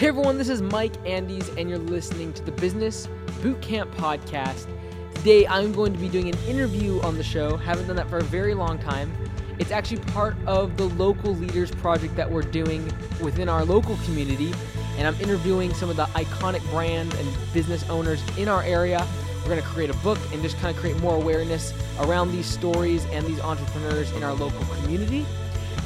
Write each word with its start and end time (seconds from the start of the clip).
Hey 0.00 0.08
everyone, 0.08 0.38
this 0.38 0.48
is 0.48 0.62
Mike 0.62 0.94
Andes, 1.04 1.50
and 1.58 1.68
you're 1.68 1.78
listening 1.78 2.32
to 2.32 2.42
the 2.42 2.52
Business 2.52 3.06
Bootcamp 3.42 3.94
Podcast. 3.96 4.66
Today 5.16 5.46
I'm 5.46 5.72
going 5.72 5.92
to 5.92 5.98
be 5.98 6.08
doing 6.08 6.26
an 6.26 6.38
interview 6.48 6.98
on 7.02 7.18
the 7.18 7.22
show. 7.22 7.58
Haven't 7.58 7.86
done 7.86 7.96
that 7.96 8.08
for 8.08 8.16
a 8.16 8.22
very 8.22 8.54
long 8.54 8.78
time. 8.78 9.12
It's 9.58 9.70
actually 9.70 10.00
part 10.04 10.36
of 10.46 10.78
the 10.78 10.84
local 10.84 11.34
leaders 11.34 11.70
project 11.70 12.16
that 12.16 12.30
we're 12.30 12.40
doing 12.40 12.90
within 13.20 13.50
our 13.50 13.62
local 13.62 13.98
community, 14.06 14.54
and 14.96 15.06
I'm 15.06 15.20
interviewing 15.20 15.74
some 15.74 15.90
of 15.90 15.96
the 15.96 16.06
iconic 16.06 16.62
brands 16.70 17.14
and 17.16 17.52
business 17.52 17.86
owners 17.90 18.22
in 18.38 18.48
our 18.48 18.62
area. 18.62 19.06
We're 19.42 19.50
going 19.50 19.60
to 19.60 19.68
create 19.68 19.90
a 19.90 19.98
book 19.98 20.18
and 20.32 20.40
just 20.40 20.56
kind 20.60 20.74
of 20.74 20.80
create 20.80 20.98
more 21.00 21.16
awareness 21.16 21.74
around 21.98 22.32
these 22.32 22.46
stories 22.46 23.04
and 23.12 23.26
these 23.26 23.40
entrepreneurs 23.40 24.10
in 24.12 24.22
our 24.22 24.32
local 24.32 24.64
community. 24.76 25.26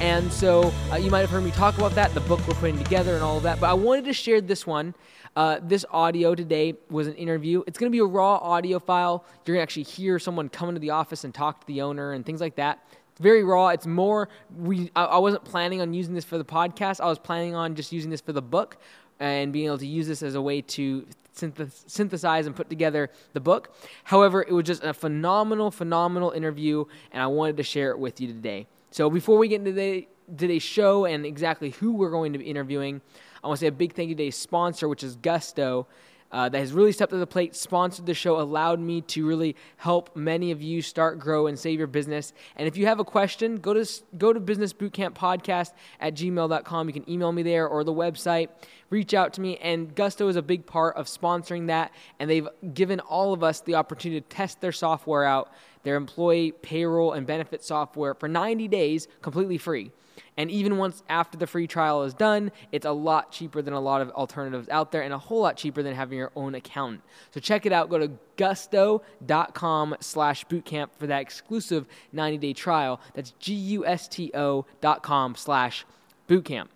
And 0.00 0.32
so 0.32 0.72
uh, 0.90 0.96
you 0.96 1.10
might 1.10 1.20
have 1.20 1.30
heard 1.30 1.44
me 1.44 1.50
talk 1.52 1.78
about 1.78 1.92
that, 1.92 2.12
the 2.14 2.20
book 2.20 2.40
we're 2.46 2.54
putting 2.54 2.78
together, 2.78 3.14
and 3.14 3.22
all 3.22 3.36
of 3.36 3.42
that. 3.44 3.60
But 3.60 3.70
I 3.70 3.74
wanted 3.74 4.04
to 4.06 4.12
share 4.12 4.40
this 4.40 4.66
one. 4.66 4.94
Uh, 5.36 5.58
this 5.62 5.84
audio 5.90 6.34
today 6.34 6.74
was 6.90 7.06
an 7.06 7.14
interview. 7.14 7.62
It's 7.66 7.78
going 7.78 7.90
to 7.90 7.94
be 7.94 8.00
a 8.00 8.04
raw 8.04 8.36
audio 8.36 8.78
file. 8.78 9.24
You're 9.44 9.54
going 9.54 9.58
to 9.58 9.62
actually 9.62 9.84
hear 9.84 10.18
someone 10.18 10.48
come 10.48 10.68
into 10.68 10.80
the 10.80 10.90
office 10.90 11.24
and 11.24 11.34
talk 11.34 11.60
to 11.60 11.66
the 11.66 11.82
owner 11.82 12.12
and 12.12 12.24
things 12.24 12.40
like 12.40 12.56
that. 12.56 12.84
It's 13.10 13.20
very 13.20 13.44
raw. 13.44 13.68
It's 13.68 13.86
more. 13.86 14.28
We. 14.56 14.90
I, 14.94 15.04
I 15.04 15.18
wasn't 15.18 15.44
planning 15.44 15.80
on 15.80 15.94
using 15.94 16.14
this 16.14 16.24
for 16.24 16.38
the 16.38 16.44
podcast. 16.44 17.00
I 17.00 17.06
was 17.06 17.18
planning 17.18 17.54
on 17.54 17.74
just 17.74 17.92
using 17.92 18.10
this 18.10 18.20
for 18.20 18.32
the 18.32 18.42
book 18.42 18.76
and 19.20 19.52
being 19.52 19.66
able 19.66 19.78
to 19.78 19.86
use 19.86 20.06
this 20.06 20.22
as 20.22 20.34
a 20.34 20.42
way 20.42 20.60
to 20.60 21.06
synthesize 21.32 22.46
and 22.46 22.54
put 22.54 22.68
together 22.68 23.10
the 23.32 23.40
book. 23.40 23.74
However, 24.04 24.42
it 24.42 24.52
was 24.52 24.64
just 24.64 24.84
a 24.84 24.94
phenomenal, 24.94 25.70
phenomenal 25.70 26.30
interview, 26.30 26.84
and 27.12 27.22
I 27.22 27.26
wanted 27.26 27.56
to 27.56 27.62
share 27.62 27.90
it 27.90 27.98
with 27.98 28.20
you 28.20 28.28
today. 28.28 28.66
So 28.94 29.10
before 29.10 29.38
we 29.38 29.48
get 29.48 29.56
into 29.56 29.72
the, 29.72 30.06
today's 30.38 30.62
show 30.62 31.04
and 31.04 31.26
exactly 31.26 31.70
who 31.70 31.94
we're 31.94 32.12
going 32.12 32.32
to 32.32 32.38
be 32.38 32.44
interviewing, 32.44 33.00
I 33.42 33.48
want 33.48 33.58
to 33.58 33.64
say 33.64 33.66
a 33.66 33.72
big 33.72 33.92
thank 33.92 34.08
you 34.08 34.14
to 34.14 34.22
today's 34.22 34.36
sponsor, 34.36 34.88
which 34.88 35.02
is 35.02 35.16
Gusto. 35.16 35.88
Uh, 36.30 36.48
that 36.48 36.58
has 36.58 36.72
really 36.72 36.90
stepped 36.90 37.10
to 37.10 37.16
the 37.16 37.26
plate, 37.26 37.54
sponsored 37.54 38.06
the 38.06 38.14
show, 38.14 38.40
allowed 38.40 38.80
me 38.80 39.00
to 39.00 39.24
really 39.26 39.54
help 39.76 40.16
many 40.16 40.50
of 40.50 40.62
you 40.62 40.82
start, 40.82 41.18
grow, 41.18 41.46
and 41.46 41.56
save 41.56 41.78
your 41.78 41.86
business. 41.86 42.32
And 42.56 42.66
if 42.66 42.76
you 42.76 42.86
have 42.86 42.98
a 42.98 43.04
question, 43.04 43.56
go 43.56 43.72
to 43.74 43.86
go 44.18 44.32
to 44.32 44.40
Business 44.40 44.72
Bootcamp 44.72 45.14
Podcast 45.14 45.72
at 46.00 46.14
gmail.com. 46.14 46.88
You 46.88 46.92
can 46.92 47.08
email 47.08 47.30
me 47.30 47.42
there 47.42 47.68
or 47.68 47.84
the 47.84 47.92
website. 47.92 48.48
Reach 48.90 49.14
out 49.14 49.32
to 49.34 49.40
me. 49.40 49.58
And 49.58 49.94
Gusto 49.94 50.26
is 50.26 50.34
a 50.34 50.42
big 50.42 50.66
part 50.66 50.96
of 50.96 51.06
sponsoring 51.06 51.68
that. 51.68 51.92
And 52.18 52.28
they've 52.28 52.48
given 52.72 52.98
all 53.00 53.32
of 53.32 53.44
us 53.44 53.60
the 53.60 53.76
opportunity 53.76 54.20
to 54.20 54.28
test 54.28 54.60
their 54.60 54.72
software 54.72 55.24
out 55.24 55.52
their 55.84 55.96
employee 55.96 56.52
payroll 56.52 57.12
and 57.12 57.26
benefit 57.26 57.62
software 57.62 58.14
for 58.14 58.28
90 58.28 58.68
days 58.68 59.08
completely 59.22 59.58
free. 59.58 59.92
And 60.36 60.50
even 60.50 60.78
once 60.78 61.02
after 61.08 61.38
the 61.38 61.46
free 61.46 61.66
trial 61.66 62.02
is 62.02 62.12
done, 62.12 62.50
it's 62.72 62.86
a 62.86 62.92
lot 62.92 63.30
cheaper 63.30 63.62
than 63.62 63.72
a 63.72 63.80
lot 63.80 64.00
of 64.00 64.10
alternatives 64.10 64.68
out 64.68 64.90
there 64.90 65.02
and 65.02 65.14
a 65.14 65.18
whole 65.18 65.42
lot 65.42 65.56
cheaper 65.56 65.82
than 65.82 65.94
having 65.94 66.18
your 66.18 66.32
own 66.34 66.54
accountant. 66.54 67.02
So 67.30 67.40
check 67.40 67.66
it 67.66 67.72
out. 67.72 67.88
Go 67.88 67.98
to 67.98 68.10
gusto.com 68.36 69.96
slash 70.00 70.44
bootcamp 70.46 70.88
for 70.98 71.06
that 71.06 71.22
exclusive 71.22 71.86
90-day 72.12 72.52
trial. 72.52 73.00
That's 73.14 73.32
G-U-S-T-O 73.38 74.66
dot 74.80 75.02
com 75.02 75.36
slash 75.36 75.84
bootcamp. 76.28 76.66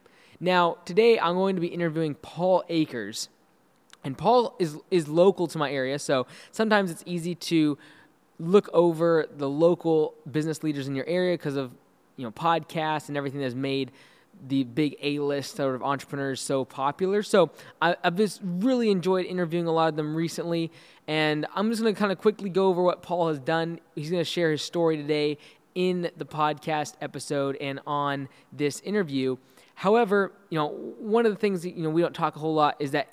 Now, 0.41 0.79
today 0.85 1.19
I'm 1.19 1.35
going 1.35 1.57
to 1.57 1.61
be 1.61 1.69
interviewing 1.69 2.15
Paul 2.15 2.63
Akers. 2.69 3.29
And 4.05 4.17
Paul 4.17 4.55
is, 4.61 4.79
is 4.93 5.09
local 5.09 5.49
to 5.49 5.59
my 5.59 5.73
area, 5.73 5.99
so 5.99 6.27
sometimes 6.53 6.91
it's 6.93 7.03
easy 7.05 7.35
to 7.35 7.77
look 8.39 8.69
over 8.73 9.27
the 9.37 9.49
local 9.49 10.15
business 10.31 10.63
leaders 10.63 10.89
in 10.89 10.95
your 10.95 11.07
area 11.07 11.35
because 11.37 11.57
of 11.57 11.73
you 12.17 12.25
know 12.25 12.31
podcasts 12.31 13.09
and 13.09 13.17
everything 13.17 13.41
that's 13.41 13.55
made 13.55 13.91
the 14.47 14.65
big 14.65 14.97
A-list 15.03 15.57
sort 15.57 15.75
of 15.75 15.83
entrepreneurs 15.83 16.41
so 16.41 16.65
popular. 16.65 17.23
So 17.23 17.51
I, 17.83 17.97
have 18.05 18.17
just 18.17 18.41
really 18.45 18.91
enjoyed 18.91 19.27
interviewing 19.27 19.67
a 19.67 19.73
lot 19.73 19.89
of 19.89 19.97
them 19.97 20.15
recently, 20.15 20.71
and 21.09 21.47
I'm 21.55 21.71
just 21.71 21.83
going 21.83 21.95
to 21.95 21.99
kind 21.99 22.13
of 22.13 22.19
quickly 22.19 22.49
go 22.49 22.69
over 22.69 22.83
what 22.83 23.03
Paul 23.03 23.29
has 23.29 23.39
done. 23.41 23.81
He's 23.95 24.11
going 24.11 24.21
to 24.21 24.31
share 24.31 24.53
his 24.53 24.63
story 24.63 24.97
today 24.97 25.39
in 25.75 26.11
the 26.17 26.25
podcast 26.25 26.95
episode 27.01 27.57
and 27.57 27.81
on 27.87 28.29
this 28.53 28.81
interview. 28.81 29.37
However, 29.75 30.33
you 30.51 30.59
know, 30.59 30.69
one 30.99 31.27
of 31.27 31.33
the 31.33 31.39
things 31.39 31.63
that 31.63 31.77
you 31.77 31.83
know 31.83 31.91
we 31.91 32.03
don't 32.03 32.15
talk 32.15 32.37
a 32.37 32.39
whole 32.39 32.55
lot 32.55 32.77
is 32.79 32.93
that 32.93 33.09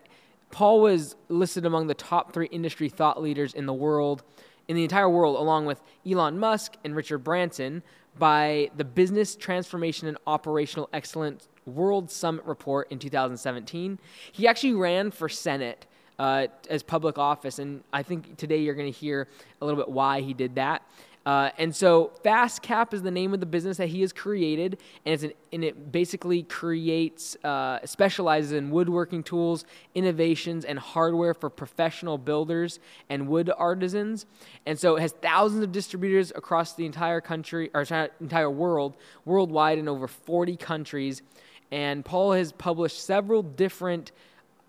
Paul 0.51 0.81
was 0.81 1.15
listed 1.27 1.65
among 1.65 1.87
the 1.87 1.93
top 1.93 2.33
three 2.33 2.47
industry 2.47 2.89
thought 2.89 3.21
leaders 3.21 3.53
in 3.53 3.65
the 3.65 3.73
world 3.73 4.23
in 4.67 4.75
the 4.75 4.83
entire 4.83 5.09
world, 5.09 5.35
along 5.35 5.65
with 5.65 5.81
Elon 6.09 6.39
Musk 6.39 6.75
and 6.83 6.95
Richard 6.95 7.19
Branson, 7.19 7.83
by 8.17 8.69
the 8.75 8.83
Business 8.83 9.35
Transformation 9.35 10.07
and 10.07 10.17
Operational 10.25 10.89
Excellence 10.93 11.47
World 11.65 12.09
Summit 12.09 12.45
Report 12.45 12.89
in 12.91 12.99
2017. 12.99 13.99
He 14.31 14.47
actually 14.47 14.73
ran 14.73 15.11
for 15.11 15.27
Senate 15.27 15.85
uh, 16.17 16.47
as 16.69 16.83
public 16.83 17.17
office, 17.17 17.59
and 17.59 17.83
I 17.91 18.03
think 18.03 18.37
today 18.37 18.57
you're 18.57 18.75
going 18.75 18.91
to 18.91 18.97
hear 18.97 19.27
a 19.61 19.65
little 19.65 19.79
bit 19.79 19.89
why 19.89 20.21
he 20.21 20.33
did 20.33 20.55
that. 20.55 20.83
Uh, 21.25 21.49
and 21.57 21.75
so 21.75 22.11
FastCap 22.23 22.93
is 22.93 23.01
the 23.01 23.09
name 23.09 23.33
of 23.33 23.39
the 23.39 23.47
business 23.47 23.77
that 23.77 23.87
he 23.87 24.01
has 24.01 24.13
created, 24.13 24.77
and, 25.05 25.23
an, 25.23 25.31
and 25.51 25.63
it 25.63 25.91
basically 25.91 26.43
creates, 26.43 27.35
uh, 27.43 27.79
specializes 27.83 28.51
in 28.51 28.69
woodworking 28.69 29.23
tools, 29.23 29.65
innovations, 29.95 30.65
and 30.65 30.77
hardware 30.77 31.33
for 31.33 31.49
professional 31.49 32.19
builders 32.19 32.79
and 33.09 33.27
wood 33.27 33.51
artisans. 33.57 34.27
And 34.67 34.77
so 34.77 34.97
it 34.97 35.01
has 35.01 35.13
thousands 35.13 35.63
of 35.63 35.71
distributors 35.71 36.31
across 36.35 36.73
the 36.73 36.85
entire 36.85 37.21
country, 37.21 37.71
or 37.73 37.81
entire 38.21 38.51
world, 38.51 38.95
worldwide 39.25 39.79
in 39.79 39.87
over 39.87 40.07
40 40.07 40.57
countries. 40.57 41.23
And 41.71 42.05
Paul 42.05 42.33
has 42.33 42.51
published 42.51 43.03
several 43.03 43.41
different 43.41 44.11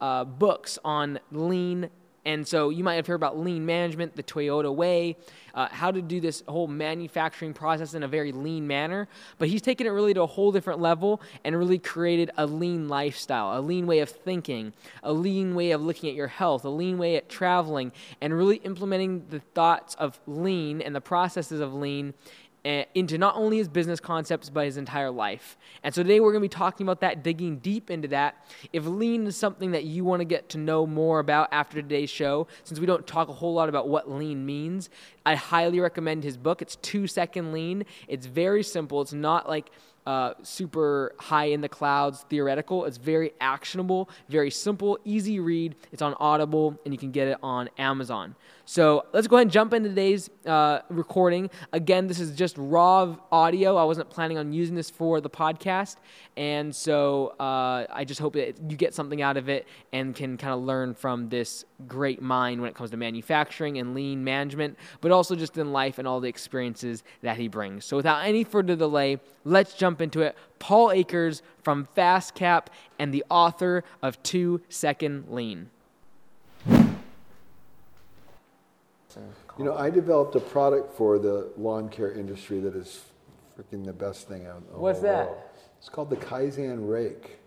uh, 0.01 0.25
books 0.25 0.79
on 0.85 1.19
lean 1.31 1.91
and 2.27 2.47
so 2.47 2.71
you 2.71 2.83
might 2.83 2.97
have 2.97 3.07
heard 3.07 3.15
about 3.15 3.39
lean 3.39 3.65
management, 3.65 4.17
the 4.17 4.23
Toyota 4.23 4.75
way, 4.75 5.17
uh, 5.55 5.69
how 5.71 5.93
to 5.93 6.03
do 6.03 6.21
this 6.21 6.43
whole 6.49 6.67
manufacturing 6.67 7.55
process 7.55 7.95
in 7.95 8.03
a 8.03 8.09
very 8.09 8.33
lean 8.33 8.67
manner. 8.67 9.07
But 9.39 9.49
he's 9.49 9.63
taken 9.63 9.87
it 9.87 9.91
really 9.91 10.13
to 10.13 10.23
a 10.23 10.27
whole 10.27 10.51
different 10.51 10.81
level 10.81 11.23
and 11.45 11.57
really 11.57 11.79
created 11.79 12.33
a 12.37 12.45
lean 12.45 12.89
lifestyle, 12.89 13.57
a 13.57 13.63
lean 13.63 13.87
way 13.87 14.01
of 14.01 14.11
thinking, 14.11 14.73
a 15.05 15.13
lean 15.13 15.55
way 15.55 15.71
of 15.71 15.81
looking 15.81 16.11
at 16.11 16.17
your 16.17 16.27
health, 16.27 16.65
a 16.65 16.69
lean 16.69 16.99
way 16.99 17.15
at 17.15 17.29
traveling, 17.29 17.93
and 18.21 18.37
really 18.37 18.57
implementing 18.57 19.25
the 19.31 19.39
thoughts 19.39 19.95
of 19.95 20.19
lean 20.27 20.83
and 20.83 20.97
the 20.97 21.01
processes 21.01 21.61
of 21.61 21.75
lean 21.75 22.13
into 22.67 23.17
not 23.17 23.37
only 23.37 23.59
his 23.59 23.69
business 23.69 24.01
concepts, 24.01 24.51
but 24.51 24.65
his 24.65 24.77
entire 24.77 25.11
life. 25.11 25.57
And 25.83 25.95
so 25.95 26.03
today 26.03 26.19
we're 26.21 26.33
going 26.33 26.43
to 26.43 26.49
be 26.49 26.59
talking 26.59 26.85
about 26.85 27.01
that, 27.01 27.23
digging 27.23 27.59
deep 27.59 27.91
into 27.91 28.09
that. 28.09 28.45
If 28.73 28.85
lean 28.87 29.27
is 29.27 29.37
something 29.37 29.71
that 29.71 29.85
you 29.85 30.05
want 30.05 30.21
to 30.21 30.25
get 30.25 30.49
to 30.51 30.59
know 30.59 30.87
more 30.87 31.21
about 31.21 31.49
after 31.53 31.81
today's 31.81 32.11
show, 32.11 32.49
since 32.65 32.81
we 32.81 32.87
don't 32.87 33.07
talk 33.07 33.29
a 33.29 33.33
whole 33.33 33.55
lot 33.55 33.69
about 33.69 33.89
what 33.89 34.11
lean 34.11 34.45
means, 34.45 34.91
I 35.25 35.37
highly 35.37 35.79
recommend 35.79 36.25
his 36.25 36.37
book. 36.37 36.61
It's 36.61 36.77
Two 36.77 37.07
Second 37.07 37.53
Lean. 37.53 37.85
It's 38.09 38.27
very 38.27 38.63
simple. 38.63 39.01
It's 39.01 39.13
not 39.13 39.49
like 39.49 39.71
uh, 40.07 40.35
super 40.43 41.15
high 41.19 41.47
in 41.47 41.61
the 41.61 41.69
clouds 41.69 42.25
theoretical. 42.31 42.85
It's 42.85 42.97
very 42.97 43.33
actionable, 43.41 44.09
very 44.29 44.51
simple, 44.51 44.99
easy 45.05 45.41
read. 45.41 45.75
It's 45.93 46.03
on 46.03 46.15
Audible, 46.21 46.79
and 46.85 46.95
you 46.95 46.99
can 46.99 47.11
get 47.11 47.29
it 47.29 47.39
on 47.43 47.69
Amazon. 47.77 48.37
So 48.69 49.07
let's 49.13 49.29
go 49.29 49.37
ahead 49.37 49.45
and 49.45 49.53
jump 49.53 49.73
into 49.73 49.91
today's 49.91 50.29
uh, 50.45 50.81
recording. 50.89 51.51
Again, 51.73 52.09
this 52.09 52.19
is 52.19 52.35
just 52.35 52.57
raw 52.59 53.17
audio. 53.31 53.77
I 53.77 53.85
wasn't 53.85 54.11
planning 54.11 54.39
on 54.39 54.53
using 54.53 54.75
this 54.75 54.91
for 54.91 55.21
the 55.21 55.31
podcast. 55.31 55.97
And 56.37 56.75
so 56.75 57.29
uh, 57.39 57.87
I 57.89 58.05
just 58.05 58.21
hope 58.21 58.33
that 58.33 58.61
you 58.69 58.77
get 58.77 58.93
something 58.93 59.23
out 59.23 59.37
of 59.37 59.49
it 59.49 59.69
and 59.93 60.17
can 60.17 60.37
kind 60.37 60.53
of 60.53 60.63
learn 60.63 60.95
from 60.95 61.29
this 61.29 61.65
great 61.87 62.21
mind 62.21 62.61
when 62.61 62.69
it 62.69 62.75
comes 62.75 62.91
to 62.91 62.97
manufacturing 62.97 63.79
and 63.79 63.95
lean 63.95 64.25
management, 64.25 64.77
but 65.01 65.13
also 65.13 65.37
just 65.37 65.57
in 65.57 65.73
life 65.73 65.99
and 66.01 66.09
all 66.09 66.19
the 66.19 66.29
experiences 66.29 67.05
that 67.23 67.37
he 67.37 67.47
brings. 67.47 67.85
So 67.85 67.97
without 67.97 68.25
any 68.25 68.43
further 68.43 68.75
delay, 68.75 69.21
let's 69.45 69.75
jump 69.75 70.01
into 70.01 70.23
it. 70.23 70.37
Paul 70.59 70.91
Akers 70.91 71.41
from 71.63 71.87
FastCap 71.97 72.67
and 72.99 73.15
the 73.15 73.25
author 73.31 73.85
of 74.03 74.21
Two 74.25 74.61
Second 74.69 75.29
Lean. 75.29 75.71
You 79.59 79.65
know, 79.65 79.77
I 79.77 79.91
developed 79.91 80.35
a 80.35 80.41
product 80.41 80.95
for 80.97 81.19
the 81.19 81.51
lawn 81.57 81.89
care 81.89 82.13
industry 82.13 82.61
that 82.61 82.75
is 82.75 83.05
freaking 83.59 83.85
the 83.85 83.93
best 83.93 84.29
thing 84.29 84.47
out. 84.47 84.63
What's 84.73 85.01
that? 85.01 85.29
World. 85.29 85.39
It's 85.79 85.89
called 85.89 86.11
the 86.11 86.17
Kaizen 86.17 86.89
rake. 86.89 87.39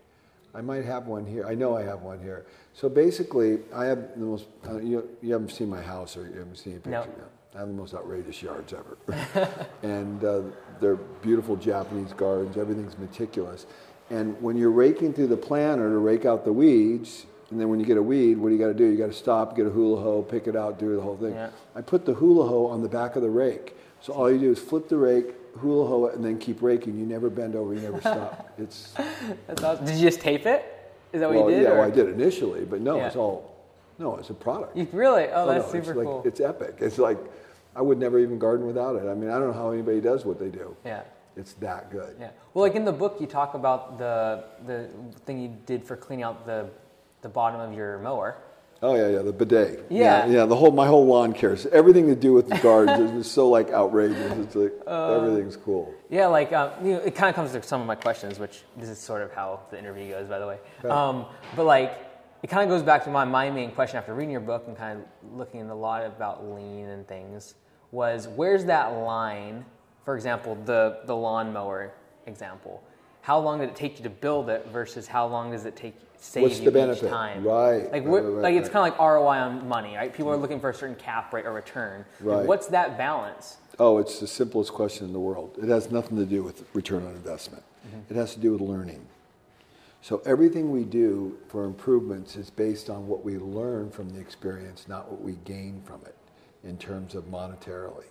I 0.54 0.60
might 0.60 0.84
have 0.84 1.06
one 1.06 1.24
here. 1.24 1.46
I 1.46 1.54
know 1.54 1.76
I 1.76 1.82
have 1.82 2.02
one 2.02 2.20
here. 2.20 2.46
So 2.72 2.88
basically, 2.88 3.58
I 3.74 3.84
have 3.84 4.14
the 4.16 4.24
most. 4.24 4.46
Uh, 4.68 4.78
you, 4.78 5.08
you 5.22 5.32
haven't 5.32 5.50
seen 5.50 5.68
my 5.68 5.80
house, 5.80 6.16
or 6.16 6.26
you 6.26 6.38
haven't 6.38 6.56
seen 6.56 6.76
a 6.76 6.80
picture 6.80 6.90
no. 6.90 7.02
yet. 7.02 7.30
I 7.54 7.58
have 7.60 7.68
the 7.68 7.74
most 7.74 7.94
outrageous 7.94 8.42
yards 8.42 8.72
ever, 8.72 8.96
and 9.82 10.24
uh, 10.24 10.42
they're 10.80 10.96
beautiful 10.96 11.56
Japanese 11.56 12.12
gardens. 12.12 12.56
Everything's 12.56 12.98
meticulous, 12.98 13.66
and 14.08 14.40
when 14.40 14.56
you're 14.56 14.70
raking 14.70 15.12
through 15.12 15.28
the 15.28 15.36
planter 15.36 15.88
to 15.88 15.98
rake 15.98 16.24
out 16.24 16.44
the 16.44 16.52
weeds, 16.52 17.26
and 17.50 17.60
then 17.60 17.68
when 17.68 17.80
you 17.80 17.86
get 17.86 17.96
a 17.96 18.02
weed, 18.02 18.38
what 18.38 18.48
do 18.50 18.54
you 18.54 18.60
got 18.60 18.68
to 18.68 18.74
do? 18.74 18.84
You 18.86 18.96
got 18.96 19.08
to 19.08 19.12
stop, 19.12 19.56
get 19.56 19.66
a 19.66 19.70
hula 19.70 20.00
hoe, 20.00 20.22
pick 20.22 20.46
it 20.46 20.54
out, 20.54 20.78
do 20.78 20.94
the 20.94 21.02
whole 21.02 21.16
thing. 21.16 21.34
Yeah. 21.34 21.50
I 21.74 21.80
put 21.80 22.04
the 22.04 22.14
hula 22.14 22.46
hoe 22.46 22.66
on 22.66 22.82
the 22.82 22.88
back 22.88 23.16
of 23.16 23.22
the 23.22 23.30
rake. 23.30 23.76
So 24.00 24.12
all 24.12 24.30
you 24.30 24.38
do 24.38 24.52
is 24.52 24.58
flip 24.58 24.88
the 24.88 24.96
rake, 24.96 25.34
hula 25.58 25.86
hoe 25.86 26.06
it, 26.06 26.14
and 26.14 26.24
then 26.24 26.38
keep 26.38 26.62
raking. 26.62 26.98
You 26.98 27.06
never 27.06 27.28
bend 27.28 27.56
over, 27.56 27.74
you 27.74 27.80
never 27.80 28.00
stop. 28.00 28.48
It's 28.58 28.94
That's 29.46 29.62
awesome. 29.62 29.84
Did 29.84 29.96
you 29.96 30.02
just 30.08 30.20
tape 30.20 30.46
it? 30.46 30.64
Is 31.12 31.20
that 31.20 31.28
what 31.28 31.38
well, 31.38 31.50
you 31.50 31.56
did? 31.56 31.62
yeah, 31.64 31.72
well, 31.72 31.82
I 31.82 31.90
did 31.90 32.08
initially, 32.08 32.64
but 32.64 32.80
no, 32.80 32.96
Yeah. 32.96 33.06
it's 33.08 33.16
all 33.16 33.50
no, 33.98 34.16
it's 34.16 34.30
a 34.30 34.34
product. 34.34 34.74
You 34.76 34.88
really? 34.92 35.24
Oh, 35.24 35.44
Oh, 35.44 35.46
that's 35.48 35.66
no, 35.66 35.72
super 35.72 35.90
it's 35.90 35.98
like, 35.98 36.06
cool. 36.06 36.22
It's 36.24 36.40
epic. 36.40 36.76
It's 36.78 36.96
like 36.98 37.18
I 37.76 37.82
would 37.82 37.98
never 37.98 38.18
even 38.18 38.38
garden 38.38 38.66
without 38.66 38.96
it. 38.96 39.06
I 39.06 39.14
mean, 39.14 39.28
I 39.28 39.38
don't 39.38 39.48
know 39.48 39.52
how 39.52 39.70
anybody 39.72 40.00
does 40.00 40.24
what 40.24 40.38
they 40.38 40.48
do. 40.48 40.76
yeah. 40.84 41.02
It's 41.36 41.52
that 41.54 41.90
good. 41.90 42.16
Yeah. 42.18 42.30
Well, 42.52 42.64
like 42.64 42.74
in 42.74 42.84
the 42.84 42.92
book, 42.92 43.18
you 43.20 43.26
talk 43.26 43.54
about 43.54 43.98
the 43.98 44.44
the 44.66 44.88
thing 45.24 45.40
you 45.40 45.56
did 45.64 45.84
for 45.84 45.96
cleaning 45.96 46.24
out 46.24 46.44
the 46.44 46.68
the 47.22 47.28
bottom 47.28 47.60
of 47.60 47.72
your 47.72 47.98
mower. 47.98 48.36
Oh 48.82 48.94
yeah, 48.94 49.08
yeah, 49.08 49.22
the 49.22 49.32
bidet. 49.32 49.84
Yeah. 49.90 50.26
yeah, 50.26 50.46
the 50.46 50.56
whole 50.56 50.70
my 50.70 50.86
whole 50.86 51.06
lawn 51.06 51.34
cares. 51.34 51.66
Everything 51.66 52.06
to 52.06 52.14
do 52.14 52.32
with 52.32 52.48
the 52.48 52.56
gardens 52.58 53.10
is 53.12 53.30
so 53.30 53.48
like 53.48 53.70
outrageous. 53.70 54.32
It's 54.38 54.54
like 54.54 54.72
Uh, 54.86 55.16
everything's 55.16 55.56
cool. 55.56 55.92
Yeah, 56.08 56.26
like 56.28 56.50
um, 56.54 56.70
you 56.82 56.94
know, 56.94 57.00
it 57.00 57.14
kind 57.14 57.28
of 57.28 57.34
comes 57.34 57.52
to 57.52 57.62
some 57.62 57.82
of 57.82 57.86
my 57.86 57.94
questions, 57.94 58.38
which 58.38 58.62
this 58.78 58.88
is 58.88 58.98
sort 58.98 59.20
of 59.20 59.32
how 59.34 59.60
the 59.70 59.78
interview 59.78 60.10
goes, 60.10 60.28
by 60.28 60.38
the 60.38 60.46
way. 60.46 60.58
Um, 60.88 61.26
but 61.56 61.64
like, 61.64 61.98
it 62.42 62.48
kind 62.48 62.62
of 62.62 62.74
goes 62.74 62.82
back 62.82 63.04
to 63.04 63.10
my 63.10 63.24
my 63.26 63.50
main 63.50 63.70
question 63.72 63.98
after 63.98 64.14
reading 64.14 64.32
your 64.32 64.40
book 64.40 64.64
and 64.66 64.76
kind 64.76 65.00
of 65.00 65.36
looking 65.36 65.68
a 65.68 65.74
lot 65.74 66.06
about 66.06 66.46
lean 66.46 66.86
and 66.88 67.06
things 67.06 67.56
was 67.92 68.28
where's 68.28 68.64
that 68.64 68.92
line? 68.92 69.66
For 70.06 70.14
example, 70.16 70.54
the 70.64 71.00
the 71.04 71.14
lawnmower 71.14 71.92
example. 72.26 72.82
How 73.20 73.38
long 73.38 73.60
did 73.60 73.68
it 73.68 73.76
take 73.76 73.98
you 73.98 74.04
to 74.04 74.10
build 74.10 74.48
it 74.48 74.68
versus 74.72 75.06
how 75.06 75.26
long 75.26 75.50
does 75.50 75.66
it 75.66 75.76
take 75.76 75.94
save 76.20 76.42
What's 76.44 76.60
the 76.60 76.70
benefit? 76.70 77.08
time? 77.10 77.42
Right, 77.44 77.84
Like 77.84 77.92
right, 77.92 78.04
we're, 78.04 78.20
right, 78.22 78.28
right, 78.34 78.42
like 78.42 78.54
it's 78.54 78.68
kind 78.68 78.86
of 78.92 78.98
like 78.98 79.00
ROI 79.00 79.38
on 79.38 79.66
money, 79.68 79.96
right? 79.96 80.14
People 80.14 80.30
are 80.30 80.36
looking 80.36 80.60
for 80.60 80.70
a 80.70 80.74
certain 80.74 80.94
cap 80.96 81.32
rate 81.32 81.46
or 81.46 81.52
return. 81.52 82.04
Like, 82.20 82.38
Right. 82.38 82.46
what's 82.46 82.66
that 82.68 82.96
balance? 82.96 83.56
Oh, 83.78 83.98
it's 83.98 84.20
the 84.20 84.26
simplest 84.26 84.72
question 84.72 85.06
in 85.06 85.12
the 85.12 85.18
world. 85.20 85.56
It 85.60 85.68
has 85.68 85.90
nothing 85.90 86.18
to 86.18 86.26
do 86.26 86.42
with 86.42 86.64
return 86.74 87.06
on 87.06 87.12
investment. 87.12 87.62
Mm-hmm. 87.88 88.12
It 88.14 88.16
has 88.16 88.34
to 88.34 88.40
do 88.40 88.52
with 88.52 88.60
learning. 88.60 89.06
So 90.02 90.22
everything 90.24 90.70
we 90.70 90.84
do 90.84 91.38
for 91.48 91.64
improvements 91.64 92.36
is 92.36 92.50
based 92.50 92.88
on 92.90 93.06
what 93.06 93.24
we 93.24 93.38
learn 93.38 93.90
from 93.90 94.10
the 94.10 94.20
experience, 94.20 94.86
not 94.88 95.10
what 95.10 95.20
we 95.20 95.32
gain 95.44 95.82
from 95.84 96.00
it 96.06 96.14
in 96.64 96.76
terms 96.78 97.14
of 97.14 97.24
monetarily. 97.24 98.04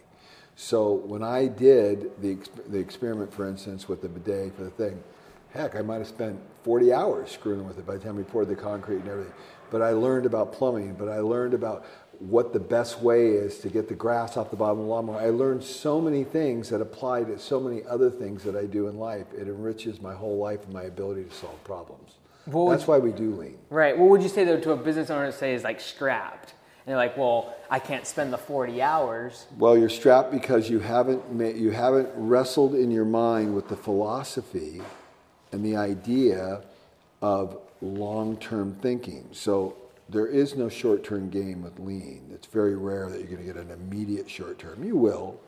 So 0.55 0.93
when 0.93 1.23
I 1.23 1.47
did 1.47 2.11
the, 2.21 2.37
the 2.67 2.77
experiment, 2.79 3.33
for 3.33 3.47
instance, 3.47 3.87
with 3.87 4.01
the 4.01 4.09
bidet 4.09 4.55
for 4.55 4.63
the 4.65 4.69
thing, 4.71 5.01
heck, 5.51 5.75
I 5.75 5.81
might 5.81 5.97
have 5.97 6.07
spent 6.07 6.39
40 6.63 6.93
hours 6.93 7.31
screwing 7.31 7.67
with 7.67 7.77
it 7.79 7.85
by 7.85 7.95
the 7.95 8.03
time 8.03 8.15
we 8.15 8.23
poured 8.23 8.47
the 8.47 8.55
concrete 8.55 8.97
and 8.97 9.09
everything. 9.09 9.33
But 9.71 9.81
I 9.81 9.91
learned 9.91 10.25
about 10.25 10.53
plumbing, 10.53 10.95
but 10.95 11.09
I 11.09 11.19
learned 11.19 11.53
about 11.53 11.85
what 12.19 12.51
the 12.51 12.59
best 12.59 12.99
way 13.01 13.27
is 13.27 13.59
to 13.59 13.69
get 13.69 13.87
the 13.87 13.95
grass 13.95 14.35
off 14.35 14.49
the 14.49 14.57
bottom 14.57 14.79
of 14.79 14.85
the 14.85 14.91
lawnmower. 14.91 15.19
I 15.19 15.29
learned 15.29 15.63
so 15.63 16.01
many 16.01 16.23
things 16.23 16.69
that 16.69 16.81
apply 16.81 17.23
to 17.23 17.39
so 17.39 17.59
many 17.59 17.83
other 17.85 18.09
things 18.09 18.43
that 18.43 18.55
I 18.55 18.65
do 18.65 18.87
in 18.87 18.97
life. 18.97 19.27
It 19.33 19.47
enriches 19.47 20.01
my 20.01 20.13
whole 20.13 20.37
life 20.37 20.65
and 20.65 20.73
my 20.73 20.83
ability 20.83 21.23
to 21.23 21.33
solve 21.33 21.63
problems. 21.63 22.15
What 22.45 22.71
That's 22.71 22.87
why 22.87 22.97
we 22.97 23.11
do 23.11 23.35
lean. 23.35 23.57
Right. 23.69 23.97
What 23.97 24.09
would 24.09 24.23
you 24.23 24.29
say 24.29 24.43
though 24.43 24.59
to 24.59 24.71
a 24.71 24.77
business 24.77 25.09
owner 25.09 25.27
that 25.27 25.37
say 25.37 25.53
is 25.53 25.63
like 25.63 25.79
strapped? 25.79 26.53
And 26.85 26.91
they're 26.91 26.97
like, 26.97 27.15
well, 27.15 27.55
I 27.69 27.79
can't 27.79 28.05
spend 28.05 28.33
the 28.33 28.37
40 28.37 28.81
hours. 28.81 29.45
Well, 29.57 29.77
you're 29.77 29.89
strapped 29.89 30.31
because 30.31 30.69
you 30.69 30.79
haven't 30.79 31.21
you 31.55 31.71
haven't 31.71 32.09
wrestled 32.15 32.75
in 32.75 32.91
your 32.91 33.05
mind 33.05 33.55
with 33.55 33.69
the 33.69 33.77
philosophy 33.77 34.81
and 35.51 35.63
the 35.63 35.75
idea 35.75 36.61
of 37.21 37.57
long-term 37.81 38.77
thinking. 38.81 39.27
So 39.31 39.75
there 40.09 40.27
is 40.27 40.55
no 40.55 40.69
short-term 40.69 41.29
gain 41.29 41.61
with 41.61 41.79
lean. 41.79 42.29
It's 42.33 42.47
very 42.47 42.75
rare 42.75 43.09
that 43.09 43.19
you're 43.19 43.27
going 43.27 43.45
to 43.45 43.53
get 43.53 43.57
an 43.57 43.71
immediate 43.71 44.29
short-term. 44.29 44.83
You 44.83 44.97
will. 44.97 45.39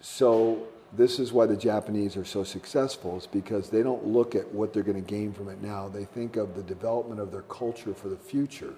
So 0.00 0.66
this 0.92 1.18
is 1.18 1.32
why 1.32 1.46
the 1.46 1.56
Japanese 1.56 2.16
are 2.16 2.24
so 2.24 2.44
successful. 2.44 3.16
Is 3.16 3.26
because 3.26 3.70
they 3.70 3.82
don't 3.82 4.06
look 4.06 4.34
at 4.34 4.52
what 4.52 4.72
they're 4.72 4.82
going 4.82 5.02
to 5.02 5.10
gain 5.10 5.32
from 5.32 5.48
it 5.48 5.62
now. 5.62 5.88
They 5.88 6.04
think 6.04 6.36
of 6.36 6.54
the 6.54 6.62
development 6.62 7.20
of 7.20 7.30
their 7.30 7.42
culture 7.42 7.94
for 7.94 8.08
the 8.08 8.16
future. 8.16 8.74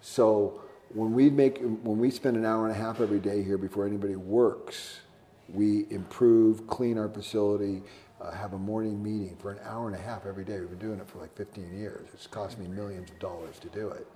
So 0.00 0.60
when 0.90 1.12
we 1.12 1.30
make 1.30 1.58
when 1.60 1.98
we 1.98 2.10
spend 2.10 2.36
an 2.36 2.44
hour 2.44 2.66
and 2.66 2.74
a 2.74 2.78
half 2.78 3.00
every 3.00 3.20
day 3.20 3.42
here 3.42 3.58
before 3.58 3.86
anybody 3.86 4.16
works, 4.16 5.00
we 5.52 5.86
improve, 5.90 6.66
clean 6.66 6.98
our 6.98 7.08
facility, 7.08 7.82
uh, 8.24 8.30
have 8.32 8.52
a 8.54 8.58
morning 8.58 9.02
meeting 9.02 9.36
for 9.36 9.50
an 9.50 9.58
hour 9.64 9.86
and 9.86 9.96
a 9.96 10.00
half 10.00 10.26
every 10.26 10.44
day. 10.44 10.60
We've 10.60 10.70
been 10.70 10.78
doing 10.78 11.00
it 11.00 11.08
for 11.08 11.18
like 11.18 11.36
15 11.36 11.76
years. 11.76 12.08
It's 12.14 12.26
cost 12.26 12.58
me 12.58 12.66
millions 12.66 13.10
of 13.10 13.18
dollars 13.18 13.58
to 13.60 13.68
do 13.68 13.88
it. 13.88 14.06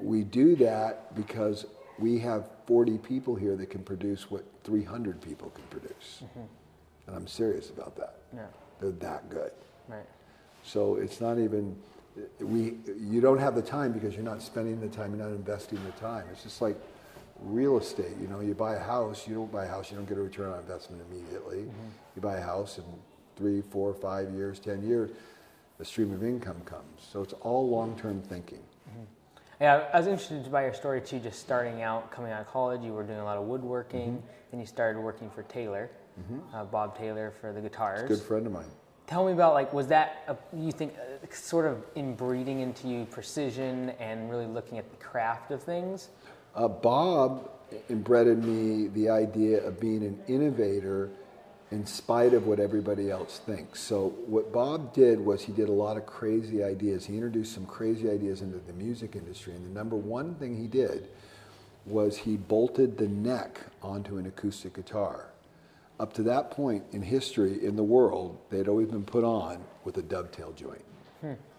We 0.00 0.24
do 0.24 0.56
that 0.56 1.14
because 1.14 1.66
we 1.98 2.18
have 2.20 2.48
40 2.66 2.98
people 2.98 3.34
here 3.34 3.56
that 3.56 3.70
can 3.70 3.82
produce 3.82 4.30
what 4.30 4.44
300 4.64 5.20
people 5.20 5.50
can 5.50 5.64
produce. 5.70 6.22
And 7.06 7.16
I'm 7.16 7.26
serious 7.26 7.70
about 7.70 7.96
that. 7.96 8.16
Yeah. 8.34 8.46
They're 8.80 8.90
that 8.90 9.28
good. 9.30 9.52
Right. 9.88 10.06
So 10.64 10.96
it's 10.96 11.20
not 11.20 11.38
even 11.38 11.76
we. 12.40 12.76
You 12.98 13.20
don't 13.20 13.38
have 13.38 13.54
the 13.54 13.62
time 13.62 13.92
because 13.92 14.14
you're 14.14 14.24
not 14.24 14.42
spending 14.42 14.80
the 14.80 14.88
time. 14.88 15.14
You're 15.16 15.26
not 15.26 15.34
investing 15.34 15.82
the 15.84 15.92
time. 15.92 16.24
It's 16.30 16.42
just 16.42 16.60
like 16.60 16.76
real 17.44 17.78
estate. 17.78 18.16
You 18.20 18.28
know, 18.28 18.40
you 18.40 18.54
buy 18.54 18.74
a 18.76 18.80
house. 18.82 19.26
You 19.26 19.34
don't 19.34 19.52
buy 19.52 19.64
a 19.64 19.68
house. 19.68 19.90
You 19.90 19.96
don't 19.96 20.08
get 20.08 20.18
a 20.18 20.22
return 20.22 20.50
on 20.50 20.58
investment 20.60 21.02
immediately. 21.10 21.60
You 22.14 22.22
buy 22.22 22.36
a 22.38 22.42
house 22.42 22.78
in 22.78 22.84
three, 23.36 23.62
four, 23.62 23.94
five 23.94 24.30
years, 24.30 24.58
ten 24.58 24.82
years, 24.82 25.10
a 25.80 25.84
stream 25.84 26.12
of 26.12 26.22
income 26.22 26.60
comes. 26.64 27.06
So 27.10 27.22
it's 27.22 27.32
all 27.40 27.68
long-term 27.68 28.22
thinking. 28.22 28.60
Yeah, 29.60 29.84
I 29.94 29.98
was 29.98 30.06
interested 30.08 30.50
by 30.50 30.64
your 30.64 30.74
story 30.74 31.00
too. 31.00 31.20
Just 31.20 31.40
starting 31.40 31.82
out, 31.82 32.10
coming 32.10 32.32
out 32.32 32.40
of 32.40 32.48
college, 32.48 32.82
you 32.82 32.92
were 32.92 33.04
doing 33.04 33.20
a 33.20 33.24
lot 33.24 33.36
of 33.36 33.44
woodworking, 33.44 34.12
Mm-hmm. 34.16 34.26
then 34.50 34.60
you 34.60 34.66
started 34.66 35.00
working 35.00 35.30
for 35.30 35.44
Taylor, 35.44 35.88
uh, 36.52 36.64
Bob 36.64 36.98
Taylor 36.98 37.32
for 37.40 37.52
the 37.52 37.60
guitars. 37.60 38.08
Good 38.08 38.20
friend 38.20 38.46
of 38.46 38.52
mine. 38.52 38.66
Tell 39.06 39.24
me 39.26 39.32
about 39.32 39.54
like 39.54 39.72
was 39.72 39.86
that 39.88 40.24
a, 40.28 40.36
you 40.56 40.72
think 40.72 40.94
uh, 40.96 41.26
sort 41.34 41.66
of 41.66 41.84
inbreeding 41.96 42.60
into 42.60 42.88
you 42.88 43.04
precision 43.04 43.90
and 44.00 44.30
really 44.30 44.46
looking 44.46 44.78
at 44.78 44.90
the 44.90 44.96
craft 44.96 45.50
of 45.52 45.62
things? 45.62 46.08
Uh, 46.54 46.68
Bob 46.68 47.50
inbred 47.88 48.26
in 48.26 48.40
me 48.44 48.88
the 48.88 49.08
idea 49.08 49.66
of 49.66 49.80
being 49.80 50.04
an 50.04 50.18
innovator 50.28 51.10
in 51.70 51.86
spite 51.86 52.34
of 52.34 52.46
what 52.46 52.60
everybody 52.60 53.10
else 53.10 53.38
thinks. 53.38 53.80
So 53.80 54.10
what 54.26 54.52
Bob 54.52 54.92
did 54.92 55.18
was 55.18 55.42
he 55.42 55.52
did 55.52 55.70
a 55.70 55.72
lot 55.72 55.96
of 55.96 56.04
crazy 56.04 56.62
ideas. 56.62 57.06
He 57.06 57.14
introduced 57.14 57.54
some 57.54 57.64
crazy 57.64 58.10
ideas 58.10 58.42
into 58.42 58.58
the 58.58 58.74
music 58.74 59.16
industry. 59.16 59.54
And 59.54 59.64
the 59.64 59.70
number 59.70 59.96
one 59.96 60.34
thing 60.34 60.54
he 60.54 60.66
did 60.66 61.08
was 61.86 62.18
he 62.18 62.36
bolted 62.36 62.98
the 62.98 63.08
neck 63.08 63.58
onto 63.80 64.18
an 64.18 64.26
acoustic 64.26 64.74
guitar. 64.74 65.30
Up 65.98 66.12
to 66.14 66.22
that 66.24 66.50
point 66.50 66.84
in 66.92 67.00
history 67.00 67.64
in 67.64 67.74
the 67.76 67.82
world, 67.82 68.38
they'd 68.50 68.68
always 68.68 68.88
been 68.88 69.04
put 69.04 69.24
on 69.24 69.64
with 69.84 69.96
a 69.96 70.02
dovetail 70.02 70.52
joint, 70.52 70.84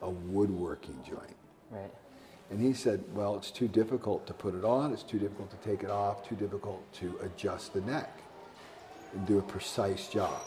a 0.03 0.09
woodworking 0.09 0.99
joint. 1.07 1.35
Right. 1.71 1.91
And 2.53 2.61
he 2.61 2.71
said, 2.71 3.03
well, 3.15 3.35
it's 3.35 3.49
too 3.49 3.67
difficult 3.67 4.27
to 4.27 4.33
put 4.33 4.53
it 4.53 4.63
on, 4.63 4.93
it's 4.93 5.01
too 5.01 5.17
difficult 5.17 5.49
to 5.49 5.67
take 5.67 5.81
it 5.81 5.89
off, 5.89 6.23
too 6.29 6.35
difficult 6.35 6.83
to 6.93 7.19
adjust 7.23 7.73
the 7.73 7.81
neck 7.81 8.21
and 9.11 9.25
do 9.25 9.39
a 9.39 9.41
precise 9.41 10.07
job. 10.07 10.39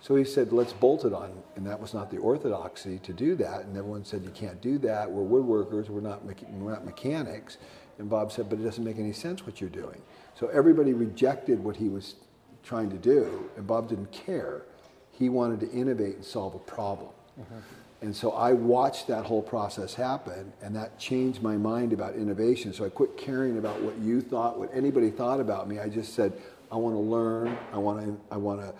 So 0.00 0.14
he 0.14 0.24
said, 0.24 0.52
let's 0.52 0.72
bolt 0.72 1.04
it 1.04 1.12
on. 1.12 1.32
And 1.56 1.66
that 1.66 1.80
was 1.80 1.92
not 1.92 2.08
the 2.08 2.18
orthodoxy 2.18 3.00
to 3.00 3.12
do 3.12 3.34
that. 3.34 3.62
And 3.62 3.76
everyone 3.76 4.04
said, 4.04 4.22
you 4.22 4.30
can't 4.30 4.60
do 4.60 4.78
that. 4.78 5.10
We're 5.10 5.24
woodworkers, 5.24 5.88
we're 5.88 6.02
not, 6.02 6.24
mecha- 6.24 6.48
we're 6.52 6.70
not 6.70 6.84
mechanics. 6.84 7.58
And 7.98 8.08
Bob 8.08 8.30
said, 8.30 8.48
but 8.48 8.60
it 8.60 8.62
doesn't 8.62 8.84
make 8.84 9.00
any 9.00 9.12
sense 9.12 9.44
what 9.44 9.60
you're 9.60 9.68
doing. 9.70 10.00
So 10.38 10.46
everybody 10.48 10.92
rejected 10.92 11.58
what 11.58 11.74
he 11.74 11.88
was 11.88 12.14
trying 12.62 12.90
to 12.90 12.96
do, 12.96 13.50
and 13.56 13.66
Bob 13.66 13.88
didn't 13.88 14.12
care. 14.12 14.62
He 15.10 15.28
wanted 15.30 15.58
to 15.60 15.70
innovate 15.72 16.14
and 16.14 16.24
solve 16.24 16.54
a 16.54 16.60
problem. 16.60 17.10
Mm-hmm. 17.40 17.58
And 18.04 18.14
so 18.14 18.32
I 18.32 18.52
watched 18.52 19.06
that 19.06 19.24
whole 19.24 19.40
process 19.40 19.94
happen, 19.94 20.52
and 20.60 20.76
that 20.76 20.98
changed 20.98 21.40
my 21.40 21.56
mind 21.56 21.94
about 21.94 22.14
innovation. 22.16 22.74
So 22.74 22.84
I 22.84 22.90
quit 22.90 23.16
caring 23.16 23.56
about 23.56 23.80
what 23.80 23.96
you 23.96 24.20
thought, 24.20 24.58
what 24.58 24.68
anybody 24.74 25.10
thought 25.10 25.40
about 25.40 25.66
me. 25.70 25.78
I 25.78 25.88
just 25.88 26.12
said, 26.12 26.34
I 26.70 26.76
want 26.76 26.94
to 26.94 27.00
learn. 27.00 27.56
I 27.72 27.78
want 27.78 28.04
to. 28.04 28.14
I 28.30 28.36
want 28.36 28.60
to 28.60 28.74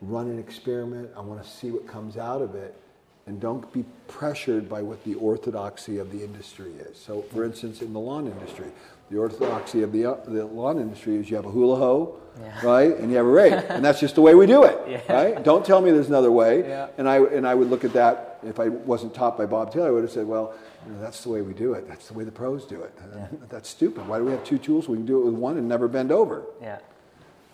run 0.00 0.30
an 0.30 0.38
experiment. 0.38 1.10
I 1.16 1.20
want 1.22 1.42
to 1.42 1.50
see 1.50 1.72
what 1.72 1.88
comes 1.88 2.16
out 2.16 2.40
of 2.40 2.54
it, 2.54 2.80
and 3.26 3.40
don't 3.40 3.70
be 3.72 3.84
pressured 4.06 4.68
by 4.68 4.80
what 4.80 5.02
the 5.02 5.16
orthodoxy 5.16 5.98
of 5.98 6.12
the 6.12 6.22
industry 6.22 6.70
is. 6.78 6.96
So, 6.96 7.22
for 7.22 7.44
instance, 7.44 7.82
in 7.82 7.92
the 7.92 7.98
lawn 7.98 8.28
industry, 8.28 8.70
the 9.10 9.18
orthodoxy 9.18 9.82
of 9.82 9.92
the, 9.92 10.04
uh, 10.06 10.16
the 10.26 10.44
lawn 10.46 10.78
industry 10.78 11.16
is 11.16 11.30
you 11.30 11.36
have 11.36 11.46
a 11.46 11.50
hula 11.50 11.76
hoe, 11.76 12.16
Yeah. 12.40 12.66
right, 12.66 12.96
and 12.98 13.10
you 13.10 13.16
have 13.16 13.26
a 13.26 13.30
rake, 13.30 13.52
and 13.68 13.84
that's 13.84 14.00
just 14.00 14.14
the 14.14 14.20
way 14.20 14.34
we 14.34 14.46
do 14.46 14.64
it, 14.64 14.78
Yeah. 14.88 15.12
right? 15.12 15.42
Don't 15.42 15.64
tell 15.64 15.80
me 15.80 15.90
there's 15.90 16.08
another 16.08 16.30
way. 16.30 16.60
Yeah. 16.68 16.88
And 16.98 17.08
I 17.08 17.16
and 17.18 17.46
I 17.46 17.54
would 17.54 17.70
look 17.70 17.84
at 17.84 17.92
that 17.94 18.38
if 18.42 18.60
I 18.60 18.68
wasn't 18.68 19.14
taught 19.14 19.36
by 19.36 19.46
Bob 19.46 19.72
Taylor, 19.72 19.88
I 19.88 19.90
would 19.90 20.02
have 20.04 20.12
said, 20.12 20.26
well, 20.26 20.52
you 20.86 20.92
know, 20.92 21.00
that's 21.00 21.22
the 21.24 21.30
way 21.30 21.40
we 21.42 21.52
do 21.54 21.72
it. 21.72 21.88
That's 21.88 22.06
the 22.08 22.14
way 22.14 22.24
the 22.24 22.30
pros 22.32 22.64
do 22.64 22.82
it. 22.82 22.92
That's 23.48 23.68
stupid. 23.68 24.06
Why 24.06 24.18
do 24.18 24.24
we 24.24 24.30
have 24.30 24.44
two 24.44 24.58
tools? 24.58 24.88
We 24.88 24.96
can 24.96 25.06
do 25.06 25.20
it 25.20 25.24
with 25.24 25.34
one 25.34 25.58
and 25.58 25.66
never 25.68 25.88
bend 25.88 26.12
over. 26.12 26.44
Yeah. 26.62 26.78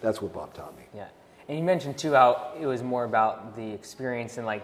That's 0.02 0.20
what 0.20 0.34
Bob 0.34 0.52
taught 0.52 0.76
me. 0.76 0.84
Yeah. 0.94 1.06
And 1.48 1.56
you 1.58 1.64
mentioned 1.64 1.96
too 1.96 2.12
how 2.12 2.52
it 2.60 2.66
was 2.66 2.82
more 2.82 3.04
about 3.04 3.56
the 3.56 3.66
experience 3.72 4.36
and 4.36 4.46
like 4.46 4.62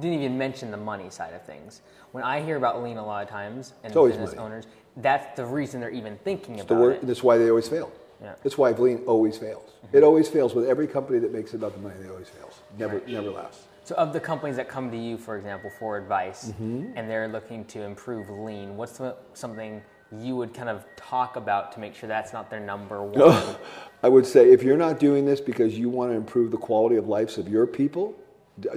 didn't 0.00 0.18
even 0.20 0.36
mention 0.36 0.70
the 0.70 0.76
money 0.76 1.08
side 1.08 1.32
of 1.32 1.42
things. 1.44 1.80
When 2.12 2.22
I 2.24 2.40
hear 2.42 2.56
about 2.56 2.82
lean 2.82 2.98
a 2.98 3.04
lot 3.06 3.22
of 3.22 3.30
times 3.30 3.72
and 3.84 3.92
business 3.94 4.30
money. 4.34 4.38
owners, 4.38 4.66
that's 4.98 5.36
the 5.36 5.44
reason 5.46 5.80
they're 5.80 5.90
even 5.90 6.18
thinking 6.24 6.56
The 6.56 6.62
about 6.62 6.78
word, 6.80 6.92
it. 6.96 7.06
that's 7.06 7.22
why 7.22 7.38
they 7.38 7.48
always 7.50 7.68
fail. 7.68 7.90
Yeah. 8.22 8.34
That's 8.42 8.58
why 8.58 8.72
Lean 8.72 9.04
always 9.06 9.38
fails. 9.38 9.70
It 9.92 10.02
always 10.02 10.28
fails 10.28 10.54
with 10.54 10.66
every 10.68 10.88
company 10.88 11.18
that 11.20 11.32
makes 11.32 11.52
the 11.52 11.58
money. 11.58 11.94
They 12.02 12.08
always 12.08 12.28
fails. 12.28 12.60
Never, 12.76 13.00
never 13.06 13.30
lasts. 13.30 13.64
So, 13.84 13.94
of 13.94 14.12
the 14.12 14.20
companies 14.20 14.56
that 14.56 14.68
come 14.68 14.90
to 14.90 14.96
you, 14.98 15.16
for 15.16 15.36
example, 15.38 15.70
for 15.78 15.96
advice, 15.96 16.50
Mm-hmm. 16.50 16.92
and 16.96 17.08
they're 17.08 17.28
looking 17.28 17.64
to 17.66 17.82
improve 17.82 18.28
lean, 18.28 18.76
what's 18.76 18.98
the, 18.98 19.16
something 19.34 19.80
you 20.20 20.36
would 20.36 20.52
kind 20.52 20.68
of 20.68 20.84
talk 20.96 21.36
about 21.36 21.72
to 21.72 21.80
make 21.80 21.94
sure 21.94 22.08
that's 22.08 22.32
not 22.32 22.50
their 22.50 22.60
number 22.60 23.02
one? 23.02 23.56
I 24.02 24.08
would 24.08 24.26
say 24.26 24.52
if 24.52 24.62
you're 24.62 24.76
not 24.76 24.98
doing 24.98 25.24
this 25.24 25.40
because 25.40 25.78
you 25.78 25.88
want 25.88 26.10
to 26.10 26.16
improve 26.16 26.50
the 26.50 26.56
quality 26.58 26.96
of 26.96 27.08
lives 27.08 27.38
of 27.38 27.48
your 27.48 27.66
people, 27.66 28.14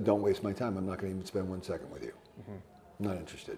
don't 0.03 0.21
waste 0.21 0.43
my 0.43 0.53
time. 0.53 0.77
I'm 0.77 0.85
not 0.85 0.99
going 0.99 1.11
to 1.11 1.15
even 1.17 1.25
spend 1.25 1.49
one 1.49 1.61
second 1.63 1.89
with 1.91 2.03
you. 2.03 2.13
I'm 2.47 2.61
not 3.05 3.17
interested. 3.17 3.57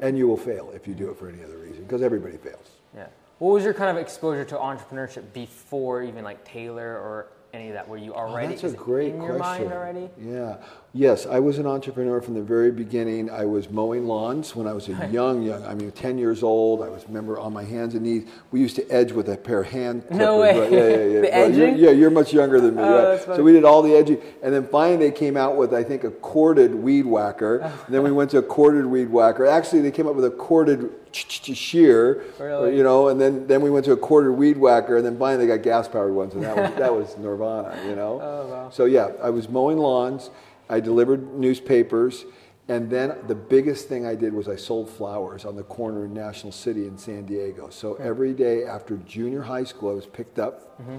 And 0.00 0.18
you 0.18 0.26
will 0.26 0.36
fail 0.36 0.70
if 0.74 0.86
you 0.88 0.94
do 0.94 1.10
it 1.10 1.16
for 1.16 1.28
any 1.28 1.42
other 1.44 1.58
reason 1.58 1.84
because 1.84 2.02
everybody 2.02 2.36
fails. 2.36 2.68
yeah. 2.96 3.06
What 3.38 3.50
was 3.54 3.64
your 3.64 3.74
kind 3.74 3.90
of 3.90 3.96
exposure 4.00 4.44
to 4.44 4.56
entrepreneurship 4.56 5.32
before 5.32 6.02
even 6.02 6.22
like 6.24 6.44
Taylor 6.44 6.96
or 6.98 7.26
any 7.52 7.68
of 7.68 7.74
that? 7.74 7.88
Were 7.88 7.96
you 7.96 8.12
oh, 8.14 8.18
already 8.18 8.54
Oh, 8.54 8.58
That's 8.58 8.74
a 8.74 8.76
great 8.76 9.12
in 9.12 9.18
question. 9.18 9.28
your 9.28 9.38
mind 9.38 9.72
already? 9.72 10.08
Yeah. 10.20 10.56
Yes, 10.96 11.26
I 11.26 11.40
was 11.40 11.58
an 11.58 11.66
entrepreneur 11.66 12.20
from 12.20 12.34
the 12.34 12.42
very 12.42 12.70
beginning. 12.70 13.28
I 13.28 13.46
was 13.46 13.68
mowing 13.68 14.06
lawns 14.06 14.54
when 14.54 14.68
I 14.68 14.72
was 14.72 14.88
a 14.88 14.92
young, 15.10 15.42
young. 15.42 15.64
I 15.66 15.74
mean, 15.74 15.90
ten 15.90 16.18
years 16.18 16.44
old. 16.44 16.82
I 16.82 16.88
was 16.88 17.04
remember 17.08 17.36
on 17.36 17.52
my 17.52 17.64
hands 17.64 17.94
and 17.94 18.04
knees. 18.04 18.28
We 18.52 18.60
used 18.60 18.76
to 18.76 18.88
edge 18.88 19.10
with 19.10 19.28
a 19.28 19.36
pair 19.36 19.62
of 19.62 19.66
hand 19.66 20.02
clippers. 20.06 20.18
No 20.18 20.38
way. 20.38 20.56
right? 20.56 20.70
Yeah, 20.70 20.78
yeah, 20.78 20.86
yeah. 20.86 20.96
The 20.96 21.30
Well, 21.32 21.50
you're- 21.50 21.66
edging? 21.70 21.84
yeah, 21.84 21.90
you're 21.90 22.10
much 22.10 22.32
younger 22.32 22.60
than 22.60 22.76
me. 22.76 22.82
Oh, 22.84 23.10
right? 23.10 23.20
So 23.24 23.42
we 23.42 23.50
did 23.50 23.64
all 23.64 23.82
the 23.82 23.92
edging, 23.92 24.22
and 24.40 24.54
then 24.54 24.68
finally 24.68 24.96
they 24.96 25.10
came 25.10 25.36
out 25.36 25.56
with 25.56 25.74
I 25.74 25.82
think 25.82 26.04
a 26.04 26.12
corded 26.12 26.72
weed 26.72 27.06
whacker. 27.06 27.72
then 27.88 28.04
we 28.04 28.12
went 28.12 28.30
to 28.30 28.38
a 28.38 28.42
corded 28.42 28.86
weed 28.86 29.10
whacker. 29.10 29.46
Actually, 29.46 29.80
they 29.80 29.90
came 29.90 30.06
up 30.06 30.14
with 30.14 30.26
a 30.26 30.30
corded 30.30 30.90
shear. 31.10 32.22
Really? 32.38 32.76
You 32.76 32.84
know, 32.84 33.08
and 33.08 33.20
then, 33.20 33.48
then 33.48 33.62
we 33.62 33.70
went 33.70 33.84
to 33.86 33.92
a 33.92 33.96
corded 33.96 34.32
weed 34.38 34.56
whacker, 34.58 34.96
and 34.96 35.04
then 35.04 35.18
finally 35.18 35.44
they 35.44 35.52
got 35.56 35.64
gas 35.64 35.88
powered 35.88 36.12
ones, 36.14 36.34
and 36.34 36.44
that 36.44 36.56
was 36.56 36.74
that 36.78 36.94
was 36.94 37.18
nirvana. 37.18 37.76
You 37.84 37.96
know. 37.96 38.20
Oh, 38.22 38.46
wow. 38.48 38.70
So 38.70 38.84
yeah, 38.84 39.10
I 39.20 39.30
was 39.30 39.48
mowing 39.48 39.78
lawns. 39.78 40.30
I 40.68 40.80
delivered 40.80 41.34
newspapers, 41.34 42.24
and 42.68 42.88
then 42.88 43.14
the 43.26 43.34
biggest 43.34 43.88
thing 43.88 44.06
I 44.06 44.14
did 44.14 44.32
was 44.32 44.48
I 44.48 44.56
sold 44.56 44.88
flowers 44.88 45.44
on 45.44 45.56
the 45.56 45.64
corner 45.64 46.06
in 46.06 46.14
National 46.14 46.52
City 46.52 46.86
in 46.86 46.96
San 46.96 47.26
Diego. 47.26 47.68
So 47.68 47.94
every 47.96 48.32
day 48.32 48.64
after 48.64 48.96
junior 48.98 49.42
high 49.42 49.64
school, 49.64 49.90
I 49.90 49.94
was 49.94 50.06
picked 50.06 50.38
up 50.38 50.80
mm-hmm. 50.80 50.96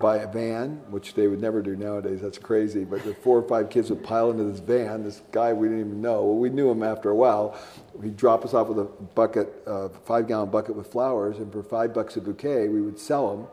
by 0.00 0.16
a 0.16 0.26
van, 0.26 0.82
which 0.90 1.14
they 1.14 1.28
would 1.28 1.40
never 1.40 1.62
do 1.62 1.76
nowadays. 1.76 2.20
That's 2.20 2.38
crazy. 2.38 2.82
But 2.84 3.04
the 3.04 3.14
four 3.14 3.38
or 3.38 3.48
five 3.48 3.70
kids 3.70 3.90
would 3.90 4.02
pile 4.02 4.32
into 4.32 4.42
this 4.42 4.58
van. 4.58 5.04
This 5.04 5.22
guy 5.30 5.52
we 5.52 5.68
didn't 5.68 5.86
even 5.86 6.00
know. 6.02 6.24
Well, 6.24 6.36
we 6.36 6.50
knew 6.50 6.68
him 6.68 6.82
after 6.82 7.10
a 7.10 7.14
while. 7.14 7.56
He'd 8.02 8.16
drop 8.16 8.44
us 8.44 8.52
off 8.52 8.66
with 8.66 8.80
a 8.80 8.90
bucket, 9.14 9.54
a 9.66 9.90
five-gallon 9.90 10.50
bucket 10.50 10.74
with 10.74 10.88
flowers, 10.88 11.38
and 11.38 11.52
for 11.52 11.62
five 11.62 11.94
bucks 11.94 12.16
a 12.16 12.20
bouquet, 12.20 12.66
we 12.66 12.82
would 12.82 12.98
sell 12.98 13.36
them, 13.36 13.46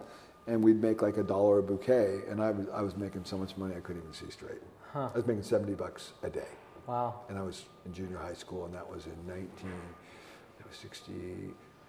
and 0.48 0.64
we'd 0.64 0.82
make 0.82 1.04
like 1.04 1.18
a 1.18 1.24
dollar 1.24 1.60
a 1.60 1.64
bouquet. 1.64 2.22
And 2.28 2.42
I 2.42 2.50
was 2.50 2.66
I 2.74 2.82
was 2.82 2.98
making 2.98 3.26
so 3.26 3.38
much 3.38 3.56
money 3.56 3.76
I 3.76 3.82
couldn't 3.82 4.02
even 4.02 4.14
see 4.14 4.32
straight. 4.32 4.62
I 4.94 5.10
was 5.16 5.26
making 5.26 5.44
seventy 5.44 5.74
bucks 5.74 6.12
a 6.24 6.30
day, 6.30 6.48
Wow. 6.88 7.22
and 7.30 7.38
I 7.38 7.42
was 7.42 7.66
in 7.86 7.94
junior 7.94 8.18
high 8.18 8.34
school, 8.34 8.66
and 8.66 8.74
that 8.74 8.90
was 8.90 9.06
in 9.06 9.16
nineteen. 9.28 9.80
That 10.58 10.68
was 10.68 10.78
60, 10.78 11.12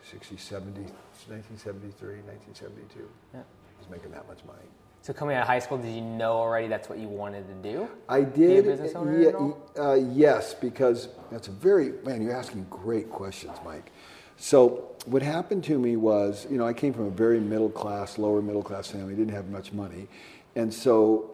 60 0.03 0.37
70, 0.37 0.81
1973, 0.81 2.09
1972. 2.23 3.09
Yeah. 3.35 3.41
I 3.41 3.43
was 3.79 3.91
making 3.91 4.11
that 4.13 4.27
much 4.27 4.45
money. 4.47 4.59
So 5.03 5.13
coming 5.13 5.35
out 5.37 5.43
of 5.43 5.49
high 5.49 5.59
school, 5.59 5.79
did 5.79 5.93
you 5.95 6.01
know 6.01 6.33
already 6.35 6.69
that's 6.69 6.89
what 6.89 6.99
you 6.99 7.09
wanted 7.09 7.47
to 7.49 7.55
do? 7.73 7.89
I 8.09 8.19
a 8.19 8.25
did. 8.25 8.65
business 8.65 8.95
owner 8.95 9.21
yeah, 9.21 9.83
uh, 9.83 9.95
yes, 9.95 10.55
because 10.55 11.09
that's 11.31 11.49
a 11.49 11.51
very 11.51 11.93
man. 12.05 12.23
You're 12.23 12.37
asking 12.37 12.67
great 12.71 13.11
questions, 13.11 13.57
Mike. 13.65 13.91
So 14.37 14.89
what 15.07 15.23
happened 15.23 15.65
to 15.65 15.79
me 15.79 15.97
was, 15.97 16.47
you 16.51 16.57
know, 16.57 16.67
I 16.67 16.73
came 16.73 16.93
from 16.95 17.07
a 17.07 17.11
very 17.11 17.41
middle 17.41 17.69
class, 17.69 18.17
lower 18.17 18.41
middle 18.41 18.63
class 18.63 18.89
family. 18.89 19.15
Didn't 19.17 19.35
have 19.35 19.49
much 19.51 19.73
money, 19.73 20.09
and 20.55 20.73
so 20.73 21.32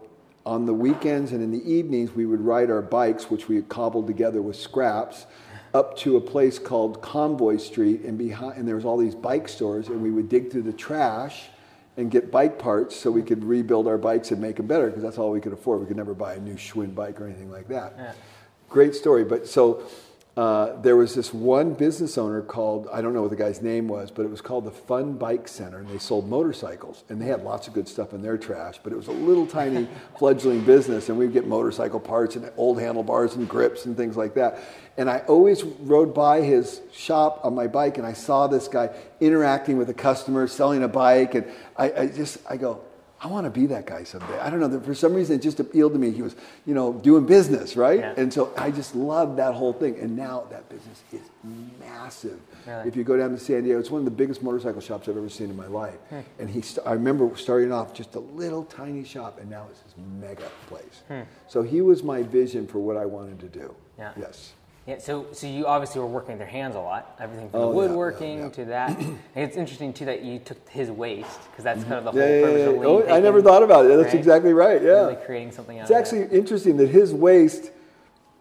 on 0.49 0.64
the 0.64 0.73
weekends 0.73 1.33
and 1.33 1.43
in 1.43 1.50
the 1.50 1.71
evenings, 1.71 2.14
we 2.14 2.25
would 2.25 2.40
ride 2.40 2.71
our 2.71 2.81
bikes, 2.81 3.31
which 3.31 3.49
we 3.49 3.57
had 3.57 3.69
cobbled 3.69 4.07
together 4.07 4.40
with 4.40 4.57
scraps, 4.57 5.26
up 5.75 5.95
to 5.99 6.17
a 6.17 6.21
place 6.21 6.59
called 6.59 7.02
Convoy 7.02 7.59
Street, 7.59 8.00
and 8.00 8.17
behind, 8.17 8.57
and 8.57 8.67
there 8.67 8.75
was 8.75 8.87
all 8.87 8.97
these 8.97 9.14
bike 9.14 9.47
stores, 9.47 9.88
and 9.88 10.02
we 10.02 10.11
would 10.11 10.31
dig 10.31 10.50
through 10.50 10.62
the 10.62 10.73
trash 10.73 11.50
and 11.99 12.11
get 12.11 12.31
bike 12.31 12.59
parts 12.59 12.97
so 12.97 13.11
we 13.11 13.21
could 13.23 13.45
rebuild 13.45 13.87
our 13.87 13.99
bikes 13.99 14.31
and 14.31 14.40
make 14.40 14.57
them 14.57 14.67
better 14.67 14.87
because 14.87 15.02
that's 15.02 15.19
all 15.19 15.31
we 15.31 15.40
could 15.40 15.52
afford. 15.52 15.81
We 15.81 15.87
could 15.87 15.99
never 15.99 16.14
buy 16.14 16.35
a 16.35 16.40
new 16.40 16.55
Schwinn 16.55 16.95
bike 16.95 17.21
or 17.21 17.26
anything 17.26 17.50
like 17.50 17.69
that. 17.69 17.93
Yeah. 17.99 18.12
Great 18.71 18.95
story. 18.95 19.25
But 19.25 19.47
so 19.47 19.83
uh, 20.38 20.80
there 20.83 20.95
was 20.95 21.16
this 21.16 21.35
one 21.35 21.75
business 21.75 22.16
owner 22.16 22.40
called, 22.40 22.87
I 22.92 23.02
don't 23.02 23.12
know 23.12 23.23
what 23.23 23.30
the 23.30 23.37
guy's 23.37 23.61
name 23.61 23.88
was, 23.88 24.12
but 24.12 24.25
it 24.25 24.30
was 24.30 24.40
called 24.40 24.64
the 24.64 24.71
Fun 24.71 25.14
Bike 25.14 25.49
Center, 25.49 25.78
and 25.78 25.88
they 25.88 25.99
sold 25.99 26.28
motorcycles. 26.28 27.02
And 27.09 27.21
they 27.21 27.26
had 27.26 27.42
lots 27.42 27.66
of 27.66 27.75
good 27.75 27.88
stuff 27.88 28.12
in 28.12 28.23
their 28.23 28.38
trash, 28.38 28.76
but 28.85 28.92
it 28.92 28.97
was 28.97 29.09
a 29.09 29.12
little 29.12 29.49
tiny 29.49 29.88
fledgling 30.16 30.61
business, 30.61 31.09
and 31.09 31.18
we'd 31.18 31.33
get 31.33 31.49
motorcycle 31.49 31.99
parts 31.99 32.37
and 32.37 32.49
old 32.57 32.78
handlebars 32.78 33.35
and 33.35 33.49
grips 33.49 33.87
and 33.87 33.97
things 33.97 34.16
like 34.16 34.35
that. 34.35 34.61
And 34.97 35.11
I 35.11 35.25
always 35.26 35.64
rode 35.64 36.14
by 36.14 36.42
his 36.42 36.83
shop 36.92 37.40
on 37.42 37.57
my 37.57 37.66
bike, 37.66 37.99
and 37.99 38.07
I 38.07 38.12
saw 38.12 38.47
this 38.47 38.68
guy 38.68 38.90
interacting 39.18 39.76
with 39.76 39.90
a 39.90 39.95
customer, 39.95 40.47
selling 40.47 40.85
a 40.85 40.88
bike, 40.88 41.35
and 41.35 41.47
I, 41.76 41.90
I 41.90 42.07
just, 42.07 42.38
I 42.49 42.59
go, 42.59 42.80
I 43.20 43.26
want 43.26 43.44
to 43.46 43.50
be 43.50 43.66
that 43.66 43.84
guy 43.84 44.04
someday. 44.04 44.38
I 44.38 44.48
don't 44.48 44.60
know. 44.60 44.80
For 44.80 44.94
some 44.94 45.12
reason, 45.12 45.37
it 45.37 45.42
just 45.42 45.58
appealed 45.58 45.92
to 45.92 45.98
me. 45.98 46.12
He 46.12 46.22
was, 46.22 46.37
you 46.66 46.75
know, 46.75 46.92
doing 46.92 47.26
business, 47.26 47.76
right? 47.76 47.98
Yeah. 47.98 48.14
And 48.16 48.32
so 48.32 48.52
I 48.56 48.70
just 48.70 48.94
loved 48.94 49.38
that 49.38 49.54
whole 49.54 49.72
thing. 49.72 49.98
And 49.98 50.16
now 50.16 50.46
that 50.50 50.68
business 50.68 51.02
is 51.12 51.22
massive. 51.80 52.38
Really? 52.66 52.87
If 52.88 52.94
you 52.94 53.02
go 53.02 53.16
down 53.16 53.30
to 53.30 53.38
San 53.38 53.64
Diego, 53.64 53.80
it's 53.80 53.90
one 53.90 54.00
of 54.00 54.04
the 54.04 54.10
biggest 54.12 54.42
motorcycle 54.42 54.80
shops 54.80 55.08
I've 55.08 55.16
ever 55.16 55.28
seen 55.28 55.50
in 55.50 55.56
my 55.56 55.66
life. 55.66 55.96
Hmm. 56.10 56.20
And 56.38 56.48
he, 56.48 56.60
st- 56.60 56.87
I 56.87 56.92
remember 56.92 57.28
starting 57.37 57.72
off 57.72 57.92
just 57.92 58.14
a 58.14 58.20
little 58.20 58.64
tiny 58.64 59.02
shop, 59.04 59.38
and 59.40 59.50
now 59.50 59.66
it's 59.70 59.80
this 59.80 59.94
mega 60.20 60.48
place. 60.68 61.02
So 61.48 61.62
he 61.62 61.80
was 61.80 62.02
my 62.04 62.22
vision 62.22 62.66
for 62.68 62.78
what 62.78 62.96
I 62.96 63.04
wanted 63.04 63.40
to 63.40 63.48
do. 63.48 63.75
Hmm. 63.96 64.00
Yeah. 64.02 64.12
Yes. 64.16 64.52
Yeah, 64.88 64.97
so 64.97 65.26
so 65.33 65.47
you 65.47 65.66
obviously 65.66 66.00
were 66.00 66.07
working 66.07 66.30
with 66.33 66.40
your 66.40 66.49
hands 66.49 66.75
a 66.75 66.80
lot, 66.80 67.14
everything 67.21 67.50
from 67.50 67.61
Oh, 67.61 67.73
the 67.73 67.76
yeah, 67.76 67.83
yeah, 67.83 67.88
woodworking 67.88 68.38
yeah. 68.45 68.49
to 68.49 68.64
that. 68.64 68.99
and 68.99 69.18
it's 69.35 69.54
interesting 69.54 69.92
too 69.92 70.07
that 70.07 70.23
you 70.25 70.38
took 70.38 70.66
his 70.71 70.90
waste 70.90 71.38
because 71.50 71.62
that's 71.62 71.83
kind 71.85 71.97
of 71.97 72.04
the 72.04 72.12
whole 72.12 72.21
Yeah, 72.21 72.37
yeah, 72.37 72.40
purpose 72.47 72.66
of 72.68 72.75
yeah. 72.76 72.80
lean 72.80 73.02
Oh, 73.11 73.14
I 73.14 73.21
never 73.21 73.42
thought 73.42 73.62
about 73.62 73.85
it. 73.85 73.88
That's 73.99 74.07
right? 74.07 74.14
exactly 74.14 74.54
right. 74.54 74.80
Yeah. 74.80 74.88
Really 75.02 75.16
creating 75.26 75.52
something 75.52 75.78
out 75.78 75.83
It's 75.83 75.90
actually 75.90 76.21
it. 76.23 76.33
interesting 76.33 76.78
that 76.78 76.88
his 76.88 77.12
waste, 77.12 77.71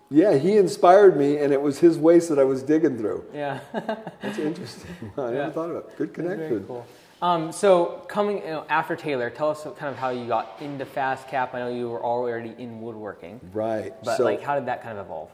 yeah, 0.09 0.35
he 0.37 0.55
inspired 0.55 1.17
me, 1.17 1.35
and 1.39 1.51
it 1.51 1.61
was 1.61 1.79
his 1.79 1.97
waste 1.97 2.29
that 2.29 2.39
I 2.39 2.45
was 2.45 2.63
digging 2.63 2.97
through. 2.97 3.25
Yeah, 3.33 3.59
That's 4.21 4.37
interesting. 4.37 4.95
I 5.17 5.31
never 5.31 5.51
thought 5.51 5.69
about 5.69 5.89
it. 5.89 5.97
Good 5.97 6.13
connection. 6.13 6.47
very 6.49 6.61
cool. 6.61 6.85
Um, 7.21 7.51
so 7.51 8.05
coming 8.07 8.37
you 8.37 8.45
know, 8.45 8.65
after 8.69 8.95
Taylor, 8.95 9.29
tell 9.29 9.49
us 9.49 9.63
kind 9.63 9.91
of 9.91 9.97
how 9.97 10.11
you 10.11 10.27
got 10.27 10.55
into 10.61 10.85
FastCap. 10.85 11.53
I 11.53 11.59
know 11.59 11.67
you 11.69 11.89
were 11.89 12.01
already 12.01 12.53
in 12.57 12.79
woodworking, 12.79 13.41
Right. 13.51 13.93
but 14.05 14.15
so, 14.15 14.23
like 14.23 14.41
how 14.41 14.55
did 14.55 14.67
that 14.67 14.81
kind 14.81 14.97
of 14.97 15.07
evolve? 15.07 15.29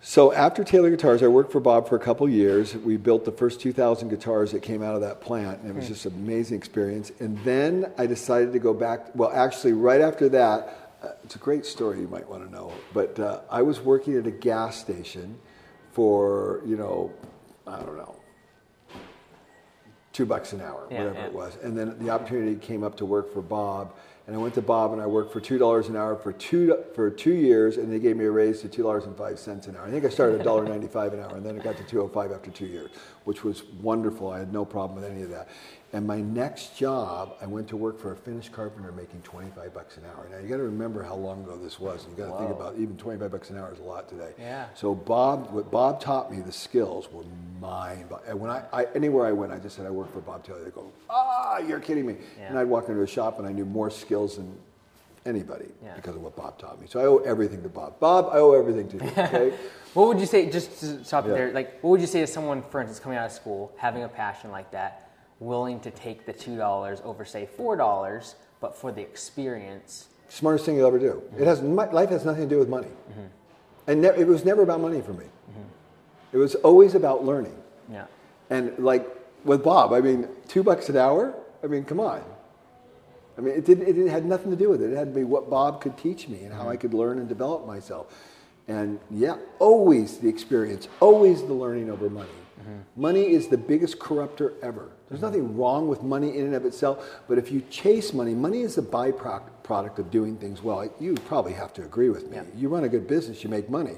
So 0.00 0.32
after 0.32 0.62
Taylor 0.64 0.90
Guitars, 0.90 1.22
I 1.22 1.26
worked 1.28 1.50
for 1.52 1.60
Bob 1.60 1.88
for 1.88 1.96
a 1.96 2.00
couple 2.00 2.28
years. 2.28 2.74
We 2.76 2.96
built 2.96 3.24
the 3.24 3.32
first 3.32 3.60
2,000 3.60 4.08
guitars 4.08 4.52
that 4.52 4.62
came 4.62 4.82
out 4.82 4.94
of 4.94 5.00
that 5.00 5.20
plant, 5.20 5.60
and 5.60 5.70
it 5.70 5.74
was 5.74 5.86
Hmm. 5.86 5.92
just 5.92 6.06
an 6.06 6.12
amazing 6.14 6.56
experience. 6.56 7.10
And 7.20 7.38
then 7.44 7.92
I 7.98 8.06
decided 8.06 8.52
to 8.52 8.58
go 8.58 8.72
back. 8.72 9.08
Well, 9.14 9.30
actually, 9.32 9.72
right 9.72 10.00
after 10.00 10.28
that, 10.30 10.92
uh, 11.02 11.08
it's 11.24 11.34
a 11.34 11.38
great 11.38 11.66
story 11.66 12.00
you 12.00 12.08
might 12.08 12.28
want 12.28 12.44
to 12.44 12.50
know. 12.50 12.72
But 12.94 13.18
uh, 13.18 13.40
I 13.50 13.62
was 13.62 13.80
working 13.80 14.16
at 14.16 14.26
a 14.26 14.30
gas 14.32 14.76
station 14.78 15.38
for, 15.92 16.60
you 16.64 16.76
know, 16.76 17.12
I 17.66 17.80
don't 17.80 17.96
know, 17.96 18.14
two 20.12 20.26
bucks 20.26 20.52
an 20.52 20.60
hour, 20.60 20.86
Yeah, 20.90 20.98
whatever 21.00 21.18
yeah. 21.18 21.26
it 21.26 21.32
was. 21.32 21.56
And 21.62 21.76
then 21.76 21.96
the 21.98 22.10
opportunity 22.10 22.56
came 22.56 22.82
up 22.82 22.96
to 22.96 23.04
work 23.04 23.32
for 23.32 23.42
Bob, 23.42 23.92
and 24.28 24.36
I 24.36 24.38
went 24.38 24.54
to 24.56 24.62
Bob 24.62 24.92
and 24.92 25.00
I 25.00 25.06
worked 25.06 25.32
for 25.32 25.40
two 25.40 25.56
dollars 25.56 25.88
an 25.88 25.96
hour 25.96 26.14
for 26.14 26.34
two 26.34 26.84
for 26.94 27.10
two 27.10 27.32
years, 27.32 27.78
and 27.78 27.90
they 27.90 27.98
gave 27.98 28.14
me 28.14 28.26
a 28.26 28.30
raise 28.30 28.60
to 28.60 28.68
two 28.68 28.82
dollars 28.82 29.06
and 29.06 29.16
five 29.16 29.38
cents 29.38 29.66
an 29.68 29.74
hour. 29.76 29.86
I 29.86 29.90
think 29.90 30.04
I 30.04 30.10
started 30.10 30.40
at 30.40 30.46
$1.95 30.46 31.14
an 31.14 31.20
hour, 31.20 31.36
and 31.36 31.44
then 31.44 31.56
it 31.56 31.64
got 31.64 31.78
to 31.78 31.82
two 31.84 32.02
oh 32.02 32.08
five 32.08 32.30
after 32.30 32.50
two 32.50 32.66
years, 32.66 32.90
which 33.24 33.42
was 33.42 33.64
wonderful. 33.80 34.30
I 34.30 34.38
had 34.38 34.52
no 34.52 34.66
problem 34.66 35.00
with 35.00 35.10
any 35.10 35.22
of 35.22 35.30
that. 35.30 35.48
And 35.94 36.06
my 36.06 36.20
next 36.20 36.76
job, 36.76 37.36
I 37.40 37.46
went 37.46 37.66
to 37.68 37.76
work 37.78 37.98
for 37.98 38.12
a 38.12 38.16
Finnish 38.16 38.50
carpenter 38.50 38.92
making 38.92 39.22
25 39.22 39.72
bucks 39.72 39.96
an 39.96 40.02
hour. 40.04 40.28
Now 40.30 40.36
you 40.36 40.46
got 40.46 40.58
to 40.58 40.64
remember 40.64 41.02
how 41.02 41.14
long 41.14 41.42
ago 41.44 41.56
this 41.56 41.80
was. 41.80 42.04
and 42.04 42.12
You 42.12 42.24
got 42.24 42.32
to 42.32 42.38
think 42.38 42.50
about 42.50 42.74
even 42.76 42.98
25 42.98 43.30
bucks 43.32 43.48
an 43.48 43.56
hour 43.56 43.72
is 43.72 43.78
a 43.78 43.84
lot 43.84 44.06
today. 44.06 44.32
Yeah. 44.38 44.66
So 44.74 44.94
Bob, 44.94 45.50
what 45.50 45.70
Bob 45.70 45.98
taught 45.98 46.30
me, 46.30 46.42
the 46.42 46.52
skills 46.52 47.10
were 47.10 47.24
mind. 47.58 48.04
And 48.26 48.38
when 48.38 48.50
I, 48.50 48.64
I 48.70 48.86
anywhere 48.94 49.26
I 49.26 49.32
went, 49.32 49.50
I 49.50 49.58
just 49.58 49.76
said 49.76 49.86
I 49.86 49.90
work 49.90 50.12
for 50.12 50.20
Bob 50.20 50.44
Taylor. 50.44 50.62
They 50.62 50.70
go, 50.70 50.92
ah, 51.08 51.58
you're 51.58 51.80
kidding 51.80 52.06
me. 52.06 52.16
Yeah. 52.38 52.48
And 52.48 52.58
I'd 52.58 52.68
walk 52.68 52.88
into 52.90 53.02
a 53.02 53.06
shop 53.06 53.38
and 53.38 53.48
I 53.48 53.52
knew 53.52 53.64
more 53.64 53.90
skills 53.90 54.17
than 54.26 54.56
anybody 55.26 55.66
Yeah. 55.84 55.94
because 55.96 56.14
of 56.16 56.22
what 56.22 56.34
Bob 56.36 56.58
taught 56.58 56.80
me. 56.80 56.86
So 56.88 57.00
I 57.00 57.04
owe 57.04 57.18
everything 57.18 57.62
to 57.62 57.68
Bob. 57.68 57.98
Bob, 58.00 58.30
I 58.32 58.38
owe 58.38 58.52
everything 58.52 58.88
to 58.88 58.96
you. 59.04 59.10
Okay. 59.10 59.52
What 59.94 60.08
would 60.08 60.20
you 60.20 60.26
say, 60.26 60.50
just 60.50 60.80
to 60.80 61.02
stop 61.04 61.26
Yeah. 61.26 61.32
there, 61.34 61.52
like, 61.52 61.80
what 61.82 61.90
would 61.90 62.00
you 62.02 62.06
say 62.06 62.20
to 62.20 62.26
someone, 62.26 62.62
for 62.70 62.80
instance, 62.80 63.00
coming 63.00 63.16
out 63.18 63.24
of 63.26 63.32
school, 63.32 63.72
having 63.78 64.04
a 64.04 64.08
passion 64.08 64.50
like 64.50 64.70
that, 64.72 65.10
willing 65.40 65.80
to 65.80 65.90
take 65.90 66.26
the 66.26 66.32
$2 66.32 67.00
over, 67.04 67.24
say, 67.24 67.48
$4, 67.58 68.34
but 68.60 68.76
for 68.76 68.92
the 68.92 69.00
experience? 69.00 70.08
Smartest 70.28 70.66
thing 70.66 70.76
you'll 70.76 70.86
ever 70.86 70.98
do. 70.98 71.22
It 71.38 71.46
has 71.46 71.62
my, 71.62 71.90
life 71.90 72.10
has 72.10 72.24
nothing 72.26 72.42
to 72.48 72.54
do 72.54 72.58
with 72.58 72.68
money, 72.68 72.88
Mm-hmm. 73.10 73.90
and 73.90 74.02
ne- 74.02 74.16
it 74.20 74.26
was 74.26 74.44
never 74.44 74.62
about 74.62 74.80
money 74.80 75.00
for 75.00 75.14
me. 75.14 75.24
It 76.32 76.36
was 76.36 76.54
always 76.56 76.94
about 76.94 77.24
learning. 77.24 77.56
Yeah. 77.90 78.04
And 78.50 78.78
like 78.78 79.08
with 79.44 79.64
Bob, 79.64 79.94
I 79.94 80.00
mean, 80.02 80.28
two 80.48 80.62
bucks 80.62 80.90
an 80.90 80.96
hour. 80.98 81.34
I 81.64 81.66
mean, 81.66 81.84
come 81.84 81.98
on. 81.98 82.22
I 83.38 83.40
mean, 83.40 83.54
it 83.54 83.64
didn't. 83.64 83.86
It 83.86 84.10
had 84.10 84.26
nothing 84.26 84.50
to 84.50 84.56
do 84.56 84.68
with 84.68 84.82
it. 84.82 84.92
It 84.92 84.96
had 84.96 85.14
to 85.14 85.14
be 85.14 85.24
what 85.24 85.48
Bob 85.48 85.80
could 85.80 85.96
teach 85.96 86.28
me 86.28 86.42
and 86.42 86.52
how 86.52 86.62
mm-hmm. 86.62 86.70
I 86.70 86.76
could 86.76 86.92
learn 86.92 87.18
and 87.18 87.28
develop 87.28 87.66
myself. 87.66 88.12
And 88.66 88.98
yeah, 89.10 89.36
always 89.60 90.18
the 90.18 90.28
experience, 90.28 90.88
always 91.00 91.42
the 91.42 91.54
learning 91.54 91.88
over 91.88 92.10
money. 92.10 92.28
Mm-hmm. 92.60 93.00
Money 93.00 93.30
is 93.30 93.46
the 93.46 93.56
biggest 93.56 94.00
corrupter 94.00 94.54
ever. 94.60 94.90
There's 95.08 95.20
mm-hmm. 95.20 95.26
nothing 95.26 95.56
wrong 95.56 95.88
with 95.88 96.02
money 96.02 96.36
in 96.36 96.46
and 96.46 96.54
of 96.54 96.66
itself, 96.66 97.22
but 97.28 97.38
if 97.38 97.50
you 97.50 97.62
chase 97.70 98.12
money, 98.12 98.34
money 98.34 98.62
is 98.62 98.76
a 98.76 98.82
byproduct 98.82 99.98
of 99.98 100.10
doing 100.10 100.36
things 100.36 100.62
well. 100.62 100.86
You 101.00 101.14
probably 101.14 101.52
have 101.54 101.72
to 101.74 101.82
agree 101.82 102.10
with 102.10 102.28
me. 102.30 102.40
You 102.56 102.68
run 102.68 102.84
a 102.84 102.88
good 102.88 103.06
business, 103.06 103.42
you 103.42 103.48
make 103.48 103.70
money. 103.70 103.94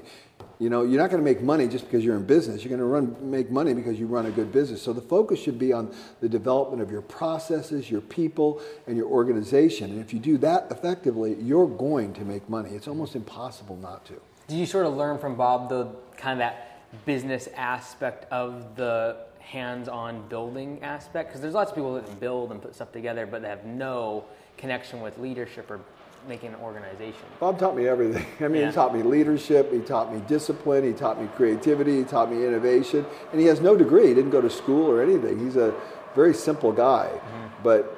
You 0.61 0.69
know, 0.69 0.83
you're 0.83 1.01
not 1.01 1.09
going 1.09 1.23
to 1.23 1.27
make 1.27 1.41
money 1.41 1.67
just 1.67 1.85
because 1.85 2.05
you're 2.05 2.15
in 2.15 2.23
business. 2.27 2.63
You're 2.63 2.69
going 2.69 2.81
to 2.81 2.85
run 2.85 3.31
make 3.31 3.49
money 3.49 3.73
because 3.73 3.99
you 3.99 4.05
run 4.05 4.27
a 4.27 4.29
good 4.29 4.51
business. 4.51 4.79
So 4.79 4.93
the 4.93 5.01
focus 5.01 5.39
should 5.41 5.57
be 5.57 5.73
on 5.73 5.91
the 6.19 6.29
development 6.29 6.83
of 6.83 6.91
your 6.91 7.01
processes, 7.01 7.89
your 7.89 8.01
people, 8.01 8.61
and 8.85 8.95
your 8.95 9.07
organization. 9.07 9.89
And 9.89 9.99
if 9.99 10.13
you 10.13 10.19
do 10.19 10.37
that 10.37 10.67
effectively, 10.69 11.33
you're 11.41 11.65
going 11.65 12.13
to 12.13 12.23
make 12.23 12.47
money. 12.47 12.69
It's 12.75 12.87
almost 12.87 13.15
impossible 13.15 13.75
not 13.77 14.05
to. 14.05 14.21
Did 14.47 14.57
you 14.57 14.67
sort 14.67 14.85
of 14.85 14.95
learn 14.95 15.17
from 15.17 15.33
Bob 15.33 15.67
the 15.67 15.95
kind 16.15 16.33
of 16.33 16.37
that 16.37 16.79
business 17.07 17.49
aspect 17.55 18.31
of 18.31 18.75
the 18.75 19.17
hands-on 19.39 20.27
building 20.29 20.77
aspect? 20.83 21.29
Because 21.29 21.41
there's 21.41 21.55
lots 21.55 21.71
of 21.71 21.75
people 21.75 21.95
that 21.95 22.19
build 22.19 22.51
and 22.51 22.61
put 22.61 22.75
stuff 22.75 22.91
together, 22.91 23.25
but 23.25 23.41
they 23.41 23.49
have 23.49 23.65
no 23.65 24.25
connection 24.57 25.01
with 25.01 25.17
leadership 25.17 25.71
or 25.71 25.79
making 26.27 26.49
an 26.53 26.59
organization. 26.61 27.21
Bob 27.39 27.59
taught 27.59 27.75
me 27.75 27.87
everything. 27.87 28.25
I 28.39 28.47
mean, 28.47 28.61
Yeah. 28.61 28.67
he 28.67 28.73
taught 28.73 28.93
me 28.93 29.03
leadership, 29.03 29.71
he 29.71 29.79
taught 29.79 30.13
me 30.13 30.21
discipline, 30.27 30.83
he 30.83 30.93
taught 30.93 31.19
me 31.21 31.27
creativity, 31.35 31.97
he 31.97 32.03
taught 32.03 32.31
me 32.31 32.45
innovation, 32.45 33.05
and 33.31 33.41
he 33.41 33.47
has 33.47 33.59
no 33.61 33.75
degree. 33.75 34.07
He 34.07 34.13
didn't 34.13 34.31
go 34.31 34.41
to 34.41 34.49
school 34.49 34.89
or 34.89 35.01
anything. 35.01 35.39
He's 35.39 35.55
a 35.55 35.73
very 36.15 36.33
simple 36.33 36.71
guy, 36.71 37.07
Mm-hmm. 37.11 37.63
but 37.63 37.97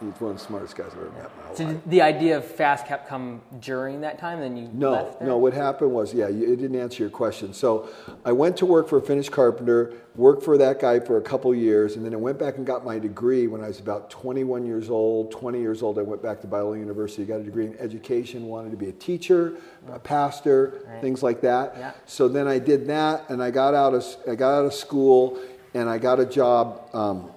he's 0.00 0.20
one 0.20 0.32
of 0.32 0.38
the 0.38 0.44
smartest 0.44 0.76
guys 0.76 0.88
I've 0.92 0.98
ever 0.98 1.10
met 1.10 1.30
in 1.30 1.50
my 1.50 1.54
So 1.54 1.64
life. 1.64 1.76
the 1.86 2.02
idea 2.02 2.36
of 2.36 2.44
FastCap 2.44 3.06
come 3.06 3.40
during 3.60 4.00
that 4.02 4.18
time? 4.18 4.40
Then 4.40 4.56
you 4.56 4.68
No, 4.72 4.90
left 4.92 5.18
there? 5.20 5.28
no. 5.28 5.38
What 5.38 5.52
happened 5.54 5.92
was, 5.92 6.12
yeah, 6.12 6.28
you, 6.28 6.52
it 6.52 6.56
didn't 6.56 6.78
answer 6.78 7.02
your 7.02 7.10
question. 7.10 7.54
So 7.54 7.88
I 8.24 8.32
went 8.32 8.56
to 8.58 8.66
work 8.66 8.88
for 8.88 8.98
a 8.98 9.02
Finnish 9.02 9.28
carpenter, 9.28 9.92
worked 10.16 10.42
for 10.42 10.58
that 10.58 10.80
guy 10.80 11.00
for 11.00 11.16
a 11.16 11.20
couple 11.22 11.54
years, 11.54 11.96
and 11.96 12.04
then 12.04 12.12
I 12.12 12.16
went 12.16 12.38
back 12.38 12.56
and 12.56 12.66
got 12.66 12.84
my 12.84 12.98
degree 12.98 13.46
when 13.46 13.62
I 13.62 13.68
was 13.68 13.80
about 13.80 14.10
21 14.10 14.66
years 14.66 14.90
old. 14.90 15.30
20 15.30 15.60
years 15.60 15.82
old, 15.82 15.98
I 15.98 16.02
went 16.02 16.22
back 16.22 16.40
to 16.42 16.46
Biola 16.46 16.78
University, 16.78 17.24
got 17.24 17.40
a 17.40 17.44
degree 17.44 17.66
in 17.66 17.76
education, 17.78 18.46
wanted 18.46 18.70
to 18.72 18.76
be 18.76 18.88
a 18.88 18.92
teacher, 18.92 19.56
a 19.90 19.98
pastor, 19.98 20.82
Right. 20.88 21.00
things 21.00 21.22
like 21.22 21.40
that. 21.42 21.74
Yeah. 21.78 21.92
So 22.06 22.28
then 22.28 22.46
I 22.48 22.58
did 22.58 22.86
that, 22.88 23.28
and 23.30 23.42
I 23.42 23.50
got 23.50 23.74
out 23.74 23.94
of 23.94 24.04
I 24.28 24.34
got 24.34 24.58
out 24.58 24.64
of 24.66 24.74
school, 24.74 25.38
and 25.72 25.88
I 25.88 25.98
got 25.98 26.20
a 26.20 26.26
job 26.26 26.82
um, 26.92 27.30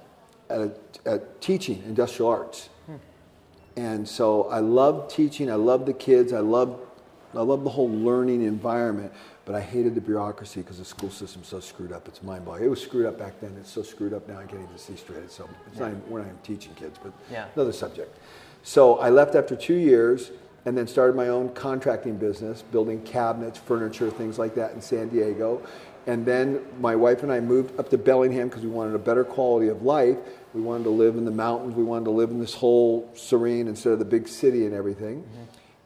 at, 0.50 0.62
a, 0.62 0.72
at 1.08 1.42
teaching 1.42 1.82
industrial 1.86 2.30
arts. 2.30 2.70
And 3.76 4.08
so 4.08 4.46
I 4.50 4.60
loved 4.60 5.12
teaching. 5.12 5.52
I 5.52 5.56
loved 5.56 5.86
the 5.86 5.94
kids. 5.94 6.34
I 6.34 6.40
loved, 6.40 6.80
I 7.36 7.42
loved 7.42 7.64
the 7.64 7.70
whole 7.70 7.90
learning 7.90 8.42
environment. 8.42 9.14
But 9.46 9.54
I 9.56 9.62
hated 9.62 9.94
the 9.96 10.02
bureaucracy 10.02 10.62
because 10.62 10.80
the 10.80 10.86
school 10.86 11.12
system's 11.12 11.48
so 11.48 11.60
screwed 11.60 11.92
up. 11.94 12.08
It's 12.08 12.22
mind 12.24 12.44
blowing. 12.44 12.64
It 12.64 12.70
was 12.70 12.82
screwed 12.82 13.06
up 13.06 13.18
back 13.20 13.40
then. 13.40 13.56
It's 13.60 13.70
so 13.72 13.84
screwed 13.84 14.14
up 14.14 14.28
now. 14.28 14.40
I 14.40 14.46
can't 14.46 14.62
even 14.64 14.78
see 14.78 14.96
straight. 14.96 15.20
It's 15.20 15.36
so 15.36 15.48
it's 15.68 15.80
not 15.80 15.90
even, 15.92 16.02
we're 16.10 16.20
not 16.20 16.28
even 16.30 16.40
teaching 16.40 16.74
kids, 16.74 17.00
but 17.02 17.14
Yeah. 17.32 17.46
another 17.56 17.72
subject. 17.72 18.18
So 18.64 18.98
I 18.98 19.10
left 19.12 19.36
after 19.36 19.56
two 19.56 19.76
years 19.76 20.32
and 20.66 20.76
then 20.78 20.88
started 20.88 21.16
my 21.16 21.30
own 21.30 21.50
contracting 21.54 22.18
business, 22.18 22.64
building 22.64 23.02
cabinets, 23.04 23.58
furniture, 23.60 24.10
things 24.10 24.38
like 24.40 24.56
that 24.56 24.74
in 24.74 24.82
San 24.82 25.08
Diego. 25.10 25.62
And 26.08 26.26
then 26.26 26.62
my 26.82 26.96
wife 26.96 27.22
and 27.24 27.32
I 27.32 27.40
moved 27.40 27.80
up 27.80 27.90
to 27.90 27.98
Bellingham 27.98 28.50
because 28.50 28.64
we 28.64 28.70
wanted 28.70 28.96
a 28.96 29.00
better 29.00 29.24
quality 29.24 29.68
of 29.68 29.84
life. 29.84 30.18
We 30.58 30.64
wanted 30.64 30.86
to 30.86 30.90
live 30.90 31.18
in 31.18 31.26
the 31.26 31.30
mountains. 31.30 31.76
We 31.76 31.84
wanted 31.84 32.06
to 32.06 32.12
live 32.12 32.32
in 32.32 32.40
this 32.40 32.56
whole 32.56 33.08
serene 33.14 33.68
instead 33.68 33.94
of 33.94 34.00
the 34.00 34.06
big 34.06 34.28
city 34.28 34.66
and 34.66 34.74
everything. 34.74 35.24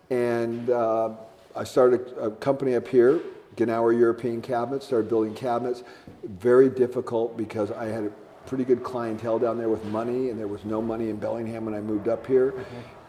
And 0.09 0.69
uh, 0.69 1.09
I 1.53 1.65
started 1.65 2.07
a, 2.15 2.27
a 2.27 2.31
company 2.31 2.75
up 2.75 2.87
here, 2.87 3.19
Gnauer 3.57 3.91
European 3.91 4.41
Cabinets, 4.41 4.85
started 4.85 5.09
building 5.09 5.33
cabinets. 5.33 5.83
Very 6.23 6.69
difficult 6.69 7.35
because 7.35 7.69
I 7.71 7.87
had 7.87 8.05
a 8.05 8.11
pretty 8.45 8.63
good 8.63 8.81
clientele 8.81 9.39
down 9.39 9.57
there 9.57 9.67
with 9.67 9.83
money, 9.83 10.29
and 10.29 10.39
there 10.39 10.47
was 10.47 10.63
no 10.63 10.81
money 10.81 11.09
in 11.09 11.17
Bellingham 11.17 11.65
when 11.65 11.73
I 11.73 11.81
moved 11.81 12.07
up 12.07 12.25
here. 12.25 12.53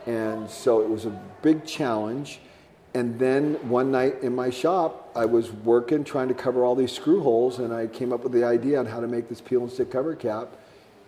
And 0.07 0.51
so 0.51 0.81
it 0.81 0.89
was 0.89 1.07
a 1.07 1.11
big 1.43 1.65
challenge. 1.65 2.41
And 2.95 3.21
then 3.21 3.55
one 3.69 3.93
night 3.93 4.21
in 4.23 4.35
my 4.35 4.51
shop, 4.51 5.13
I 5.15 5.27
was 5.27 5.53
working 5.53 6.03
trying 6.03 6.27
to 6.27 6.35
cover 6.35 6.65
all 6.65 6.75
these 6.75 6.91
screw 6.91 7.23
holes, 7.23 7.61
and 7.61 7.73
I 7.73 7.87
came 7.87 8.13
up 8.13 8.25
with 8.25 8.33
the 8.33 8.43
idea 8.43 8.81
on 8.81 8.87
how 8.87 8.99
to 8.99 9.07
make 9.07 9.29
this 9.29 9.41
peel 9.41 9.63
and 9.63 9.71
stick 9.71 9.93
cover 9.93 10.17
cap. 10.17 10.57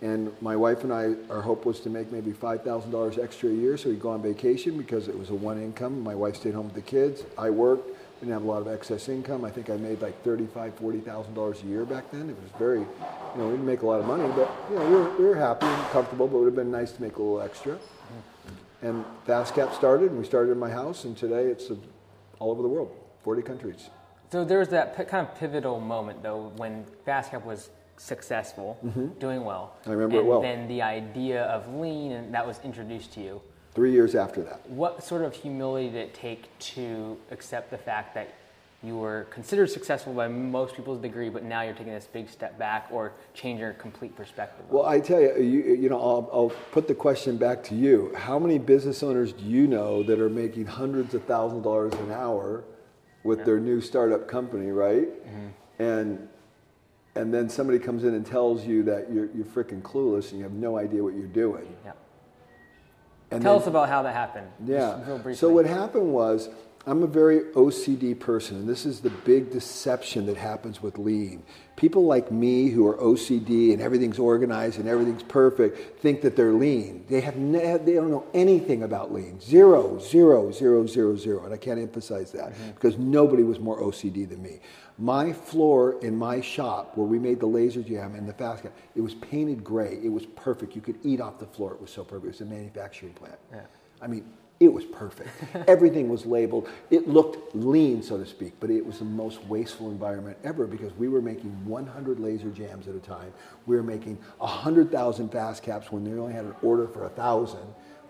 And 0.01 0.31
my 0.41 0.55
wife 0.55 0.83
and 0.83 0.91
I, 0.91 1.15
our 1.29 1.41
hope 1.41 1.65
was 1.65 1.79
to 1.81 1.89
make 1.89 2.11
maybe 2.11 2.31
$5,000 2.31 3.23
extra 3.23 3.49
a 3.49 3.53
year 3.53 3.77
so 3.77 3.89
we'd 3.89 4.01
go 4.01 4.09
on 4.09 4.21
vacation 4.21 4.77
because 4.77 5.07
it 5.07 5.17
was 5.17 5.29
a 5.29 5.35
one 5.35 5.61
income. 5.61 6.01
My 6.01 6.15
wife 6.15 6.35
stayed 6.35 6.53
home 6.53 6.65
with 6.65 6.75
the 6.75 6.81
kids. 6.81 7.23
I 7.37 7.49
worked, 7.49 7.89
didn't 8.19 8.33
have 8.33 8.43
a 8.43 8.47
lot 8.47 8.61
of 8.61 8.67
excess 8.67 9.07
income. 9.07 9.45
I 9.45 9.49
think 9.49 9.69
I 9.69 9.77
made 9.77 10.01
like 10.01 10.21
$35,000, 10.23 10.73
$40,000 10.73 11.63
a 11.63 11.67
year 11.67 11.85
back 11.85 12.11
then. 12.11 12.29
It 12.29 12.35
was 12.41 12.51
very, 12.59 12.79
you 12.79 12.87
know, 13.37 13.45
we 13.45 13.51
didn't 13.51 13.65
make 13.65 13.81
a 13.83 13.85
lot 13.85 13.99
of 13.99 14.05
money, 14.05 14.27
but, 14.35 14.51
you 14.69 14.75
know, 14.75 14.85
we 14.85 14.95
were, 14.95 15.17
we 15.17 15.25
were 15.25 15.35
happy 15.35 15.65
and 15.65 15.91
comfortable, 15.91 16.27
but 16.27 16.37
it 16.37 16.39
would 16.39 16.45
have 16.47 16.55
been 16.55 16.71
nice 16.71 16.91
to 16.91 17.01
make 17.01 17.15
a 17.17 17.21
little 17.21 17.41
extra. 17.41 17.77
And 18.81 19.05
FastCap 19.25 19.73
started, 19.73 20.11
and 20.11 20.19
we 20.19 20.25
started 20.25 20.51
in 20.51 20.59
my 20.59 20.69
house, 20.69 21.05
and 21.05 21.17
today 21.17 21.45
it's 21.45 21.71
all 22.39 22.51
over 22.51 22.61
the 22.61 22.67
world, 22.67 22.91
40 23.23 23.41
countries. 23.41 23.89
So 24.31 24.43
there 24.43 24.59
was 24.59 24.69
that 24.69 24.95
kind 25.07 25.27
of 25.27 25.35
pivotal 25.35 25.79
moment, 25.79 26.21
though, 26.21 26.51
when 26.57 26.85
FastCap 27.07 27.45
was 27.45 27.69
successful, 27.97 28.77
doing 29.19 29.43
well. 29.43 29.75
Mm-hmm. 29.81 29.89
I 29.89 29.93
remember 29.93 30.15
it 30.17 30.19
and 30.19 30.27
well. 30.27 30.41
then 30.41 30.67
the 30.67 30.81
idea 30.81 31.43
of 31.43 31.67
lean, 31.75 32.11
and 32.11 32.33
that 32.33 32.45
was 32.45 32.59
introduced 32.63 33.13
to 33.13 33.21
you. 33.21 33.41
Three 33.73 33.91
years 33.91 34.15
after 34.15 34.41
that. 34.43 34.69
What 34.69 35.03
sort 35.03 35.21
of 35.23 35.33
humility 35.33 35.89
did 35.89 35.97
it 35.97 36.13
take 36.13 36.57
to 36.59 37.17
accept 37.31 37.71
the 37.71 37.77
fact 37.77 38.15
that 38.15 38.33
you 38.83 38.97
were 38.97 39.25
considered 39.31 39.69
successful 39.69 40.13
by 40.13 40.27
most 40.27 40.75
people's 40.75 41.01
degree, 41.01 41.29
but 41.29 41.43
now 41.43 41.61
you're 41.61 41.73
taking 41.73 41.93
this 41.93 42.07
big 42.11 42.29
step 42.29 42.57
back 42.59 42.87
or 42.91 43.13
change 43.33 43.59
your 43.59 43.73
complete 43.73 44.15
perspective? 44.15 44.65
Well, 44.69 44.85
I 44.85 44.99
tell 44.99 45.19
you, 45.19 45.35
you, 45.37 45.75
you 45.75 45.89
know, 45.89 45.99
I'll, 45.99 46.29
I'll 46.31 46.53
put 46.71 46.87
the 46.87 46.93
question 46.93 47.37
back 47.37 47.63
to 47.65 47.75
you. 47.75 48.13
How 48.15 48.37
many 48.37 48.59
business 48.59 49.01
owners 49.01 49.33
do 49.33 49.43
you 49.43 49.67
know 49.67 50.03
that 50.03 50.19
are 50.19 50.29
making 50.29 50.67
hundreds 50.67 51.13
of 51.15 51.23
thousands 51.23 51.59
of 51.59 51.63
dollars 51.63 51.93
an 51.95 52.11
hour 52.11 52.63
with 53.23 53.43
their 53.43 53.59
new 53.59 53.81
startup 53.81 54.27
company, 54.27 54.69
right? 54.69 55.07
And 55.79 56.29
and 57.15 57.33
then 57.33 57.49
somebody 57.49 57.79
comes 57.79 58.03
in 58.03 58.13
and 58.13 58.25
tells 58.25 58.65
you 58.65 58.83
that 58.83 59.11
you're, 59.11 59.29
you're 59.33 59.45
freaking 59.45 59.81
clueless 59.81 60.29
and 60.31 60.37
you 60.39 60.43
have 60.43 60.53
no 60.53 60.77
idea 60.77 61.01
what 61.03 61.13
you're 61.15 61.27
doing. 61.27 61.65
yeah. 61.85 61.93
And 63.31 63.41
Tell 63.41 63.53
then- 63.53 63.61
us 63.63 63.67
about 63.67 63.89
how 63.89 64.03
that 64.03 64.13
happened. 64.13 64.47
Yeah. 64.65 65.33
So 65.33 65.49
what 65.49 65.65
happened 65.65 66.13
was, 66.13 66.49
I'm 66.87 67.01
a 67.01 67.07
very 67.07 67.41
OCD 67.53 68.19
person, 68.19 68.57
and 68.57 68.69
this 68.69 68.85
is 68.85 68.99
the 68.99 69.09
big 69.09 69.51
deception 69.51 70.27
that 70.27 70.37
happens 70.37 70.83
with 70.83 70.99
lean. 70.99 71.41
People 71.75 72.05
like 72.05 72.31
me 72.31 72.69
who 72.69 72.87
are 72.87 72.95
OCD 72.97 73.73
and 73.73 73.81
everything's 73.81 74.19
organized 74.19 74.79
and 74.79 74.87
everything's 74.87 75.23
perfect 75.23 75.99
think 75.99 76.21
that 76.21 76.35
they're 76.35 76.53
lean. 76.53 77.03
They 77.09 77.21
have 77.21 77.37
ne- 77.37 77.77
they 77.77 77.93
don't 77.93 78.11
know 78.11 78.27
anything 78.35 78.83
about 78.83 79.11
lean. 79.11 79.41
Zero, 79.41 79.97
zero, 79.99 80.51
zero, 80.51 80.85
zero, 80.85 81.17
zero. 81.17 81.43
And 81.43 81.53
I 81.53 81.57
can't 81.57 81.79
emphasize 81.79 82.31
that 82.33 82.53
mm-hmm. 82.53 82.71
because 82.71 82.99
nobody 82.99 83.43
was 83.43 83.59
more 83.59 83.81
OCD 83.81 84.29
than 84.29 84.43
me. 84.43 84.59
My 84.99 85.33
floor 85.33 85.99
in 86.03 86.15
my 86.15 86.39
shop 86.39 86.95
where 86.95 87.07
we 87.07 87.17
made 87.17 87.39
the 87.39 87.47
LaserJamb 87.47 88.15
and 88.15 88.29
the 88.29 88.33
fast 88.33 88.61
cap, 88.61 88.73
it 88.95 89.01
was 89.01 89.15
painted 89.15 89.63
gray. 89.63 89.99
It 90.03 90.09
was 90.09 90.27
perfect. 90.27 90.75
You 90.75 90.81
could 90.81 90.99
eat 91.03 91.19
off 91.19 91.39
the 91.39 91.47
floor. 91.47 91.73
It 91.73 91.81
was 91.81 91.89
so 91.89 92.03
perfect. 92.03 92.25
It 92.25 92.27
was 92.29 92.41
a 92.41 92.45
manufacturing 92.45 93.13
plant. 93.13 93.39
Yeah. 93.51 93.61
I 94.01 94.07
mean, 94.07 94.25
it 94.59 94.71
was 94.71 94.85
perfect. 94.85 95.29
Everything 95.67 96.07
was 96.07 96.25
labeled. 96.25 96.69
It 96.89 97.07
looked 97.09 97.55
lean, 97.55 98.01
so 98.01 98.17
to 98.17 98.25
speak, 98.25 98.53
but 98.59 98.69
it 98.69 98.85
was 98.85 98.99
the 98.99 99.05
most 99.05 99.43
wasteful 99.45 99.89
environment 99.91 100.37
ever 100.43 100.65
because 100.65 100.93
we 100.93 101.09
were 101.09 101.21
making 101.21 101.51
100 101.65 102.17
LaserJambs 102.19 102.87
at 102.87 102.95
a 102.95 102.99
time. 102.99 103.33
We 103.65 103.75
were 103.75 103.83
making 103.83 104.17
100,000 104.37 105.29
fast 105.29 105.61
caps 105.61 105.91
when 105.91 106.03
they 106.03 106.17
only 106.17 106.33
had 106.33 106.45
an 106.45 106.55
order 106.61 106.87
for 106.87 107.01
1,000. 107.01 107.59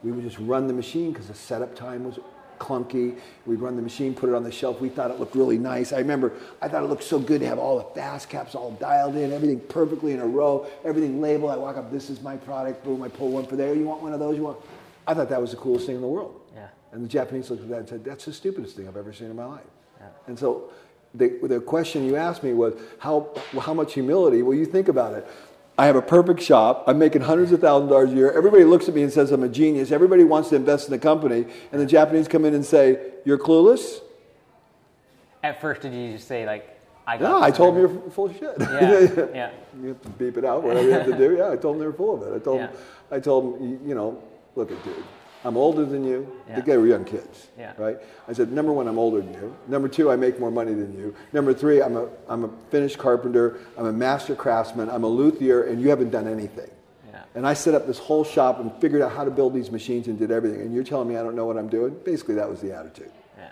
We 0.03 0.12
would 0.12 0.23
just 0.23 0.38
run 0.38 0.67
the 0.67 0.73
machine 0.73 1.12
because 1.12 1.27
the 1.27 1.34
setup 1.34 1.75
time 1.75 2.03
was 2.03 2.19
clunky. 2.60 3.19
We'd 3.45 3.60
run 3.60 3.75
the 3.75 3.81
machine, 3.81 4.13
put 4.13 4.29
it 4.29 4.36
on 4.36 4.43
the 4.43 4.51
shelf. 4.51 4.79
We 4.79 4.89
thought 4.89 5.12
it 5.12 5.19
looked 5.19 5.36
really 5.36 5.58
nice. 5.58 5.93
I 5.93 5.97
remember 5.97 6.34
I 6.62 6.67
thought 6.67 6.84
it 6.84 6.88
looked 6.88 7.03
so 7.03 7.19
good 7.19 7.41
to 7.41 7.47
have 7.47 7.60
all 7.60 7.77
the 7.77 7.99
fast 7.99 8.29
caps 8.29 8.55
all 8.55 8.71
dialed 8.73 9.15
in, 9.15 9.34
everything 9.34 9.60
perfectly 9.60 10.13
in 10.13 10.19
a 10.19 10.27
row, 10.27 10.67
everything 10.84 11.21
labeled. 11.21 11.51
I 11.51 11.58
walk 11.58 11.77
up, 11.77 11.91
this 11.91 12.10
is 12.10 12.21
my 12.21 12.38
product, 12.38 12.84
boom, 12.84 13.01
I 13.03 13.08
pull 13.10 13.29
one 13.29 13.45
for 13.45 13.55
there. 13.55 13.73
You 13.73 13.86
want 13.86 14.01
one 14.01 14.13
of 14.13 14.19
those? 14.19 14.38
You 14.38 14.43
want? 14.43 14.60
I 15.07 15.13
thought 15.13 15.29
that 15.29 15.41
was 15.41 15.51
the 15.51 15.57
coolest 15.57 15.85
thing 15.85 15.95
in 15.95 16.01
the 16.01 16.07
world. 16.07 16.41
Yeah. 16.55 16.67
And 16.91 17.03
the 17.03 17.07
Japanese 17.09 17.49
looked 17.49 17.63
at 17.63 17.69
that 17.69 17.79
and 17.79 17.89
said, 17.89 18.03
that's 18.03 18.25
the 18.25 18.33
stupidest 18.33 18.75
thing 18.75 18.87
I've 18.87 18.97
ever 18.97 19.13
seen 19.13 19.29
in 19.29 19.35
my 19.35 19.45
life. 19.45 19.63
Yeah. 19.99 20.07
And 20.27 20.37
so 20.37 20.71
the, 21.13 21.39
the 21.43 21.59
question 21.59 22.05
you 22.05 22.15
asked 22.15 22.43
me 22.43 22.53
was, 22.53 22.73
how, 22.99 23.29
how 23.59 23.73
much 23.73 23.93
humility? 23.93 24.41
Well, 24.41 24.57
you 24.57 24.65
think 24.65 24.87
about 24.87 25.13
it. 25.13 25.27
I 25.77 25.87
have 25.87 25.97
a 25.97 26.01
perfect 26.01 26.41
shop. 26.41 26.85
I'm 26.87 26.97
making 26.97 27.21
hundreds 27.21 27.51
of 27.51 27.59
thousands 27.59 27.91
of 27.91 27.95
dollars 27.95 28.13
a 28.13 28.15
year. 28.15 28.31
Everybody 28.31 28.63
looks 28.63 28.87
at 28.87 28.95
me 28.95 29.03
and 29.03 29.11
says 29.11 29.31
I'm 29.31 29.43
a 29.43 29.49
genius. 29.49 29.91
Everybody 29.91 30.23
wants 30.23 30.49
to 30.49 30.55
invest 30.55 30.87
in 30.87 30.91
the 30.91 30.99
company. 30.99 31.45
And 31.71 31.81
the 31.81 31.85
Japanese 31.85 32.29
come 32.29 32.45
in 32.45 32.53
and 32.53 32.65
say, 32.65 33.11
you're 33.25 33.37
clueless? 33.37 33.99
At 35.43 35.59
first, 35.61 35.81
did 35.81 35.93
you 35.93 36.13
just 36.13 36.27
say 36.27 36.43
like, 36.45 36.79
"I 37.05 37.17
got"? 37.17 37.29
No, 37.29 37.43
I 37.43 37.51
told 37.51 37.75
them 37.75 37.81
you're 37.81 38.11
full 38.11 38.25
of 38.25 38.33
shit. 38.35 38.55
Yeah, 38.59 39.25
yeah. 39.33 39.51
You 39.79 39.89
have 39.89 40.01
to 40.01 40.09
beep 40.09 40.37
it 40.37 40.45
out, 40.45 40.63
whatever 40.63 40.87
you 40.87 40.93
have 40.93 41.05
to 41.05 41.15
do. 41.15 41.35
Yeah, 41.37 41.51
I 41.51 41.55
told 41.55 41.75
them 41.75 41.79
they 41.81 41.85
were 41.85 41.93
full 41.93 42.15
of 42.15 42.33
it. 42.33 42.35
I 42.35 42.43
told 42.43 42.61
them, 42.61 42.69
Yeah. 42.71 43.15
I 43.15 43.19
told 43.19 43.59
them, 43.59 43.87
you 43.87 43.93
know, 43.93 44.23
look 44.55 44.71
at 44.71 44.83
dude, 44.83 45.03
I'm 45.43 45.57
older 45.57 45.85
than 45.85 46.03
you. 46.03 46.27
Yeah. 46.49 46.61
They 46.61 46.77
were 46.77 46.87
young 46.87 47.05
kids, 47.05 47.47
Yeah. 47.57 47.73
right? 47.77 47.97
I 48.27 48.33
said, 48.33 48.51
number 48.51 48.71
one, 48.73 48.87
I'm 48.87 48.97
older 48.97 49.21
than 49.21 49.33
you. 49.33 49.55
Number 49.67 49.87
two, 49.87 50.09
I 50.09 50.15
make 50.15 50.39
more 50.39 50.49
money 50.49 50.73
than 50.73 50.97
you. 50.97 51.15
Number 51.33 51.53
three, 51.53 51.83
I'm 51.83 51.95
a, 51.95 52.07
I'm 52.27 52.45
a 52.45 52.49
finished 52.71 52.97
carpenter. 52.97 53.59
I'm 53.77 53.85
a 53.85 53.93
master 53.93 54.35
craftsman. 54.35 54.89
I'm 54.89 55.03
a 55.03 55.07
luthier, 55.07 55.63
and 55.63 55.79
you 55.79 55.89
haven't 55.89 56.09
done 56.09 56.27
anything. 56.27 56.69
Yeah. 57.11 57.21
And 57.35 57.45
I 57.45 57.53
set 57.53 57.75
up 57.75 57.85
this 57.85 57.99
whole 57.99 58.23
shop 58.23 58.59
and 58.59 58.71
figured 58.81 59.03
out 59.03 59.11
how 59.11 59.23
to 59.23 59.29
build 59.29 59.53
these 59.53 59.69
machines 59.69 60.07
and 60.07 60.17
did 60.17 60.31
everything. 60.31 60.61
And 60.61 60.73
you're 60.73 60.83
telling 60.83 61.07
me 61.07 61.15
I 61.15 61.21
don't 61.21 61.35
know 61.35 61.45
what 61.45 61.57
I'm 61.57 61.69
doing? 61.69 61.95
Basically, 62.03 62.33
that 62.35 62.49
was 62.49 62.59
the 62.61 62.75
attitude. 62.75 63.11
Yeah. 63.37 63.49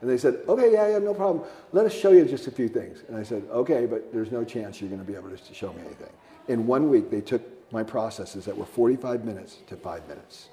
And 0.00 0.10
they 0.10 0.18
said, 0.18 0.40
okay, 0.48 0.72
yeah, 0.72 0.88
yeah, 0.88 0.98
no 0.98 1.14
problem. 1.14 1.44
Let 1.70 1.86
us 1.86 1.94
show 1.94 2.10
you 2.10 2.24
just 2.24 2.48
a 2.48 2.50
few 2.50 2.68
things. 2.68 3.04
And 3.06 3.16
I 3.16 3.22
said, 3.22 3.44
okay, 3.52 3.86
but 3.86 4.12
there's 4.12 4.32
no 4.32 4.42
chance 4.42 4.80
you're 4.80 4.90
going 4.90 5.00
to 5.00 5.06
be 5.06 5.14
able 5.14 5.30
to 5.30 5.54
show 5.54 5.72
me 5.74 5.82
anything. 5.84 6.10
In 6.48 6.66
one 6.66 6.90
week, 6.90 7.08
they 7.08 7.20
took 7.20 7.42
my 7.70 7.82
processes 7.82 8.44
that 8.44 8.56
were 8.56 8.66
45 8.66 9.24
minutes 9.24 9.58
to 9.68 9.76
five 9.76 10.06
minutes. 10.08 10.48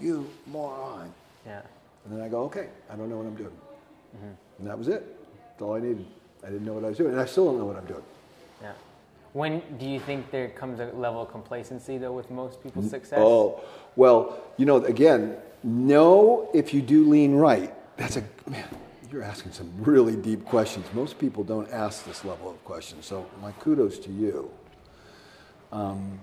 You 0.00 0.28
moron. 0.46 1.12
Yeah. 1.46 1.62
And 2.04 2.14
then 2.14 2.20
I 2.20 2.28
go, 2.28 2.42
okay, 2.42 2.68
I 2.90 2.96
don't 2.96 3.08
know 3.08 3.16
what 3.16 3.26
I'm 3.26 3.36
doing. 3.36 3.56
Mm-hmm. 4.16 4.58
And 4.58 4.68
that 4.68 4.76
was 4.76 4.88
it. 4.88 5.16
That's 5.48 5.62
all 5.62 5.74
I 5.74 5.80
needed. 5.80 6.04
I 6.42 6.46
didn't 6.50 6.66
know 6.66 6.74
what 6.74 6.84
I 6.84 6.88
was 6.88 6.98
doing. 6.98 7.12
And 7.12 7.20
I 7.20 7.24
still 7.24 7.46
don't 7.46 7.58
know 7.58 7.64
what 7.64 7.76
I'm 7.76 7.86
doing. 7.86 8.02
Yeah. 8.60 8.72
When 9.32 9.62
do 9.78 9.86
you 9.86 9.98
think 9.98 10.30
there 10.30 10.48
comes 10.48 10.80
a 10.80 10.86
level 10.86 11.22
of 11.22 11.30
complacency 11.30 11.96
though 11.98 12.12
with 12.12 12.30
most 12.30 12.62
people's 12.62 12.90
success? 12.90 13.18
Oh, 13.20 13.60
well, 13.96 14.38
you 14.58 14.66
know, 14.66 14.84
again, 14.84 15.36
know 15.62 16.50
if 16.52 16.74
you 16.74 16.82
do 16.82 17.08
lean 17.08 17.34
right. 17.34 17.72
That's 17.96 18.16
a, 18.16 18.24
man, 18.48 18.68
you're 19.14 19.22
asking 19.22 19.52
some 19.52 19.70
really 19.78 20.16
deep 20.16 20.44
questions. 20.44 20.84
Most 20.92 21.20
people 21.20 21.44
don't 21.44 21.70
ask 21.70 22.04
this 22.04 22.24
level 22.24 22.50
of 22.50 22.62
questions. 22.64 23.06
So, 23.06 23.30
my 23.40 23.52
kudos 23.52 24.00
to 24.00 24.10
you. 24.10 24.50
Um, 25.70 26.18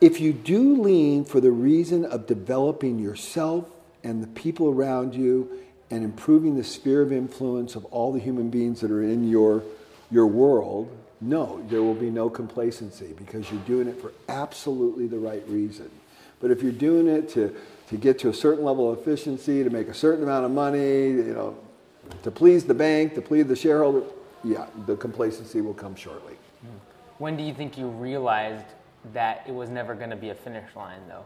if 0.00 0.20
you 0.20 0.32
do 0.32 0.82
lean 0.82 1.24
for 1.24 1.40
the 1.40 1.52
reason 1.52 2.04
of 2.04 2.26
developing 2.26 2.98
yourself 2.98 3.66
and 4.02 4.20
the 4.20 4.26
people 4.26 4.70
around 4.70 5.14
you 5.14 5.48
and 5.88 6.02
improving 6.02 6.56
the 6.56 6.64
sphere 6.64 7.00
of 7.00 7.12
influence 7.12 7.76
of 7.76 7.84
all 7.86 8.12
the 8.12 8.18
human 8.18 8.50
beings 8.50 8.80
that 8.80 8.90
are 8.90 9.04
in 9.04 9.28
your, 9.28 9.62
your 10.10 10.26
world, 10.26 10.90
no, 11.20 11.64
there 11.68 11.80
will 11.80 11.94
be 11.94 12.10
no 12.10 12.28
complacency 12.28 13.14
because 13.16 13.48
you're 13.52 13.60
doing 13.62 13.86
it 13.86 14.00
for 14.00 14.12
absolutely 14.28 15.06
the 15.06 15.18
right 15.18 15.48
reason. 15.48 15.88
But 16.40 16.50
if 16.50 16.60
you're 16.60 16.72
doing 16.72 17.06
it 17.06 17.28
to, 17.30 17.54
to 17.86 17.96
get 17.96 18.18
to 18.18 18.30
a 18.30 18.34
certain 18.34 18.64
level 18.64 18.90
of 18.90 18.98
efficiency, 18.98 19.62
to 19.62 19.70
make 19.70 19.86
a 19.86 19.94
certain 19.94 20.24
amount 20.24 20.44
of 20.44 20.50
money, 20.50 21.06
you 21.06 21.32
know, 21.32 21.56
to 22.22 22.30
please 22.30 22.64
the 22.64 22.74
bank, 22.74 23.14
to 23.14 23.22
please 23.22 23.46
the 23.46 23.56
shareholder, 23.56 24.02
yeah, 24.42 24.66
the 24.86 24.96
complacency 24.96 25.60
will 25.60 25.74
come 25.74 25.94
shortly. 25.94 26.34
Hmm. 26.60 26.76
When 27.18 27.36
do 27.36 27.42
you 27.42 27.54
think 27.54 27.78
you 27.78 27.88
realized 27.88 28.66
that 29.12 29.44
it 29.46 29.54
was 29.54 29.70
never 29.70 29.94
going 29.94 30.10
to 30.10 30.16
be 30.16 30.30
a 30.30 30.34
finish 30.34 30.74
line 30.74 31.00
though? 31.08 31.24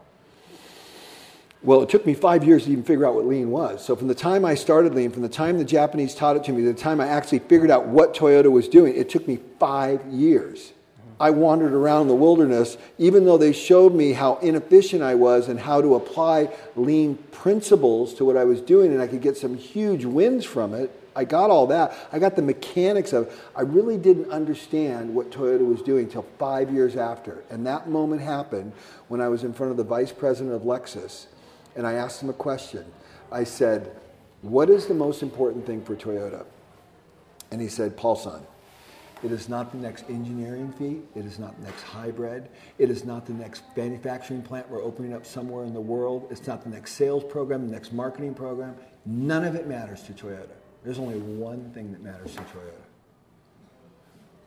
Well, 1.61 1.81
it 1.83 1.89
took 1.89 2.05
me 2.05 2.13
five 2.13 2.45
years 2.45 2.65
to 2.65 2.71
even 2.71 2.85
figure 2.85 3.05
out 3.05 3.15
what 3.15 3.25
lean 3.25 3.51
was. 3.51 3.83
So, 3.83 3.93
from 3.93 4.07
the 4.07 4.15
time 4.15 4.45
I 4.45 4.55
started 4.55 4.95
lean, 4.95 5.11
from 5.11 5.23
the 5.23 5.29
time 5.29 5.57
the 5.57 5.65
Japanese 5.65 6.15
taught 6.15 6.37
it 6.37 6.43
to 6.45 6.53
me, 6.53 6.61
to 6.63 6.71
the 6.71 6.79
time 6.79 7.01
I 7.01 7.07
actually 7.07 7.39
figured 7.39 7.69
out 7.69 7.85
what 7.87 8.15
Toyota 8.15 8.49
was 8.49 8.69
doing, 8.69 8.95
it 8.95 9.09
took 9.09 9.27
me 9.27 9.39
five 9.59 10.05
years. 10.05 10.71
I 11.19 11.31
wandered 11.31 11.73
around 11.73 12.07
the 12.07 12.15
wilderness, 12.15 12.77
even 12.97 13.25
though 13.25 13.37
they 13.37 13.51
showed 13.51 13.93
me 13.93 14.13
how 14.13 14.37
inefficient 14.37 15.03
I 15.03 15.15
was 15.15 15.49
and 15.49 15.59
how 15.59 15.81
to 15.81 15.95
apply 15.95 16.49
lean 16.75 17.15
principles 17.31 18.13
to 18.15 18.25
what 18.25 18.37
I 18.37 18.45
was 18.45 18.61
doing, 18.61 18.93
and 18.93 19.01
I 19.01 19.07
could 19.07 19.21
get 19.21 19.35
some 19.35 19.55
huge 19.55 20.05
wins 20.05 20.45
from 20.45 20.73
it. 20.73 20.95
I 21.15 21.25
got 21.25 21.49
all 21.49 21.67
that. 21.67 21.93
I 22.13 22.19
got 22.19 22.37
the 22.37 22.41
mechanics 22.41 23.11
of 23.11 23.27
it. 23.27 23.33
I 23.55 23.61
really 23.61 23.97
didn't 23.97 24.31
understand 24.31 25.13
what 25.13 25.31
Toyota 25.31 25.67
was 25.67 25.81
doing 25.81 26.05
until 26.05 26.25
five 26.37 26.71
years 26.71 26.95
after. 26.95 27.43
And 27.49 27.65
that 27.65 27.89
moment 27.89 28.21
happened 28.21 28.71
when 29.09 29.19
I 29.19 29.27
was 29.27 29.43
in 29.43 29.51
front 29.51 29.71
of 29.71 29.77
the 29.77 29.83
vice 29.83 30.13
president 30.13 30.55
of 30.55 30.61
Lexus 30.61 31.25
and 31.75 31.85
I 31.85 31.93
asked 31.93 32.21
him 32.21 32.29
a 32.29 32.33
question. 32.33 32.85
I 33.31 33.43
said, 33.43 33.95
What 34.41 34.69
is 34.69 34.87
the 34.87 34.93
most 34.93 35.23
important 35.23 35.65
thing 35.65 35.83
for 35.83 35.95
Toyota? 35.95 36.45
And 37.51 37.61
he 37.61 37.67
said, 37.67 37.97
Paul 37.97 38.15
son, 38.15 38.45
it 39.23 39.31
is 39.31 39.49
not 39.49 39.71
the 39.71 39.77
next 39.77 40.05
engineering 40.09 40.71
feat. 40.71 41.03
It 41.15 41.25
is 41.25 41.39
not 41.39 41.57
the 41.57 41.65
next 41.65 41.83
hybrid. 41.83 42.49
It 42.77 42.89
is 42.89 43.03
not 43.03 43.25
the 43.25 43.33
next 43.33 43.63
manufacturing 43.75 44.41
plant 44.41 44.69
we're 44.69 44.83
opening 44.83 45.13
up 45.13 45.25
somewhere 45.25 45.65
in 45.65 45.73
the 45.73 45.81
world. 45.81 46.27
It's 46.31 46.45
not 46.47 46.63
the 46.63 46.69
next 46.69 46.93
sales 46.93 47.23
program, 47.23 47.67
the 47.67 47.73
next 47.73 47.91
marketing 47.91 48.33
program. 48.33 48.75
None 49.05 49.43
of 49.43 49.55
it 49.55 49.67
matters 49.67 50.03
to 50.03 50.13
Toyota. 50.13 50.55
There's 50.83 50.99
only 50.99 51.19
one 51.19 51.71
thing 51.71 51.91
that 51.91 52.01
matters 52.01 52.33
to 52.35 52.41
Toyota 52.41 52.85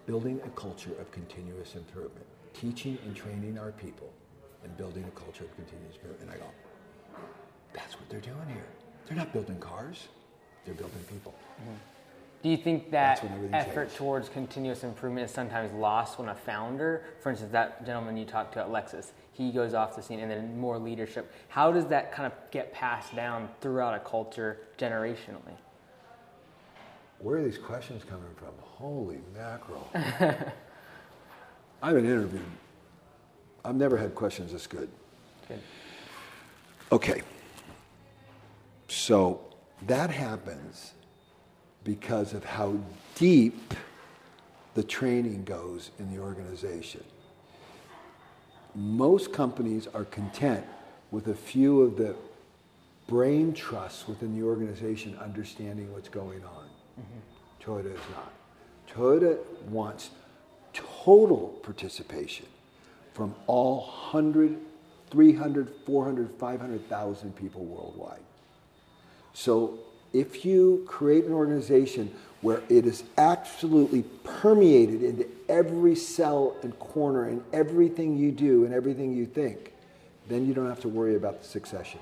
building 0.07 0.41
a 0.45 0.51
culture 0.51 0.93
of 1.01 1.11
continuous 1.13 1.77
improvement, 1.77 2.27
teaching 2.55 2.99
and 3.05 3.15
training 3.15 3.59
our 3.59 3.73
people, 3.73 4.13
and 4.65 4.77
building 4.77 5.05
a 5.05 5.11
culture 5.19 5.45
of 5.45 5.55
continuous 5.55 5.95
improvement. 5.97 6.23
And 6.23 6.31
I 6.31 6.37
go, 6.37 6.51
that's 7.73 7.95
what 7.95 8.09
they're 8.09 8.21
doing 8.21 8.49
here. 8.49 8.67
They're 9.07 9.17
not 9.17 9.33
building 9.33 9.59
cars, 9.59 10.09
they're 10.65 10.75
building 10.75 11.03
people. 11.09 11.35
Mm-hmm. 11.61 11.92
Do 12.43 12.49
you 12.49 12.57
think 12.57 12.91
that 12.91 13.25
effort 13.53 13.85
changed. 13.85 13.97
towards 13.97 14.29
continuous 14.29 14.83
improvement 14.83 15.27
is 15.27 15.31
sometimes 15.31 15.73
lost 15.73 16.19
when 16.19 16.29
a 16.29 16.35
founder, 16.35 17.05
for 17.21 17.31
instance, 17.31 17.53
that 17.53 17.87
gentleman 17.87 18.17
you 18.17 18.25
talked 18.25 18.55
to 18.55 18.61
at 18.61 18.69
Lexus, 18.69 19.13
he 19.33 19.53
goes 19.53 19.75
off 19.75 19.95
the 19.95 20.03
scene 20.03 20.19
and 20.19 20.31
then 20.31 20.59
more 20.59 20.77
leadership. 20.79 21.33
How 21.49 21.71
does 21.71 21.87
that 21.87 22.13
kind 22.13 22.27
of 22.27 22.33
get 22.51 22.73
passed 22.73 23.15
down 23.15 23.49
throughout 23.61 23.95
a 23.95 24.01
culture 24.01 24.59
generationally? 24.77 25.57
Where 27.21 27.39
are 27.39 27.45
these 27.45 27.59
questions 27.59 28.03
coming 28.03 28.35
from? 28.35 28.51
Holy 28.61 29.21
mackerel. 29.33 29.89
I've 31.83 31.95
been 31.95 32.05
interviewed. 32.05 32.43
I've 33.65 33.77
never 33.77 33.97
had 33.97 34.17
questions 34.17 34.53
this 34.53 34.67
good. 34.67 34.89
Good. 35.47 35.61
Okay. 36.91 37.23
So 38.89 39.41
that 39.87 40.11
happens 40.11 40.95
because 41.85 42.33
of 42.33 42.45
how 42.45 42.79
deep 43.15 43.75
the 44.75 44.83
training 44.83 45.45
goes 45.45 45.91
in 45.99 46.15
the 46.15 46.21
organization. 46.21 47.05
Most 48.75 49.33
companies 49.33 49.87
are 49.93 50.05
content 50.05 50.65
with 51.11 51.29
a 51.29 51.35
few 51.35 51.83
of 51.83 51.97
the 51.97 52.17
brain 53.07 53.53
trusts 53.53 54.09
within 54.09 54.35
the 54.35 54.45
organization 54.47 55.17
understanding 55.19 55.93
what's 55.93 56.09
going 56.09 56.43
on. 56.45 56.67
Mm-hmm. 56.99 57.71
Toyota 57.71 57.95
is 57.95 58.01
not. 58.17 58.33
Toyota 58.89 59.39
wants 59.69 60.11
total 60.73 61.49
participation 61.63 62.47
from 63.13 63.35
all 63.47 63.83
100, 64.13 64.59
300, 65.11 65.73
400, 65.85 66.31
500,000 66.39 67.37
people 67.37 67.65
worldwide. 67.65 68.21
So 69.35 69.79
if 70.13 70.45
you 70.45 70.85
create 70.87 71.25
an 71.25 71.33
organization 71.33 72.13
where 72.41 72.63
it 72.69 72.87
is 72.87 73.05
absolutely 73.19 74.03
permeated 74.25 75.03
into 75.03 75.27
every 75.49 75.95
cell 75.95 76.57
and 76.63 76.77
corner 76.79 77.29
and 77.29 77.43
everything 77.53 78.17
you 78.17 78.33
do 78.33 78.65
and 78.65 78.75
everything 78.75 79.15
you 79.17 79.25
think, 79.25 79.73
then 80.29 80.47
you 80.47 80.53
don't 80.53 80.69
have 80.69 80.81
to 80.81 80.89
worry 80.89 81.15
about 81.15 81.41
the 81.41 81.47
succession. 81.47 82.01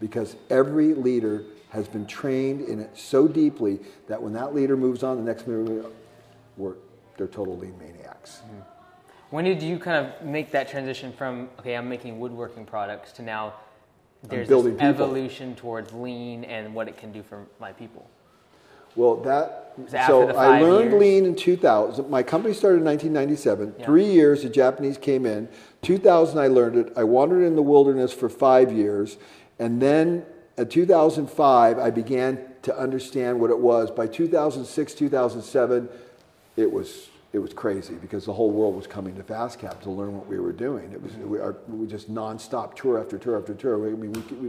Because 0.00 0.36
every 0.48 0.94
leader 0.94 1.44
has 1.68 1.86
been 1.86 2.06
trained 2.06 2.62
in 2.62 2.80
it 2.80 2.96
so 2.96 3.28
deeply 3.28 3.78
that 4.08 4.20
when 4.20 4.32
that 4.32 4.54
leader 4.54 4.76
moves 4.76 5.02
on, 5.02 5.18
the 5.18 5.22
next 5.22 5.46
leader, 5.46 5.84
we're, 6.56 6.74
they're 7.16 7.26
total 7.26 7.56
lean 7.56 7.78
maniacs. 7.78 8.40
Mm-hmm. 8.44 8.60
When 9.30 9.44
did 9.44 9.62
you 9.62 9.78
kind 9.78 10.06
of 10.06 10.26
make 10.26 10.50
that 10.50 10.68
transition 10.68 11.12
from 11.12 11.50
okay, 11.60 11.76
I'm 11.76 11.88
making 11.88 12.18
woodworking 12.18 12.64
products 12.64 13.12
to 13.12 13.22
now 13.22 13.54
there's 14.28 14.48
building 14.48 14.74
this 14.76 14.82
evolution 14.82 15.54
towards 15.54 15.92
lean 15.92 16.44
and 16.44 16.74
what 16.74 16.88
it 16.88 16.96
can 16.96 17.12
do 17.12 17.22
for 17.22 17.46
my 17.58 17.72
people? 17.72 18.08
Well, 18.96 19.16
that 19.18 19.72
So 19.88 19.96
after 19.96 20.12
so 20.12 20.26
the 20.26 20.34
I 20.34 20.60
learned 20.60 20.90
years? 20.90 21.00
lean 21.00 21.24
in 21.24 21.36
2000. 21.36 22.10
My 22.10 22.22
company 22.22 22.52
started 22.52 22.78
in 22.78 22.84
1997. 22.84 23.74
Yeah. 23.78 23.84
Three 23.84 24.04
years, 24.04 24.42
the 24.42 24.48
Japanese 24.48 24.98
came 24.98 25.26
in. 25.26 25.48
2000, 25.82 26.38
I 26.38 26.48
learned 26.48 26.76
it. 26.76 26.92
I 26.96 27.04
wandered 27.04 27.44
in 27.44 27.54
the 27.54 27.62
wilderness 27.62 28.12
for 28.12 28.28
five 28.28 28.72
years, 28.72 29.16
and 29.58 29.80
then 29.80 30.26
at 30.58 30.70
2005, 30.70 31.78
I 31.78 31.90
began 31.90 32.44
to 32.62 32.76
understand 32.76 33.40
what 33.40 33.50
it 33.50 33.58
was. 33.58 33.90
By 33.90 34.06
2006, 34.06 34.94
2007, 34.94 35.88
it 36.56 36.70
was 36.70 37.08
it 37.32 37.38
was 37.38 37.52
crazy 37.52 37.94
because 37.94 38.24
the 38.24 38.32
whole 38.32 38.50
world 38.50 38.74
was 38.74 38.86
coming 38.88 39.14
to 39.16 39.22
FastCap 39.22 39.80
to 39.82 39.90
learn 39.90 40.16
what 40.16 40.26
we 40.26 40.38
were 40.40 40.52
doing. 40.52 40.90
It 40.92 41.00
was 41.00 41.12
we, 41.14 41.38
our, 41.38 41.56
we 41.68 41.86
just 41.86 42.12
nonstop 42.12 42.74
tour 42.74 42.98
after 43.00 43.18
tour 43.18 43.38
after 43.38 43.54
tour. 43.54 43.86
I 43.86 43.90
mean, 43.90 44.12
we, 44.12 44.48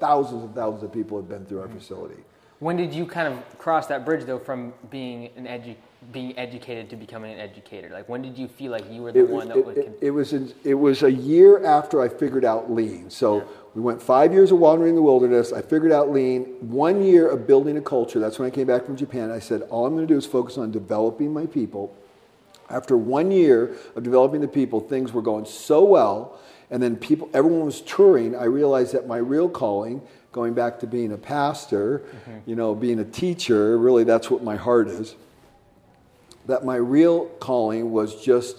thousands 0.00 0.44
and 0.44 0.54
thousands 0.54 0.82
of 0.82 0.92
people 0.92 1.18
have 1.18 1.28
been 1.28 1.44
through 1.44 1.60
our 1.60 1.66
Mm-hmm. 1.68 1.78
facility. 1.78 2.22
When 2.60 2.76
did 2.76 2.94
you 2.94 3.06
kind 3.06 3.26
of 3.26 3.58
cross 3.58 3.88
that 3.88 4.04
bridge 4.04 4.24
though 4.24 4.38
from 4.38 4.72
being 4.88 5.30
an 5.36 5.46
edu- 5.46 5.74
being 6.12 6.38
educated 6.38 6.88
to 6.90 6.96
becoming 6.96 7.32
an 7.34 7.40
educator? 7.40 7.88
Like 7.90 8.08
when 8.08 8.22
did 8.22 8.38
you 8.38 8.46
feel 8.46 8.70
like 8.70 8.90
you 8.90 9.02
were 9.02 9.10
the 9.12 9.18
It, 9.20 9.28
one 9.28 9.48
that 9.48 9.56
it, 9.56 9.66
would 9.66 9.78
it, 9.78 9.84
con- 9.86 9.94
it 10.00 10.10
was 10.12 10.32
in, 10.32 10.54
it 10.64 10.74
was 10.74 11.02
a 11.02 11.10
year 11.10 11.64
after 11.64 12.00
I 12.00 12.08
figured 12.08 12.44
out 12.44 12.70
lean. 12.70 13.10
So 13.10 13.46
we 13.74 13.80
went 13.82 14.00
five 14.00 14.32
years 14.32 14.52
of 14.52 14.58
wandering 14.58 14.94
the 14.94 15.02
wilderness. 15.02 15.52
I 15.52 15.60
figured 15.60 15.90
out 15.92 16.10
lean. 16.10 16.44
One 16.60 17.02
year 17.02 17.28
of 17.28 17.46
building 17.48 17.76
a 17.76 17.80
culture. 17.82 18.20
That's 18.20 18.38
when 18.38 18.46
I 18.46 18.50
came 18.50 18.68
back 18.68 18.84
from 18.86 18.96
Japan. 18.96 19.30
I 19.32 19.40
said, 19.40 19.62
all 19.62 19.84
I'm 19.84 19.94
going 19.94 20.06
to 20.06 20.12
do 20.14 20.16
is 20.18 20.24
focus 20.24 20.56
on 20.56 20.70
developing 20.70 21.32
my 21.32 21.46
people. 21.46 21.96
After 22.72 22.96
one 22.96 23.30
year 23.30 23.76
of 23.94 24.02
developing 24.02 24.40
the 24.40 24.48
people, 24.48 24.80
things 24.80 25.12
were 25.12 25.22
going 25.22 25.44
so 25.44 25.84
well, 25.84 26.38
and 26.70 26.82
then 26.82 26.96
people, 26.96 27.28
everyone 27.34 27.66
was 27.66 27.82
touring. 27.82 28.34
I 28.34 28.44
realized 28.44 28.94
that 28.94 29.06
my 29.06 29.18
real 29.18 29.48
calling, 29.48 30.00
going 30.32 30.54
back 30.54 30.80
to 30.80 30.86
being 30.86 31.12
a 31.12 31.18
pastor, 31.18 31.98
mm-hmm. 31.98 32.38
you 32.46 32.56
know, 32.56 32.74
being 32.74 32.98
a 32.98 33.04
teacher, 33.04 33.76
really 33.76 34.04
that's 34.04 34.30
what 34.30 34.42
my 34.42 34.56
heart 34.56 34.88
is. 34.88 35.14
That 36.46 36.64
my 36.64 36.76
real 36.76 37.26
calling 37.40 37.92
was 37.92 38.24
just 38.24 38.56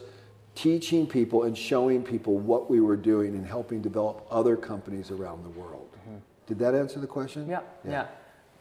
teaching 0.55 1.07
people 1.07 1.43
and 1.43 1.57
showing 1.57 2.03
people 2.03 2.37
what 2.37 2.69
we 2.69 2.79
were 2.79 2.95
doing 2.95 3.29
and 3.29 3.45
helping 3.45 3.81
develop 3.81 4.25
other 4.29 4.55
companies 4.55 5.09
around 5.09 5.43
the 5.43 5.49
world. 5.49 5.89
Mm-hmm. 5.97 6.17
Did 6.45 6.59
that 6.59 6.75
answer 6.75 6.99
the 6.99 7.07
question? 7.07 7.47
Yeah, 7.49 7.61
yeah. 7.83 7.91
yeah. 7.91 8.07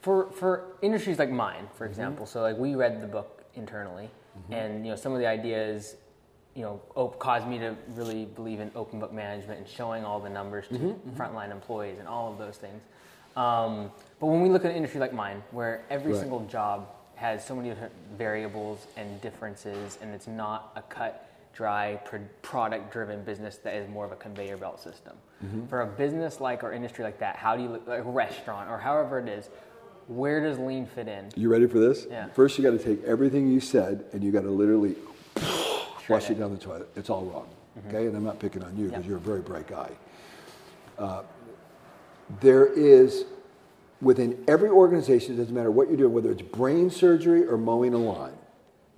For 0.00 0.30
for 0.32 0.76
industries 0.80 1.18
like 1.18 1.30
mine, 1.30 1.68
for 1.76 1.84
mm-hmm. 1.84 1.90
example, 1.90 2.24
mm-hmm. 2.24 2.32
so 2.32 2.42
like 2.42 2.56
we 2.56 2.74
read 2.74 3.02
the 3.02 3.06
book 3.06 3.44
internally, 3.54 4.10
mm-hmm. 4.36 4.52
and 4.52 4.84
you 4.84 4.90
know 4.90 4.96
some 4.96 5.12
of 5.12 5.18
the 5.18 5.26
ideas, 5.26 5.96
you 6.54 6.62
know, 6.62 6.80
op- 6.94 7.18
caused 7.18 7.46
me 7.46 7.58
to 7.58 7.76
really 7.94 8.24
believe 8.24 8.60
in 8.60 8.70
open 8.74 9.00
book 9.00 9.12
management 9.12 9.58
and 9.58 9.68
showing 9.68 10.04
all 10.04 10.20
the 10.20 10.30
numbers 10.30 10.68
to 10.68 10.74
mm-hmm. 10.74 10.86
mm-hmm. 10.88 11.20
frontline 11.20 11.50
employees 11.50 11.98
and 11.98 12.08
all 12.08 12.32
of 12.32 12.38
those 12.38 12.56
things. 12.56 12.82
Um, 13.36 13.90
but 14.20 14.26
when 14.26 14.42
we 14.42 14.50
look 14.50 14.64
at 14.64 14.70
an 14.70 14.76
industry 14.76 15.00
like 15.00 15.12
mine, 15.12 15.42
where 15.50 15.84
every 15.90 16.12
right. 16.12 16.20
single 16.20 16.44
job 16.46 16.88
has 17.14 17.44
so 17.46 17.54
many 17.54 17.68
different 17.68 17.92
variables 18.18 18.86
and 18.96 19.20
differences, 19.20 19.98
and 20.02 20.14
it's 20.14 20.26
not 20.26 20.72
a 20.76 20.82
cut 20.82 21.28
dry 21.54 22.00
product 22.40 22.92
driven 22.92 23.22
business 23.22 23.58
that 23.58 23.74
is 23.74 23.88
more 23.88 24.04
of 24.04 24.12
a 24.12 24.16
conveyor 24.16 24.56
belt 24.56 24.80
system. 24.80 25.12
Mm-hmm. 25.44 25.66
For 25.66 25.82
a 25.82 25.86
business 25.86 26.40
like 26.40 26.64
or 26.64 26.72
industry 26.72 27.04
like 27.04 27.18
that, 27.20 27.36
how 27.36 27.56
do 27.56 27.62
you 27.62 27.68
like 27.86 27.98
a 27.98 28.02
restaurant 28.02 28.70
or 28.70 28.78
however 28.78 29.18
it 29.18 29.28
is, 29.28 29.50
where 30.16 30.42
does 30.42 30.58
lean 30.58 30.86
fit 30.86 31.08
in? 31.08 31.30
You 31.36 31.50
ready 31.50 31.66
for 31.66 31.78
this? 31.78 32.06
Yeah. 32.10 32.28
First 32.28 32.58
you 32.58 32.64
got 32.64 32.78
to 32.78 32.84
take 32.84 33.02
everything 33.04 33.50
you 33.50 33.60
said 33.60 34.04
and 34.12 34.22
you 34.22 34.30
got 34.30 34.42
to 34.42 34.50
literally 34.50 34.96
flush 36.06 36.30
it. 36.30 36.38
down 36.38 36.52
the 36.52 36.58
toilet. 36.58 36.88
It's 36.96 37.10
all 37.10 37.24
wrong. 37.24 37.48
Mm-hmm. 37.78 37.88
Okay? 37.88 38.06
And 38.06 38.16
I'm 38.16 38.24
not 38.24 38.38
picking 38.38 38.62
on 38.62 38.76
you 38.76 38.86
because 38.86 39.02
yep. 39.02 39.08
you're 39.08 39.18
a 39.18 39.20
very 39.20 39.40
bright 39.40 39.66
guy. 39.66 39.90
Uh, 40.98 41.22
there 42.40 42.66
is 42.66 43.24
within 44.00 44.42
every 44.48 44.68
organization, 44.68 45.34
it 45.34 45.36
doesn't 45.38 45.54
matter 45.54 45.70
what 45.70 45.88
you're 45.88 45.96
doing, 45.96 46.12
whether 46.12 46.30
it's 46.30 46.42
brain 46.42 46.90
surgery 46.90 47.46
or 47.46 47.56
mowing 47.56 47.94
a 47.94 47.98
lawn, 47.98 48.36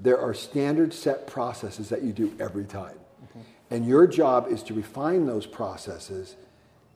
there 0.00 0.18
are 0.18 0.35
standard 0.35 0.92
set 0.92 1.27
processes 1.27 1.88
that 1.90 2.03
you 2.03 2.12
do 2.12 2.35
every 2.40 2.64
time. 2.64 2.98
Mm-hmm. 3.24 3.40
And 3.70 3.87
your 3.87 4.07
job 4.07 4.48
is 4.48 4.62
to 4.64 4.74
refine 4.74 5.27
those 5.27 5.46
processes 5.46 6.37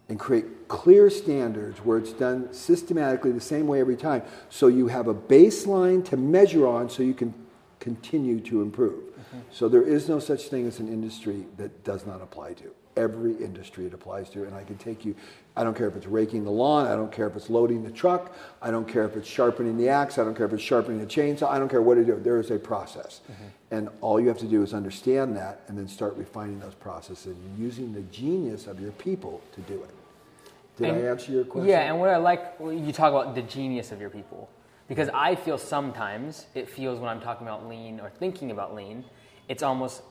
and 0.08 0.18
create 0.18 0.68
clear 0.68 1.10
standards 1.10 1.78
where 1.80 1.98
it's 1.98 2.12
done 2.12 2.52
systematically 2.52 3.32
the 3.32 3.40
same 3.40 3.66
way 3.66 3.80
every 3.80 3.96
time 3.96 4.22
so 4.48 4.66
you 4.66 4.88
have 4.88 5.08
a 5.08 5.14
baseline 5.14 6.04
to 6.04 6.16
measure 6.16 6.66
on 6.66 6.88
so 6.88 7.02
you 7.02 7.14
can 7.14 7.34
continue 7.80 8.40
to 8.40 8.60
improve. 8.62 9.04
Mm-hmm. 9.04 9.38
So 9.50 9.68
there 9.68 9.82
is 9.82 10.08
no 10.08 10.18
such 10.18 10.48
thing 10.48 10.66
as 10.66 10.80
an 10.80 10.88
industry 10.88 11.46
that 11.56 11.84
does 11.84 12.06
not 12.06 12.20
apply 12.20 12.54
to 12.54 12.72
every 12.98 13.32
industry 13.36 13.86
it 13.86 13.94
applies 13.94 14.28
to. 14.30 14.44
And 14.44 14.54
I 14.54 14.64
can 14.64 14.76
take 14.76 15.04
you, 15.04 15.14
I 15.56 15.62
don't 15.62 15.76
care 15.76 15.86
if 15.86 15.94
it's 15.94 16.06
raking 16.06 16.44
the 16.44 16.50
lawn, 16.50 16.86
I 16.86 16.96
don't 16.96 17.12
care 17.12 17.28
if 17.28 17.36
it's 17.36 17.48
loading 17.48 17.84
the 17.84 17.90
truck, 17.90 18.34
I 18.60 18.70
don't 18.70 18.88
care 18.88 19.04
if 19.04 19.16
it's 19.16 19.28
sharpening 19.28 19.76
the 19.76 19.88
axe, 19.88 20.18
I 20.18 20.24
don't 20.24 20.34
care 20.34 20.46
if 20.46 20.52
it's 20.52 20.62
sharpening 20.62 20.98
the 20.98 21.06
chainsaw, 21.06 21.48
I 21.48 21.58
don't 21.58 21.68
care 21.68 21.80
what 21.80 21.94
to 21.94 22.04
do. 22.04 22.18
There 22.20 22.40
is 22.40 22.50
a 22.50 22.58
process. 22.58 23.20
Mm-hmm. 23.30 23.44
And 23.70 23.88
all 24.00 24.20
you 24.20 24.28
have 24.28 24.38
to 24.38 24.46
do 24.46 24.62
is 24.62 24.74
understand 24.74 25.36
that 25.36 25.60
and 25.68 25.78
then 25.78 25.86
start 25.86 26.16
refining 26.16 26.58
those 26.58 26.74
processes 26.74 27.36
and 27.36 27.58
using 27.58 27.92
the 27.92 28.02
genius 28.02 28.66
of 28.66 28.80
your 28.80 28.92
people 28.92 29.40
to 29.52 29.60
do 29.62 29.82
it. 29.82 29.90
Did 30.78 30.90
and, 30.90 30.98
I 30.98 31.10
answer 31.10 31.32
your 31.32 31.44
question? 31.44 31.68
Yeah, 31.68 31.80
and 31.80 31.98
what 31.98 32.08
I 32.08 32.16
like, 32.16 32.54
you 32.60 32.92
talk 32.92 33.10
about 33.10 33.34
the 33.34 33.42
genius 33.42 33.92
of 33.92 34.00
your 34.00 34.10
people. 34.10 34.48
Because 34.86 35.10
I 35.12 35.34
feel 35.34 35.58
sometimes 35.58 36.46
it 36.54 36.68
feels 36.68 36.98
when 36.98 37.10
I'm 37.10 37.20
talking 37.20 37.46
about 37.46 37.68
lean 37.68 38.00
or 38.00 38.08
thinking 38.08 38.50
about 38.52 38.74
lean, 38.74 39.04
it's 39.48 39.62
almost 39.62 40.02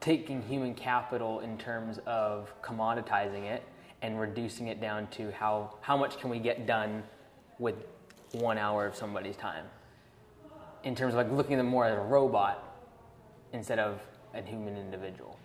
taking 0.00 0.42
human 0.42 0.74
capital 0.74 1.40
in 1.40 1.56
terms 1.58 2.00
of 2.06 2.52
commoditizing 2.62 3.44
it 3.44 3.62
and 4.02 4.20
reducing 4.20 4.68
it 4.68 4.80
down 4.80 5.06
to 5.08 5.30
how, 5.32 5.74
how 5.80 5.96
much 5.96 6.18
can 6.18 6.30
we 6.30 6.38
get 6.38 6.66
done 6.66 7.02
with 7.58 7.74
one 8.32 8.58
hour 8.58 8.86
of 8.86 8.96
somebody's 8.96 9.36
time 9.36 9.64
in 10.82 10.94
terms 10.94 11.14
of 11.14 11.18
like 11.18 11.30
looking 11.30 11.54
at 11.54 11.58
them 11.58 11.66
more 11.66 11.86
as 11.86 11.96
a 11.96 12.00
robot 12.00 12.62
instead 13.52 13.78
of 13.78 14.00
a 14.34 14.42
human 14.42 14.76
individual 14.76 15.38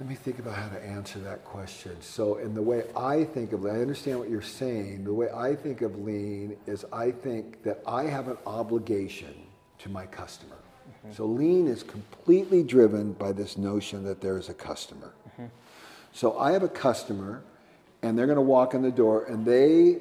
let 0.00 0.08
me 0.08 0.14
think 0.14 0.38
about 0.38 0.56
how 0.56 0.68
to 0.70 0.82
answer 0.82 1.18
that 1.18 1.44
question. 1.44 1.94
So, 2.00 2.36
in 2.36 2.54
the 2.54 2.62
way 2.62 2.84
I 2.96 3.22
think 3.22 3.52
of 3.52 3.62
lean, 3.62 3.76
I 3.76 3.80
understand 3.82 4.18
what 4.18 4.30
you're 4.30 4.40
saying. 4.40 5.04
The 5.04 5.12
way 5.12 5.28
I 5.30 5.54
think 5.54 5.82
of 5.82 6.00
lean 6.00 6.56
is 6.66 6.86
I 6.90 7.10
think 7.10 7.62
that 7.64 7.82
I 7.86 8.04
have 8.04 8.28
an 8.28 8.38
obligation 8.46 9.34
to 9.80 9.90
my 9.90 10.06
customer. 10.06 10.56
Mm-hmm. 10.56 11.12
So 11.12 11.26
lean 11.26 11.66
is 11.66 11.82
completely 11.82 12.62
driven 12.62 13.12
by 13.12 13.32
this 13.32 13.58
notion 13.58 14.02
that 14.04 14.22
there 14.22 14.38
is 14.38 14.48
a 14.48 14.54
customer. 14.54 15.12
Mm-hmm. 15.28 15.46
So 16.12 16.38
I 16.38 16.52
have 16.52 16.62
a 16.62 16.68
customer 16.68 17.42
and 18.02 18.18
they're 18.18 18.26
going 18.26 18.36
to 18.36 18.42
walk 18.42 18.72
in 18.72 18.82
the 18.82 18.90
door 18.90 19.24
and 19.24 19.44
they 19.44 19.98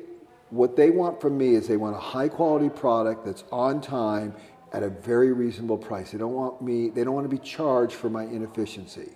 what 0.49 0.75
they 0.75 0.89
want 0.89 1.21
from 1.21 1.37
me 1.37 1.53
is 1.53 1.67
they 1.67 1.77
want 1.77 1.95
a 1.95 1.99
high 1.99 2.27
quality 2.27 2.69
product 2.69 3.23
that's 3.23 3.43
on 3.51 3.81
time 3.81 4.33
at 4.73 4.81
a 4.81 4.89
very 4.89 5.31
reasonable 5.31 5.77
price. 5.77 6.11
They 6.11 6.17
don't 6.17 6.33
want 6.33 6.61
me 6.61 6.89
they 6.89 7.03
don't 7.03 7.13
want 7.13 7.29
to 7.29 7.35
be 7.35 7.43
charged 7.43 7.93
for 7.93 8.09
my 8.09 8.23
inefficiency. 8.23 9.11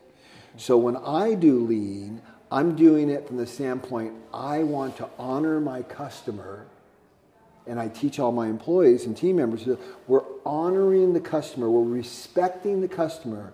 So 0.57 0.77
when 0.77 0.97
I 0.97 1.33
do 1.33 1.59
lean, 1.59 2.21
I'm 2.51 2.75
doing 2.75 3.09
it 3.09 3.27
from 3.27 3.37
the 3.37 3.47
standpoint 3.47 4.13
I 4.33 4.63
want 4.63 4.97
to 4.97 5.09
honor 5.17 5.59
my 5.59 5.81
customer 5.81 6.67
and 7.65 7.79
I 7.79 7.87
teach 7.87 8.19
all 8.19 8.31
my 8.31 8.47
employees 8.47 9.05
and 9.05 9.15
team 9.15 9.37
members, 9.37 9.65
that 9.65 9.79
we're 10.07 10.23
honoring 10.45 11.13
the 11.13 11.21
customer, 11.21 11.69
we're 11.69 11.83
respecting 11.83 12.81
the 12.81 12.87
customer 12.87 13.53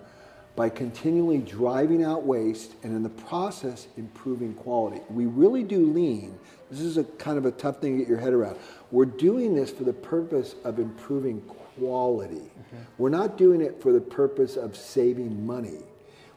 by 0.55 0.67
continually 0.67 1.38
driving 1.38 2.03
out 2.03 2.25
waste 2.25 2.73
and 2.83 2.95
in 2.95 3.03
the 3.03 3.09
process 3.09 3.88
improving 3.97 4.53
quality. 4.55 4.99
We 5.09 5.25
really 5.25 5.63
do 5.63 5.91
lean. 5.93 6.38
This 6.69 6.81
is 6.81 6.97
a 6.97 7.03
kind 7.03 7.38
of 7.38 7.45
a 7.45 7.51
tough 7.51 7.79
thing 7.79 7.93
to 7.93 7.99
get 7.99 8.09
your 8.09 8.17
head 8.17 8.33
around. 8.33 8.57
We're 8.91 9.05
doing 9.05 9.55
this 9.55 9.71
for 9.71 9.83
the 9.83 9.93
purpose 9.93 10.55
of 10.63 10.79
improving 10.79 11.41
quality. 11.77 12.35
Mm-hmm. 12.35 12.77
We're 12.97 13.09
not 13.09 13.38
doing 13.38 13.62
it 13.62 13.81
for 13.81 13.93
the 13.93 14.01
purpose 14.01 14.57
of 14.57 14.75
saving 14.75 15.45
money. 15.45 15.83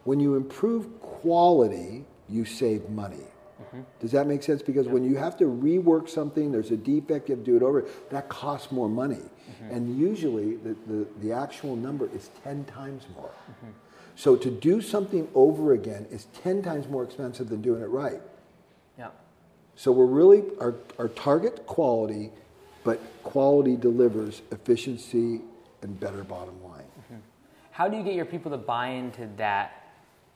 When 0.03 0.19
you 0.19 0.35
improve 0.35 0.99
quality, 1.01 2.05
you 2.29 2.45
save 2.45 2.89
money. 2.89 3.27
Mm-hmm. 3.61 3.81
Does 4.01 4.11
that 4.11 4.27
make 4.27 4.43
sense? 4.43 4.61
Because 4.61 4.87
when 4.87 5.03
you 5.03 5.15
have 5.17 5.37
to 5.37 5.45
rework 5.45 6.09
something, 6.09 6.51
there's 6.51 6.71
a 6.71 6.77
defect, 6.77 7.29
you 7.29 7.35
have 7.35 7.45
to 7.45 7.51
do 7.51 7.57
it 7.57 7.63
over, 7.63 7.85
that 8.09 8.29
costs 8.29 8.71
more 8.71 8.89
money. 8.89 9.15
Mm-hmm. 9.15 9.75
And 9.75 9.99
usually 9.99 10.55
the, 10.57 10.75
the, 10.87 11.07
the, 11.21 11.31
actual 11.31 11.75
number 11.75 12.09
is 12.13 12.29
10 12.43 12.65
times 12.65 13.05
more. 13.15 13.29
Mm-hmm. 13.29 13.71
So 14.15 14.35
to 14.35 14.51
do 14.51 14.81
something 14.81 15.27
over 15.33 15.73
again 15.73 16.05
is 16.11 16.27
10 16.43 16.61
times 16.61 16.87
more 16.87 17.03
expensive 17.03 17.49
than 17.49 17.61
doing 17.61 17.81
it 17.81 17.87
right. 17.87 18.21
Yeah. 18.97 19.09
So 19.75 19.91
we're 19.91 20.05
really, 20.05 20.43
our, 20.59 20.75
our 20.99 21.07
target 21.09 21.65
quality, 21.65 22.31
but 22.83 22.99
quality 23.23 23.75
delivers 23.75 24.41
efficiency 24.51 25.41
and 25.81 25.99
better 25.99 26.23
bottom 26.23 26.61
line. 26.63 26.83
Mm-hmm. 26.83 27.15
How 27.71 27.87
do 27.87 27.97
you 27.97 28.03
get 28.03 28.13
your 28.13 28.25
people 28.25 28.51
to 28.51 28.57
buy 28.57 28.89
into 28.89 29.27
that 29.37 29.82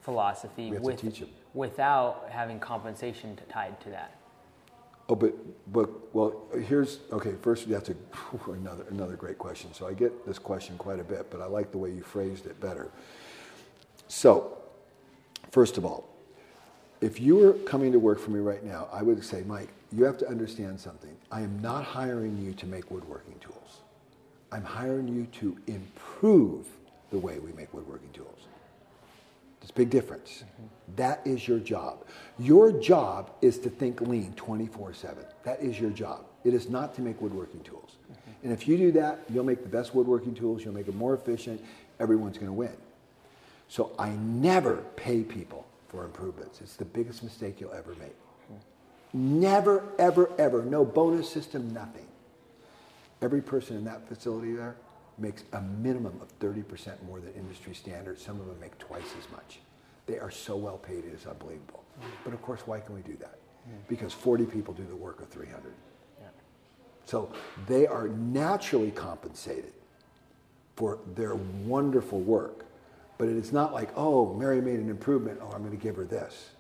philosophy 0.08 0.72
with, 0.72 1.04
without 1.54 2.30
having 2.30 2.62
compensation 2.62 3.38
tied 3.50 3.78
to 3.82 3.90
that. 3.90 4.18
Oh, 5.10 5.16
but 5.16 5.34
but 5.74 5.90
well, 6.16 6.44
here's 6.66 7.00
okay. 7.12 7.34
First, 7.42 7.68
that's 7.68 7.90
a 7.90 7.96
another 8.48 8.86
another 8.90 9.18
great 9.18 9.38
question. 9.38 9.74
So 9.74 9.86
I 9.86 9.94
get 9.94 10.26
this 10.26 10.40
question 10.40 10.78
quite 10.78 11.02
a 11.02 11.04
bit, 11.04 11.30
but 11.30 11.42
I 11.42 11.46
like 11.46 11.74
the 11.74 11.78
way 11.78 11.92
you 11.92 12.04
phrased 12.04 12.46
it 12.46 12.58
better. 12.62 12.90
So, 14.08 14.58
first 15.52 15.78
of 15.78 15.84
all, 15.84 16.08
if 17.02 17.20
you 17.20 17.36
were 17.36 17.54
coming 17.66 17.92
to 17.92 18.00
work 18.00 18.18
for 18.18 18.32
me 18.32 18.40
right 18.40 18.64
now, 18.64 18.88
I 18.94 19.02
would 19.02 19.22
say, 19.26 19.44
Mike, 19.46 19.70
you 19.92 20.06
have 20.06 20.18
to 20.20 20.28
understand 20.30 20.80
something. 20.80 21.18
I 21.32 21.42
am 21.42 21.62
not 21.62 21.84
hiring 21.84 22.38
you 22.38 22.54
to 22.54 22.66
make 22.66 22.90
woodworking 22.90 23.40
tools. 23.42 23.82
I'm 24.54 24.64
hiring 24.64 25.10
you 25.10 25.26
to 25.42 25.58
improve 25.68 26.66
the 27.12 27.18
way 27.18 27.40
we 27.40 27.52
make 27.52 27.74
woodworking 27.74 28.12
tools. 28.14 28.48
It's 29.68 29.72
a 29.74 29.76
big 29.76 29.90
difference. 29.90 30.46
Mm-hmm. 30.46 30.96
That 30.96 31.20
is 31.28 31.46
your 31.46 31.60
job. 31.60 32.06
Your 32.40 32.72
job 32.72 33.32
is 33.42 33.60
to 33.60 33.70
think 33.70 34.00
lean 34.00 34.32
24 34.38 34.94
7. 34.94 35.26
That 35.44 35.60
is 35.62 35.78
your 35.78 35.90
job. 35.90 36.24
It 36.46 36.54
is 36.54 36.70
not 36.70 36.96
to 36.96 37.02
make 37.02 37.20
woodworking 37.22 37.60
tools. 37.64 37.98
Mm-hmm. 38.10 38.32
And 38.44 38.54
if 38.54 38.66
you 38.66 38.78
do 38.78 38.94
that, 38.94 39.20
you'll 39.30 39.44
make 39.44 39.64
the 39.64 39.68
best 39.68 39.94
woodworking 39.94 40.34
tools, 40.36 40.64
you'll 40.64 40.74
make 40.74 40.86
them 40.86 40.96
more 40.96 41.14
efficient, 41.14 41.62
everyone's 42.00 42.38
going 42.38 42.48
to 42.48 42.54
win. 42.54 42.78
So 43.68 43.92
I 44.00 44.12
never 44.12 44.86
pay 44.96 45.24
people 45.24 45.68
for 45.90 46.06
improvements. 46.06 46.62
It's 46.62 46.78
the 46.78 46.86
biggest 46.86 47.22
mistake 47.22 47.60
you'll 47.60 47.74
ever 47.74 47.94
make. 47.96 48.16
Mm-hmm. 48.16 49.40
Never, 49.42 49.84
ever, 50.00 50.32
ever. 50.38 50.64
No 50.64 50.86
bonus 50.86 51.30
system, 51.30 51.74
nothing. 51.74 52.08
Every 53.22 53.42
person 53.42 53.76
in 53.76 53.84
that 53.84 54.08
facility 54.08 54.54
there 54.54 54.78
makes 55.20 55.44
a 55.54 55.62
minimum 55.62 56.20
of 56.22 56.38
30% 56.40 57.02
more 57.04 57.20
than 57.20 57.34
industry 57.34 57.74
standard. 57.74 58.20
Some 58.20 58.40
of 58.40 58.48
them 58.48 58.60
make 58.60 58.78
twice 58.78 59.14
as 59.18 59.30
much. 59.32 59.60
They 60.06 60.20
are 60.20 60.32
so 60.32 60.56
well 60.56 60.78
paid, 60.78 61.00
it 61.00 61.14
is 61.14 61.26
unbelievable. 61.26 61.84
Mm. 62.00 62.06
But 62.24 62.34
of 62.34 62.42
course, 62.42 62.62
why 62.66 62.80
can 62.80 62.96
we 62.96 63.02
do 63.02 63.18
that? 63.18 63.38
Mm. 63.68 63.74
Because 63.88 64.14
40 64.14 64.46
people 64.46 64.74
do 64.74 64.86
the 64.86 64.96
work 64.96 65.22
of 65.22 65.30
300. 65.30 65.74
Yeah. 66.20 66.28
So 67.06 67.32
they 67.68 67.88
are 67.88 68.08
naturally 68.08 68.92
compensated 68.92 69.74
for 70.76 71.00
their 71.16 71.36
wonderful 71.36 72.20
work. 72.20 72.66
But 73.18 73.30
it 73.30 73.36
is 73.36 73.52
not 73.52 73.74
like, 73.74 73.90
oh, 73.96 74.34
Mary 74.36 74.62
made 74.62 74.80
an 74.80 74.90
improvement, 74.90 75.40
oh, 75.42 75.52
I'm 75.52 75.64
going 75.64 75.76
to 75.76 75.84
give 75.84 75.96
her 75.96 76.06
this. 76.06 76.52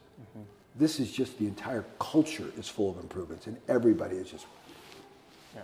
This 0.77 0.99
is 0.99 1.11
just 1.11 1.39
the 1.39 1.47
entire 1.47 1.85
culture 1.99 2.47
is 2.57 2.67
full 2.69 2.91
of 2.91 2.99
improvements, 2.99 3.47
and 3.47 3.57
everybody 3.67 4.15
is 4.17 4.29
just 4.29 4.45
Yeah. 5.55 5.61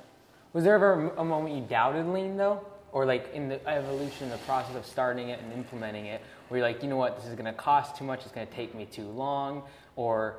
Was 0.54 0.64
there 0.64 0.76
ever 0.76 1.10
a 1.18 1.24
moment 1.24 1.56
you 1.56 1.62
doubted 1.62 2.08
lean 2.08 2.36
though, 2.36 2.66
or 2.94 3.06
like 3.06 3.34
in 3.34 3.50
the 3.50 3.68
evolution, 3.68 4.30
the 4.30 4.38
process 4.38 4.76
of 4.76 4.86
starting 4.86 5.30
it 5.30 5.42
and 5.42 5.52
implementing 5.52 6.06
it, 6.06 6.22
where 6.48 6.60
you're 6.60 6.68
like, 6.68 6.82
you 6.84 6.88
know 6.88 6.96
what, 6.96 7.18
this 7.18 7.26
is 7.28 7.34
going 7.34 7.46
to 7.46 7.54
cost 7.54 7.98
too 7.98 8.06
much, 8.06 8.22
it's 8.22 8.32
going 8.32 8.48
to 8.48 8.54
take 8.54 8.74
me 8.76 8.86
too 8.86 9.08
long, 9.10 9.64
or 9.96 10.38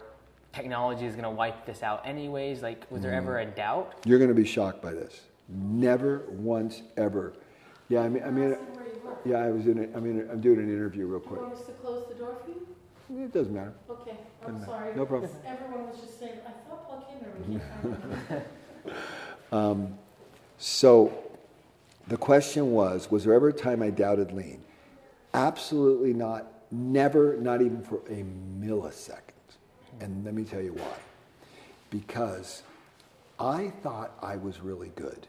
technology 0.52 1.04
is 1.04 1.14
going 1.14 1.24
to 1.24 1.30
wipe 1.30 1.66
this 1.66 1.82
out 1.82 2.06
anyways? 2.06 2.62
Like, 2.62 2.90
was 2.90 3.02
there 3.02 3.12
ever 3.12 3.34
mm. 3.34 3.48
a 3.48 3.50
doubt? 3.50 3.94
You're 4.06 4.18
going 4.18 4.28
to 4.28 4.34
be 4.34 4.46
shocked 4.46 4.80
by 4.80 4.92
this. 4.92 5.22
Never 5.48 6.22
once 6.30 6.82
ever. 6.96 7.34
Yeah, 7.88 8.00
I 8.00 8.08
mean, 8.08 8.22
I 8.22 8.30
mean, 8.30 8.50
Where 8.50 8.86
you 8.86 9.00
work. 9.04 9.20
yeah, 9.26 9.38
I 9.38 9.50
was 9.50 9.66
in. 9.66 9.78
A, 9.78 9.96
I 9.96 10.00
mean, 10.00 10.26
I'm 10.30 10.40
doing 10.40 10.58
an 10.58 10.70
interview 10.70 11.06
real 11.06 11.20
You 11.20 11.26
quick. 11.26 11.40
want 11.42 11.52
us 11.52 11.66
to 11.66 11.72
close 11.72 12.06
the 12.08 12.14
door 12.14 12.38
for 12.42 12.50
you? 12.50 13.24
It 13.24 13.32
doesn't 13.32 13.52
matter. 13.52 13.74
Okay, 13.90 14.16
I'm 14.46 14.60
No, 14.60 14.64
sorry. 14.64 14.94
no 14.94 15.04
problem. 15.04 15.30
Everyone 15.46 15.88
was 15.88 16.00
just 16.00 16.18
saying, 16.18 16.38
I 16.46 16.52
thought 16.68 16.88
plug 16.88 17.04
in 17.10 17.26
or 17.26 17.32
we 17.36 17.58
can't 17.58 19.50
find 19.50 19.90
it. 19.92 19.98
So, 20.56 21.12
the 22.08 22.16
question 22.16 22.72
was: 22.72 23.10
Was 23.10 23.24
there 23.24 23.34
ever 23.34 23.48
a 23.48 23.52
time 23.52 23.82
I 23.82 23.90
doubted 23.90 24.32
lean? 24.32 24.62
Absolutely 25.32 26.12
not. 26.12 26.46
Never. 26.70 27.36
Not 27.36 27.62
even 27.62 27.82
for 27.82 27.98
a 28.08 28.24
millisecond. 28.60 29.20
And 30.00 30.24
let 30.24 30.34
me 30.34 30.44
tell 30.44 30.62
you 30.62 30.72
why. 30.72 30.96
Because 31.90 32.62
I 33.38 33.72
thought 33.82 34.12
I 34.22 34.36
was 34.36 34.60
really 34.60 34.92
good. 34.96 35.26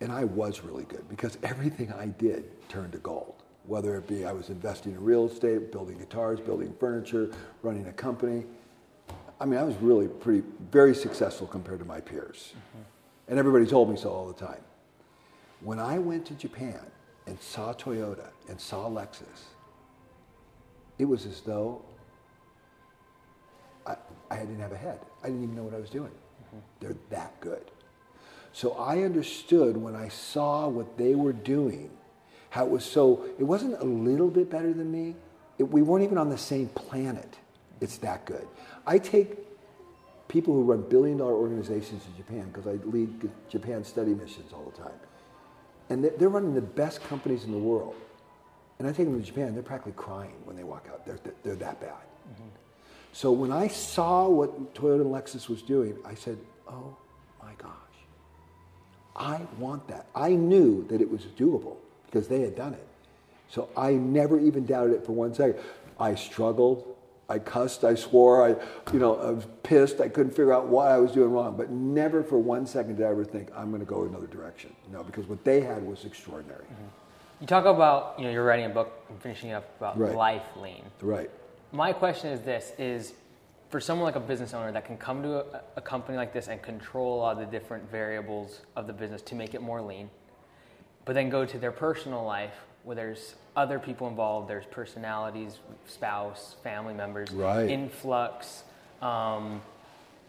And 0.00 0.12
I 0.12 0.24
was 0.24 0.62
really 0.62 0.84
good 0.84 1.08
because 1.08 1.38
everything 1.42 1.90
I 1.92 2.06
did 2.06 2.68
turned 2.68 2.92
to 2.92 2.98
gold. 2.98 3.34
Whether 3.64 3.96
it 3.96 4.06
be 4.06 4.26
I 4.26 4.32
was 4.32 4.50
investing 4.50 4.92
in 4.92 5.02
real 5.02 5.26
estate, 5.26 5.72
building 5.72 5.98
guitars, 5.98 6.38
building 6.38 6.74
furniture, 6.78 7.30
running 7.62 7.86
a 7.88 7.92
company. 7.92 8.44
I 9.40 9.46
mean, 9.46 9.58
I 9.58 9.64
was 9.64 9.74
really 9.76 10.06
pretty, 10.06 10.42
very 10.70 10.94
successful 10.94 11.46
compared 11.46 11.78
to 11.80 11.84
my 11.84 12.00
peers. 12.00 12.52
Mm-hmm. 12.52 12.82
And 13.28 13.38
everybody 13.38 13.66
told 13.66 13.90
me 13.90 13.96
so 13.96 14.10
all 14.10 14.26
the 14.28 14.34
time. 14.46 14.60
When 15.66 15.80
I 15.80 15.98
went 15.98 16.24
to 16.26 16.34
Japan 16.34 16.78
and 17.26 17.40
saw 17.40 17.72
Toyota 17.72 18.28
and 18.48 18.60
saw 18.60 18.88
Lexus, 18.88 19.46
it 20.96 21.06
was 21.06 21.26
as 21.26 21.40
though 21.40 21.84
I, 23.84 23.96
I 24.30 24.36
didn't 24.36 24.60
have 24.60 24.70
a 24.70 24.76
head. 24.76 25.00
I 25.24 25.26
didn't 25.26 25.42
even 25.42 25.56
know 25.56 25.64
what 25.64 25.74
I 25.74 25.80
was 25.80 25.90
doing. 25.90 26.12
Mm-hmm. 26.12 26.58
They're 26.78 26.96
that 27.10 27.40
good. 27.40 27.72
So 28.52 28.74
I 28.74 29.02
understood 29.02 29.76
when 29.76 29.96
I 29.96 30.06
saw 30.06 30.68
what 30.68 30.96
they 30.96 31.16
were 31.16 31.32
doing, 31.32 31.90
how 32.50 32.64
it 32.64 32.70
was 32.70 32.84
so, 32.84 33.24
it 33.36 33.42
wasn't 33.42 33.74
a 33.82 33.84
little 33.84 34.30
bit 34.30 34.48
better 34.48 34.72
than 34.72 34.92
me. 34.92 35.16
It, 35.58 35.64
we 35.64 35.82
weren't 35.82 36.04
even 36.04 36.16
on 36.16 36.28
the 36.28 36.38
same 36.38 36.68
planet. 36.68 37.38
It's 37.80 37.98
that 37.98 38.24
good. 38.24 38.46
I 38.86 38.98
take 38.98 39.36
people 40.28 40.54
who 40.54 40.62
run 40.62 40.82
billion 40.82 41.18
dollar 41.18 41.34
organizations 41.34 42.04
in 42.06 42.16
Japan 42.16 42.52
because 42.52 42.68
I 42.68 42.78
lead 42.84 43.28
Japan 43.48 43.82
study 43.82 44.14
missions 44.14 44.52
all 44.52 44.72
the 44.72 44.80
time. 44.80 44.94
And 45.88 46.04
they're, 46.04 46.28
running 46.28 46.54
the 46.54 46.60
best 46.60 47.02
companies 47.04 47.44
in 47.44 47.52
the 47.52 47.58
world. 47.58 47.94
And 48.78 48.88
I 48.88 48.92
take 48.92 49.06
them 49.06 49.18
to 49.18 49.24
Japan, 49.24 49.54
they're 49.54 49.62
practically 49.62 49.92
crying 49.92 50.34
when 50.44 50.56
they 50.56 50.64
walk 50.64 50.86
out. 50.90 51.06
They're, 51.06 51.18
they're 51.42 51.54
that 51.56 51.80
bad. 51.80 51.90
Mm-hmm. 51.90 52.48
So 53.12 53.32
when 53.32 53.52
I 53.52 53.68
saw 53.68 54.28
what 54.28 54.74
Toyota 54.74 55.00
and 55.00 55.10
Lexus 55.10 55.48
was 55.48 55.62
doing, 55.62 55.96
I 56.04 56.14
said, 56.14 56.38
oh 56.68 56.96
my 57.42 57.52
gosh, 57.56 57.70
I 59.14 59.40
want 59.58 59.86
that. 59.88 60.06
I 60.14 60.30
knew 60.30 60.84
that 60.88 61.00
it 61.00 61.10
was 61.10 61.22
doable 61.38 61.76
because 62.06 62.28
they 62.28 62.40
had 62.42 62.56
done 62.56 62.74
it. 62.74 62.86
So 63.48 63.68
I 63.76 63.92
never 63.92 64.38
even 64.40 64.66
doubted 64.66 64.94
it 64.94 65.06
for 65.06 65.12
one 65.12 65.32
second. 65.34 65.60
I 65.98 66.14
struggled. 66.14 66.95
I 67.28 67.38
cussed. 67.38 67.84
I 67.84 67.94
swore. 67.94 68.46
I, 68.46 68.92
you 68.92 68.98
know, 68.98 69.16
I 69.16 69.30
was 69.30 69.46
pissed. 69.62 70.00
I 70.00 70.08
couldn't 70.08 70.30
figure 70.30 70.52
out 70.52 70.68
why 70.68 70.90
I 70.90 70.98
was 70.98 71.12
doing 71.12 71.32
wrong. 71.32 71.56
But 71.56 71.70
never 71.70 72.22
for 72.22 72.38
one 72.38 72.66
second 72.66 72.96
did 72.96 73.06
I 73.06 73.10
ever 73.10 73.24
think 73.24 73.50
I'm 73.56 73.70
going 73.70 73.80
to 73.80 73.86
go 73.86 74.04
another 74.04 74.28
direction. 74.28 74.74
No, 74.92 75.02
because 75.02 75.26
what 75.26 75.44
they 75.44 75.60
had 75.60 75.84
was 75.84 76.04
extraordinary. 76.04 76.64
Mm-hmm. 76.64 76.84
You 77.40 77.46
talk 77.46 77.64
about, 77.64 78.14
you 78.18 78.24
know, 78.24 78.30
you're 78.30 78.44
writing 78.44 78.66
a 78.66 78.70
book 78.70 79.04
and 79.08 79.20
finishing 79.20 79.52
up 79.52 79.68
about 79.78 79.98
Right. 79.98 80.14
life 80.14 80.44
lean. 80.56 80.84
Right. 81.02 81.30
My 81.72 81.92
question 81.92 82.30
is 82.30 82.40
this: 82.42 82.72
is 82.78 83.12
for 83.70 83.80
someone 83.80 84.06
like 84.06 84.16
a 84.16 84.20
business 84.20 84.54
owner 84.54 84.70
that 84.72 84.84
can 84.84 84.96
come 84.96 85.22
to 85.22 85.40
a, 85.40 85.62
a 85.76 85.80
company 85.80 86.16
like 86.16 86.32
this 86.32 86.48
and 86.48 86.62
control 86.62 87.20
all 87.20 87.34
the 87.34 87.44
different 87.44 87.90
variables 87.90 88.60
of 88.76 88.86
the 88.86 88.92
business 88.92 89.20
to 89.22 89.34
make 89.34 89.54
it 89.54 89.60
more 89.60 89.82
lean, 89.82 90.08
but 91.04 91.14
then 91.14 91.28
go 91.28 91.44
to 91.44 91.58
their 91.58 91.72
personal 91.72 92.24
life 92.24 92.54
where 92.86 92.94
there's 92.94 93.34
other 93.56 93.80
people 93.80 94.06
involved, 94.06 94.48
there's 94.48 94.64
personalities, 94.66 95.58
spouse, 95.86 96.54
family 96.62 96.94
members, 96.94 97.32
Right. 97.32 97.68
influx, 97.68 98.62
um, 99.02 99.60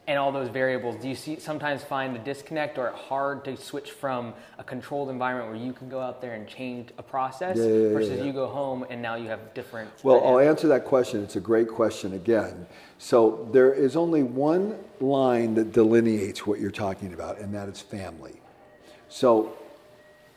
and 0.07 0.17
all 0.17 0.31
those 0.31 0.47
variables. 0.49 0.95
Do 0.95 1.07
you 1.07 1.13
see 1.13 1.37
sometimes 1.37 1.83
find 1.83 2.15
a 2.15 2.19
disconnect 2.19 2.79
or 2.79 2.87
hard 2.87 3.45
to 3.45 3.55
switch 3.57 3.91
from 3.91 4.33
a 4.57 4.63
controlled 4.63 5.09
environment 5.09 5.51
where 5.51 5.63
you 5.63 5.71
can 5.71 5.87
go 5.87 5.99
out 5.99 6.19
there 6.19 6.33
and 6.33 6.47
change 6.47 6.89
a 6.97 7.03
process 7.03 7.57
Yeah, 7.57 7.65
yeah, 7.65 7.87
yeah, 7.89 7.93
versus 7.93 8.25
you 8.25 8.33
go 8.33 8.47
home 8.47 8.87
and 8.89 9.03
now 9.03 9.13
you 9.15 9.27
have 9.27 9.53
different. 9.53 9.91
Well, 10.01 10.25
I'll 10.25 10.39
answer 10.39 10.67
that 10.69 10.83
question. 10.83 11.21
It's 11.21 11.35
a 11.35 11.41
great 11.41 11.67
question 11.67 12.13
again. 12.13 12.65
So 12.97 13.47
there 13.51 13.71
is 13.71 13.95
only 13.95 14.23
one 14.23 14.79
line 14.99 15.53
that 15.55 15.73
delineates 15.73 16.47
what 16.47 16.59
you're 16.59 16.71
talking 16.71 17.13
about, 17.13 17.37
and 17.37 17.53
that 17.53 17.69
is 17.69 17.81
family. 17.81 18.41
So 19.09 19.53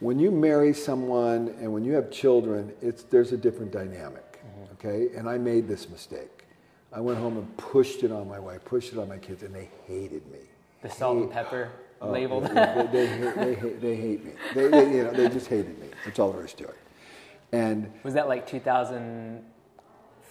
when 0.01 0.19
you 0.19 0.31
marry 0.31 0.73
someone 0.73 1.55
and 1.61 1.73
when 1.73 1.85
you 1.85 1.93
have 1.93 2.11
children, 2.11 2.73
it's 2.83 3.05
there's 3.05 3.33
a 3.33 3.37
different 3.37 3.73
dynamic. 3.73 4.41
Mm-hmm. 4.43 4.73
Okay? 4.75 5.17
And 5.17 5.29
I 5.29 5.39
made 5.39 5.69
this 5.69 5.89
mistake. 5.89 6.45
I 6.93 7.01
went 7.01 7.19
home 7.19 7.37
and 7.37 7.57
pushed 7.57 8.03
it 8.03 8.11
on 8.11 8.29
my 8.29 8.39
wife, 8.41 8.65
pushed 8.65 8.93
it 8.93 8.99
on 8.99 9.09
my 9.09 9.19
kids, 9.19 9.43
and 9.45 9.55
they 9.55 9.71
hated 9.87 10.27
me. 10.33 10.41
the 10.83 10.91
salt 10.91 11.19
and 11.19 11.31
pepper 11.31 11.71
Oh, 12.03 12.11
labeled. 12.11 12.45
They, 12.45 12.55
they, 12.55 12.87
they, 12.93 13.07
hate, 13.07 13.35
they, 13.37 13.55
hate, 13.55 13.81
they 13.83 13.97
hate 13.97 14.25
me. 14.25 14.33
They, 14.55 14.63
you 14.65 15.05
know, 15.05 15.11
they 15.13 15.29
just 15.29 15.49
hated 15.49 15.79
me. 15.79 15.89
That's 16.05 16.19
all 16.19 16.33
there 16.33 16.45
is 16.45 16.55
to 16.55 16.65
it. 16.65 16.79
And 17.53 17.93
Was 18.03 18.15
that 18.15 18.27
like 18.27 18.47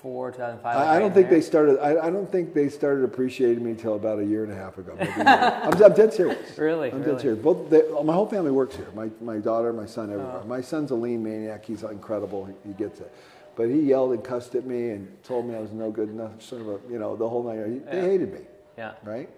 2004, 0.02 0.32
2005? 0.32 0.76
I, 0.78 0.96
I 0.96 1.00
don't 1.00 1.08
in 1.08 1.14
think 1.14 1.30
there? 1.30 1.40
they 1.40 1.42
started. 1.46 1.80
I, 1.80 2.08
I 2.08 2.10
don't 2.10 2.32
think 2.32 2.54
they 2.54 2.70
started 2.70 3.04
appreciating 3.04 3.64
me 3.64 3.72
until 3.72 3.96
about 3.96 4.20
a 4.20 4.26
year 4.26 4.44
and 4.44 4.52
a 4.52 4.56
half 4.56 4.78
ago. 4.78 4.96
I'm, 5.00 5.82
I'm 5.84 5.94
dead 5.94 6.14
serious. 6.14 6.38
Really? 6.58 6.92
I'm 6.92 7.00
Really? 7.02 7.12
dead 7.14 7.22
serious. 7.22 7.40
Both 7.44 7.70
they, 7.70 7.82
my 8.04 8.14
whole 8.14 8.26
family 8.28 8.52
works 8.52 8.76
here. 8.76 8.88
My 8.96 9.10
my 9.22 9.38
daughter, 9.38 9.74
my 9.74 9.86
son, 9.86 10.10
Oh. 10.10 10.14
everywhere. 10.14 10.44
My 10.46 10.62
son's 10.62 10.92
a 10.92 10.96
lean 10.96 11.24
maniac. 11.24 11.66
He's 11.66 11.84
incredible. 11.84 12.46
He, 12.46 12.54
he 12.70 12.74
gets 12.74 13.00
it. 13.00 13.14
But 13.56 13.68
he 13.70 13.80
yelled 13.82 14.14
and 14.14 14.24
cussed 14.24 14.56
at 14.56 14.66
me 14.66 14.92
and 14.92 15.22
told 15.24 15.46
me 15.46 15.56
I 15.56 15.60
was 15.60 15.72
no 15.72 15.92
good 15.92 16.10
enough. 16.10 16.42
Sort 16.42 16.62
of 16.62 16.68
a, 16.70 16.80
you 16.90 16.98
know, 17.00 17.16
the 17.16 17.28
whole 17.28 17.44
night. 17.44 17.66
He, 17.68 17.80
They 17.80 17.98
Yeah. 17.98 18.02
hated 18.06 18.34
me. 18.34 18.40
Yeah. 18.78 18.94
Right. 19.04 19.30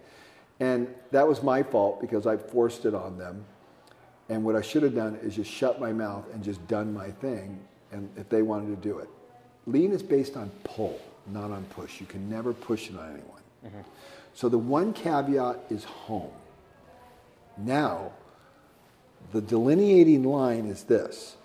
And 0.60 0.88
that 1.12 1.28
was 1.28 1.41
my 1.41 1.63
fault 1.63 2.00
because 2.00 2.28
I 2.28 2.38
forced 2.38 2.86
it 2.86 2.93
on 2.93 3.17
them. 3.17 3.43
And 4.30 4.45
what 4.45 4.56
I 4.56 4.62
should 4.62 4.84
have 4.84 4.93
done 4.93 5.15
is 5.24 5.36
just 5.36 5.50
shut 5.50 5.80
my 5.82 5.91
mouth 5.91 6.26
and 6.34 6.43
just 6.43 6.65
done 6.67 6.93
my 6.93 7.10
thing. 7.10 7.60
And 7.91 8.10
if 8.15 8.30
they 8.30 8.43
wanted 8.43 8.67
to 8.69 8.76
do 8.89 9.00
it, 9.00 9.10
lean 9.71 9.91
is 9.91 10.03
based 10.03 10.38
on 10.38 10.49
pull, 10.63 10.99
not 11.27 11.51
on 11.51 11.63
push. 11.65 11.99
You 11.99 12.05
can 12.05 12.29
never 12.29 12.53
push 12.53 12.89
it 12.89 12.97
on 12.97 13.05
anyone. 13.05 13.41
Mm-hmm. 13.65 13.81
So 14.34 14.49
the 14.49 14.57
one 14.57 14.93
caveat 14.93 15.60
is 15.69 15.84
home. 15.84 16.31
Now, 17.57 18.12
the 19.31 19.41
delineating 19.41 20.23
line 20.23 20.65
is 20.65 20.84
this 20.84 21.36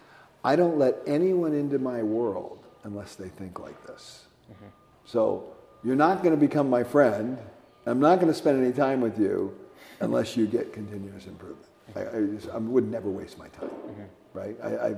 I 0.44 0.56
don't 0.56 0.78
let 0.78 0.96
anyone 1.06 1.52
into 1.52 1.78
my 1.78 2.02
world 2.02 2.64
unless 2.84 3.16
they 3.16 3.28
think 3.28 3.58
like 3.58 3.86
this. 3.86 4.26
Mm-hmm. 4.50 4.66
So 5.04 5.52
you're 5.82 5.96
not 5.96 6.22
going 6.22 6.34
to 6.34 6.40
become 6.40 6.70
my 6.70 6.84
friend. 6.84 7.38
I'm 7.84 8.00
not 8.00 8.16
going 8.16 8.28
to 8.28 8.34
spend 8.34 8.62
any 8.62 8.72
time 8.72 9.00
with 9.00 9.18
you 9.18 9.56
unless 10.00 10.36
you 10.36 10.46
get 10.46 10.72
continuous 10.72 11.26
improvement. 11.26 11.68
I, 11.94 12.00
I, 12.00 12.26
just, 12.34 12.48
I 12.50 12.58
would 12.58 12.90
never 12.90 13.08
waste 13.08 13.38
my 13.38 13.48
time, 13.48 13.68
mm-hmm. 13.68 14.02
right? 14.32 14.56
I, 14.62 14.88
I, 14.88 14.94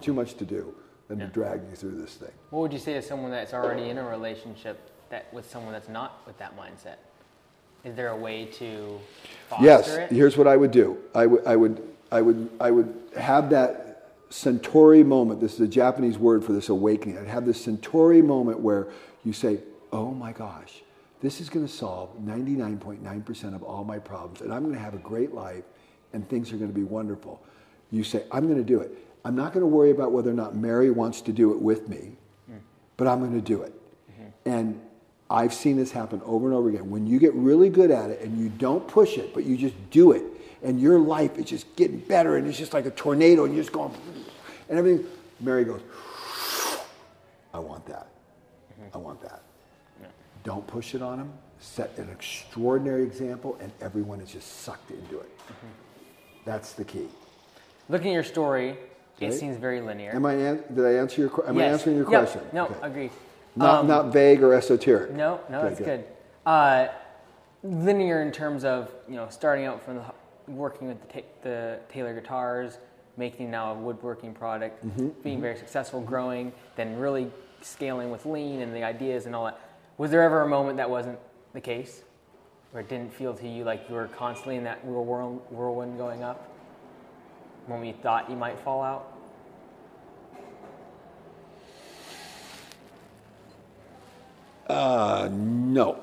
too 0.00 0.12
much 0.12 0.34
to 0.34 0.44
do 0.44 0.74
than 1.08 1.18
to 1.18 1.26
drag 1.26 1.60
you 1.70 1.76
through 1.76 2.00
this 2.00 2.14
thing. 2.14 2.30
What 2.50 2.60
would 2.60 2.72
you 2.72 2.78
say 2.78 2.94
to 2.94 3.02
someone 3.02 3.30
that's 3.30 3.52
already 3.54 3.90
in 3.90 3.98
a 3.98 4.04
relationship 4.08 4.90
that 5.10 5.32
with 5.32 5.50
someone 5.50 5.72
that's 5.72 5.88
not 5.88 6.22
with 6.26 6.38
that 6.38 6.56
mindset? 6.56 6.96
Is 7.84 7.94
there 7.94 8.08
a 8.08 8.16
way 8.16 8.46
to 8.46 8.98
foster 9.48 9.64
Yes, 9.64 9.88
it? 9.90 10.10
here's 10.10 10.36
what 10.38 10.46
I 10.46 10.56
would 10.56 10.70
do. 10.70 10.96
I 11.14 11.26
would, 11.26 11.46
I 11.46 11.56
would, 11.56 11.88
I 12.10 12.22
would, 12.22 12.50
I 12.58 12.70
would 12.70 12.94
have 13.16 13.50
that 13.50 14.30
satori 14.30 15.04
moment. 15.04 15.40
This 15.40 15.54
is 15.54 15.60
a 15.60 15.68
Japanese 15.68 16.16
word 16.18 16.42
for 16.42 16.52
this 16.52 16.70
awakening. 16.70 17.18
I'd 17.18 17.26
have 17.26 17.44
this 17.44 17.66
satori 17.66 18.24
moment 18.24 18.60
where 18.60 18.88
you 19.22 19.34
say, 19.34 19.60
"Oh 19.92 20.12
my 20.12 20.32
gosh, 20.32 20.82
this 21.20 21.40
is 21.42 21.50
going 21.50 21.66
to 21.66 21.72
solve 21.72 22.10
99.9% 22.24 23.54
of 23.54 23.62
all 23.62 23.84
my 23.84 23.98
problems, 23.98 24.40
and 24.40 24.52
I'm 24.52 24.62
going 24.62 24.74
to 24.74 24.80
have 24.80 24.94
a 24.94 24.98
great 24.98 25.34
life, 25.34 25.64
and 26.14 26.26
things 26.28 26.52
are 26.52 26.56
going 26.56 26.70
to 26.70 26.74
be 26.74 26.84
wonderful." 26.84 27.42
You 27.90 28.02
say, 28.02 28.24
"I'm 28.32 28.46
going 28.46 28.58
to 28.58 28.64
do 28.64 28.80
it. 28.80 28.96
I'm 29.24 29.34
not 29.34 29.52
going 29.52 29.62
to 29.62 29.66
worry 29.66 29.90
about 29.90 30.12
whether 30.12 30.30
or 30.30 30.34
not 30.34 30.54
Mary 30.54 30.90
wants 30.90 31.20
to 31.22 31.32
do 31.32 31.52
it 31.52 31.60
with 31.60 31.88
me, 31.88 32.16
hmm. 32.46 32.58
but 32.96 33.06
I'm 33.06 33.20
going 33.20 33.34
to 33.34 33.40
do 33.40 33.62
it." 33.62 33.72
Mm-hmm. 34.10 34.50
And 34.50 34.80
I've 35.30 35.54
seen 35.54 35.76
this 35.76 35.90
happen 35.90 36.20
over 36.24 36.46
and 36.46 36.54
over 36.54 36.68
again. 36.68 36.90
When 36.90 37.06
you 37.06 37.18
get 37.18 37.32
really 37.34 37.70
good 37.70 37.90
at 37.90 38.10
it 38.10 38.20
and 38.20 38.38
you 38.38 38.50
don't 38.50 38.86
push 38.86 39.16
it, 39.16 39.32
but 39.32 39.44
you 39.44 39.56
just 39.56 39.74
do 39.90 40.12
it, 40.12 40.24
and 40.62 40.80
your 40.80 40.98
life 40.98 41.38
is 41.38 41.46
just 41.46 41.74
getting 41.76 41.98
better, 41.98 42.36
and 42.36 42.46
it's 42.46 42.58
just 42.58 42.74
like 42.74 42.86
a 42.86 42.90
tornado, 42.90 43.44
and 43.44 43.54
you're 43.54 43.62
just 43.62 43.72
going, 43.72 43.94
and 44.68 44.78
everything. 44.78 45.06
Mary 45.40 45.64
goes, 45.64 45.80
I 47.52 47.58
want 47.58 47.84
that. 47.86 48.06
Mm-hmm. 48.72 48.96
I 48.96 48.98
want 48.98 49.20
that. 49.22 49.42
Don't 50.44 50.66
push 50.66 50.94
it 50.94 51.00
on 51.02 51.18
them. 51.18 51.32
Set 51.58 51.96
an 51.96 52.10
extraordinary 52.10 53.02
example, 53.02 53.56
and 53.60 53.72
everyone 53.80 54.20
is 54.20 54.30
just 54.30 54.60
sucked 54.60 54.90
into 54.90 55.18
it. 55.18 55.38
Mm-hmm. 55.38 55.66
That's 56.44 56.74
the 56.74 56.84
key. 56.84 57.08
Looking 57.88 58.08
at 58.10 58.14
your 58.14 58.24
story, 58.24 58.76
it 59.20 59.26
Right. 59.26 59.34
seems 59.34 59.56
very 59.56 59.80
linear. 59.80 60.12
Am 60.14 60.26
I? 60.26 60.32
An- 60.34 60.64
did 60.74 60.84
I 60.84 60.92
answer 60.94 61.20
your? 61.22 61.30
que- 61.30 61.44
Am 61.46 61.56
I 61.56 61.60
Yes. 61.62 61.72
answering 61.74 61.96
your 61.96 62.10
Yep. 62.10 62.20
question? 62.22 62.40
No, 62.52 62.64
Okay. 62.64 62.74
agreed. 62.82 63.10
Not 63.56 63.80
Um, 63.80 63.86
not 63.86 64.06
vague 64.12 64.42
or 64.42 64.52
esoteric. 64.54 65.12
No, 65.12 65.38
no, 65.48 65.58
Okay, 65.60 65.68
that's 65.68 65.80
good. 65.80 66.04
Uh, 66.44 66.88
linear 67.62 68.20
in 68.20 68.32
terms 68.32 68.64
of 68.64 68.90
you 69.08 69.16
know 69.16 69.26
starting 69.30 69.64
out 69.64 69.80
from 69.82 69.96
the 69.96 70.02
working 70.52 70.88
with 70.88 71.00
the, 71.08 71.20
ta- 71.20 71.26
the 71.42 71.78
Taylor 71.88 72.12
guitars, 72.14 72.78
making 73.16 73.50
now 73.50 73.72
a 73.72 73.74
woodworking 73.74 74.34
product, 74.34 74.84
Mm-hmm, 74.86 75.08
being 75.22 75.40
very 75.40 75.56
successful, 75.56 76.00
growing, 76.02 76.52
then 76.76 76.98
really 76.98 77.30
scaling 77.62 78.10
with 78.10 78.26
lean 78.26 78.60
and 78.60 78.74
the 78.74 78.84
ideas 78.84 79.24
and 79.26 79.34
all 79.34 79.44
that. 79.46 79.58
Was 79.96 80.10
there 80.10 80.22
ever 80.22 80.42
a 80.42 80.48
moment 80.48 80.76
that 80.76 80.90
wasn't 80.90 81.18
the 81.54 81.60
case, 81.62 82.02
where 82.72 82.82
it 82.82 82.88
didn't 82.90 83.14
feel 83.14 83.32
to 83.34 83.48
you 83.48 83.64
like 83.64 83.88
you 83.88 83.94
were 83.94 84.08
constantly 84.08 84.56
in 84.56 84.64
that 84.64 84.84
whirlwind 84.84 85.96
going 85.96 86.22
up? 86.22 86.48
When 87.66 87.80
we 87.80 87.92
thought 87.92 88.28
you 88.28 88.36
might 88.36 88.58
fall 88.60 88.82
out? 88.82 89.10
Uh, 94.68 95.28
no. 95.32 96.00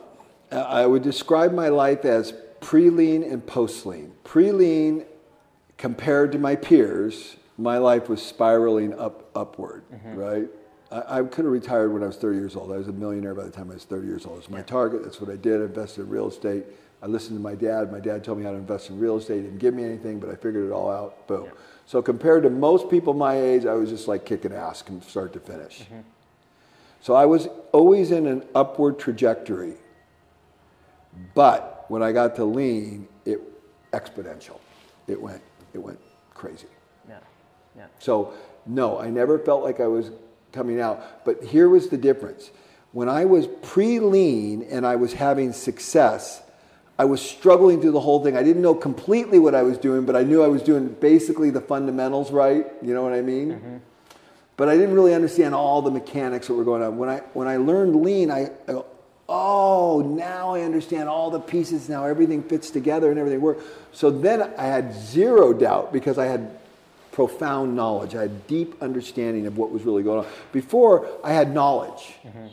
I 0.51 0.86
would 0.86 1.03
describe 1.03 1.53
my 1.53 1.70
life 1.70 2.03
as 2.03 2.34
pre-lean 2.59 3.24
and 3.24 3.45
post-lean. 3.45 4.14
Pre-lean, 4.24 5.05
compared 5.78 6.32
to 6.34 6.39
my 6.39 6.55
peers, 6.55 7.38
my 7.57 7.78
life 7.78 8.09
was 8.09 8.22
spiraling 8.22 8.97
up 8.99 9.30
upward, 9.36 9.84
right? 10.14 10.47
I, 10.91 11.20
I 11.20 11.24
could 11.24 11.45
have 11.45 11.53
retired 11.53 11.93
when 11.93 12.03
I 12.03 12.07
was 12.07 12.18
30 12.18 12.38
years 12.38 12.55
old. 12.55 12.72
I 12.72 12.78
was 12.78 12.88
a 12.88 12.93
millionaire 12.93 13.34
by 13.34 13.43
the 13.43 13.51
time 13.51 13.72
I 13.72 13.76
was 13.76 13.86
30 13.86 14.07
years 14.07 14.26
old. 14.26 14.36
It 14.36 14.41
was 14.41 14.49
my 14.49 14.62
target. 14.62 15.03
That's 15.03 15.22
what 15.22 15.30
I 15.30 15.38
did. 15.38 15.62
I 15.62 15.66
invested 15.66 16.01
in 16.01 16.09
real 16.09 16.28
estate. 16.28 16.66
I 17.02 17.08
listened 17.08 17.38
to 17.38 17.41
my 17.41 17.56
dad. 17.56 17.91
My 17.91 17.99
dad 17.99 18.24
told 18.24 18.38
me 18.38 18.43
how 18.43 18.52
to 18.52 18.58
invest 18.58 18.89
in 18.89 18.99
real 18.99 19.18
estate. 19.18 19.38
He 19.38 19.41
didn't 19.43 19.58
give 19.58 19.74
me 19.74 19.84
anything, 19.84 20.20
but 20.20 20.30
I 20.30 20.36
figured 20.36 20.68
it 20.68 20.72
all 20.72 20.91
out. 20.91 21.28
Boom. 21.28 21.49
So 21.86 22.02
compared 22.02 22.43
to 22.43 22.49
most 22.49 22.89
people 22.89 23.14
my 23.14 23.36
age, 23.36 23.66
I 23.66 23.74
was 23.74 23.89
just 23.89 24.08
like 24.08 24.24
kicking 24.24 24.54
ass 24.54 24.82
from 24.82 25.02
start 25.02 25.34
to 25.34 25.39
finish. 25.39 25.82
Mm-hmm. 25.82 26.02
So 27.02 27.16
I 27.16 27.26
was 27.26 27.47
always 27.72 28.12
in 28.12 28.28
an 28.28 28.43
upward 28.54 28.99
trajectory. 28.99 29.74
But 31.34 31.86
when 31.88 32.04
I 32.04 32.12
got 32.12 32.36
to 32.36 32.45
lean, 32.45 33.08
it 33.26 33.39
exponential. 33.91 34.60
It 35.08 35.20
went 35.20 35.41
it 35.74 35.80
went 35.80 35.99
crazy. 36.34 36.68
Yeah, 37.10 37.18
yeah. 37.76 37.88
So 37.99 38.34
no, 38.66 38.99
I 38.99 39.10
never 39.10 39.39
felt 39.39 39.64
like 39.64 39.80
I 39.80 39.88
was 39.88 40.12
coming 40.52 40.80
out. 40.80 41.26
But 41.26 41.43
here 41.43 41.68
was 41.68 41.89
the 41.89 41.97
difference. 41.97 42.52
When 42.91 43.10
I 43.10 43.26
was 43.26 43.47
pre-lean 43.62 44.64
and 44.64 44.86
I 44.86 44.97
was 44.97 45.14
having 45.14 45.54
success, 45.54 46.41
I 46.99 47.05
was 47.05 47.21
struggling 47.21 47.81
through 47.81 47.91
the 47.91 47.99
whole 47.99 48.23
thing. 48.23 48.37
I 48.37 48.43
didn't 48.43 48.61
know 48.61 48.75
completely 48.75 49.39
what 49.39 49.55
I 49.55 49.63
was 49.63 49.77
doing, 49.77 50.05
but 50.05 50.15
I 50.15 50.23
knew 50.23 50.43
I 50.43 50.47
was 50.47 50.61
doing 50.61 50.89
basically 50.99 51.49
the 51.49 51.61
fundamentals 51.61 52.31
right. 52.31 52.67
You 52.81 52.93
know 52.93 53.01
what 53.01 53.13
I 53.13 53.21
mean? 53.21 53.53
Mm-hmm. 53.53 53.77
But 54.57 54.69
I 54.69 54.77
didn't 54.77 54.93
really 54.93 55.15
understand 55.15 55.55
all 55.55 55.81
the 55.81 55.89
mechanics 55.89 56.47
that 56.47 56.53
were 56.53 56.63
going 56.63 56.83
on. 56.83 56.97
When 56.97 57.09
I 57.09 57.17
when 57.33 57.47
I 57.47 57.57
learned 57.57 57.95
lean, 57.95 58.29
I, 58.29 58.51
I 58.67 58.73
go, 58.73 58.85
oh, 59.27 60.01
now 60.01 60.53
I 60.53 60.61
understand 60.61 61.09
all 61.09 61.31
the 61.31 61.39
pieces. 61.39 61.89
Now 61.89 62.05
everything 62.05 62.43
fits 62.43 62.69
together 62.69 63.09
and 63.09 63.17
everything 63.17 63.41
works. 63.41 63.63
So 63.91 64.11
then 64.11 64.53
I 64.57 64.65
had 64.65 64.93
zero 64.93 65.53
doubt 65.53 65.91
because 65.91 66.17
I 66.17 66.25
had 66.25 66.59
profound 67.11 67.75
knowledge. 67.75 68.13
I 68.13 68.21
had 68.21 68.45
deep 68.47 68.81
understanding 68.81 69.47
of 69.47 69.57
what 69.57 69.71
was 69.71 69.83
really 69.83 70.03
going 70.03 70.25
on. 70.25 70.31
Before 70.51 71.07
I 71.23 71.33
had 71.33 71.53
knowledge. 71.53 72.13
Mm-hmm. 72.23 72.47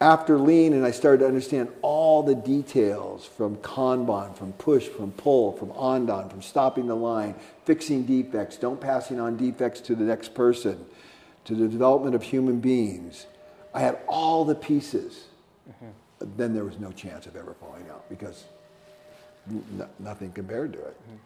After 0.00 0.38
lean, 0.38 0.74
and 0.74 0.86
I 0.86 0.92
started 0.92 1.18
to 1.18 1.26
understand 1.26 1.70
all 1.82 2.22
the 2.22 2.34
details 2.34 3.26
from 3.26 3.56
Kanban, 3.56 4.36
from 4.36 4.52
push, 4.52 4.86
from 4.86 5.10
pull, 5.10 5.52
from 5.52 5.72
andon, 5.72 6.28
from 6.28 6.40
stopping 6.40 6.86
the 6.86 6.94
line, 6.94 7.34
fixing 7.64 8.04
defects, 8.04 8.56
don't 8.56 8.80
passing 8.80 9.18
on 9.18 9.36
defects 9.36 9.80
to 9.82 9.96
the 9.96 10.04
next 10.04 10.34
person, 10.34 10.86
to 11.46 11.56
the 11.56 11.66
development 11.66 12.14
of 12.14 12.22
human 12.22 12.60
beings. 12.60 13.26
I 13.74 13.80
had 13.80 13.98
all 14.06 14.44
the 14.44 14.54
pieces. 14.54 15.24
Mm-hmm. 15.68 16.36
Then 16.36 16.54
there 16.54 16.64
was 16.64 16.78
no 16.78 16.92
chance 16.92 17.26
of 17.26 17.34
ever 17.34 17.54
falling 17.54 17.88
out 17.90 18.08
because 18.08 18.44
n- 19.50 19.88
nothing 19.98 20.30
compared 20.30 20.72
to 20.74 20.78
it. 20.78 20.96
Mm-hmm. 21.00 21.16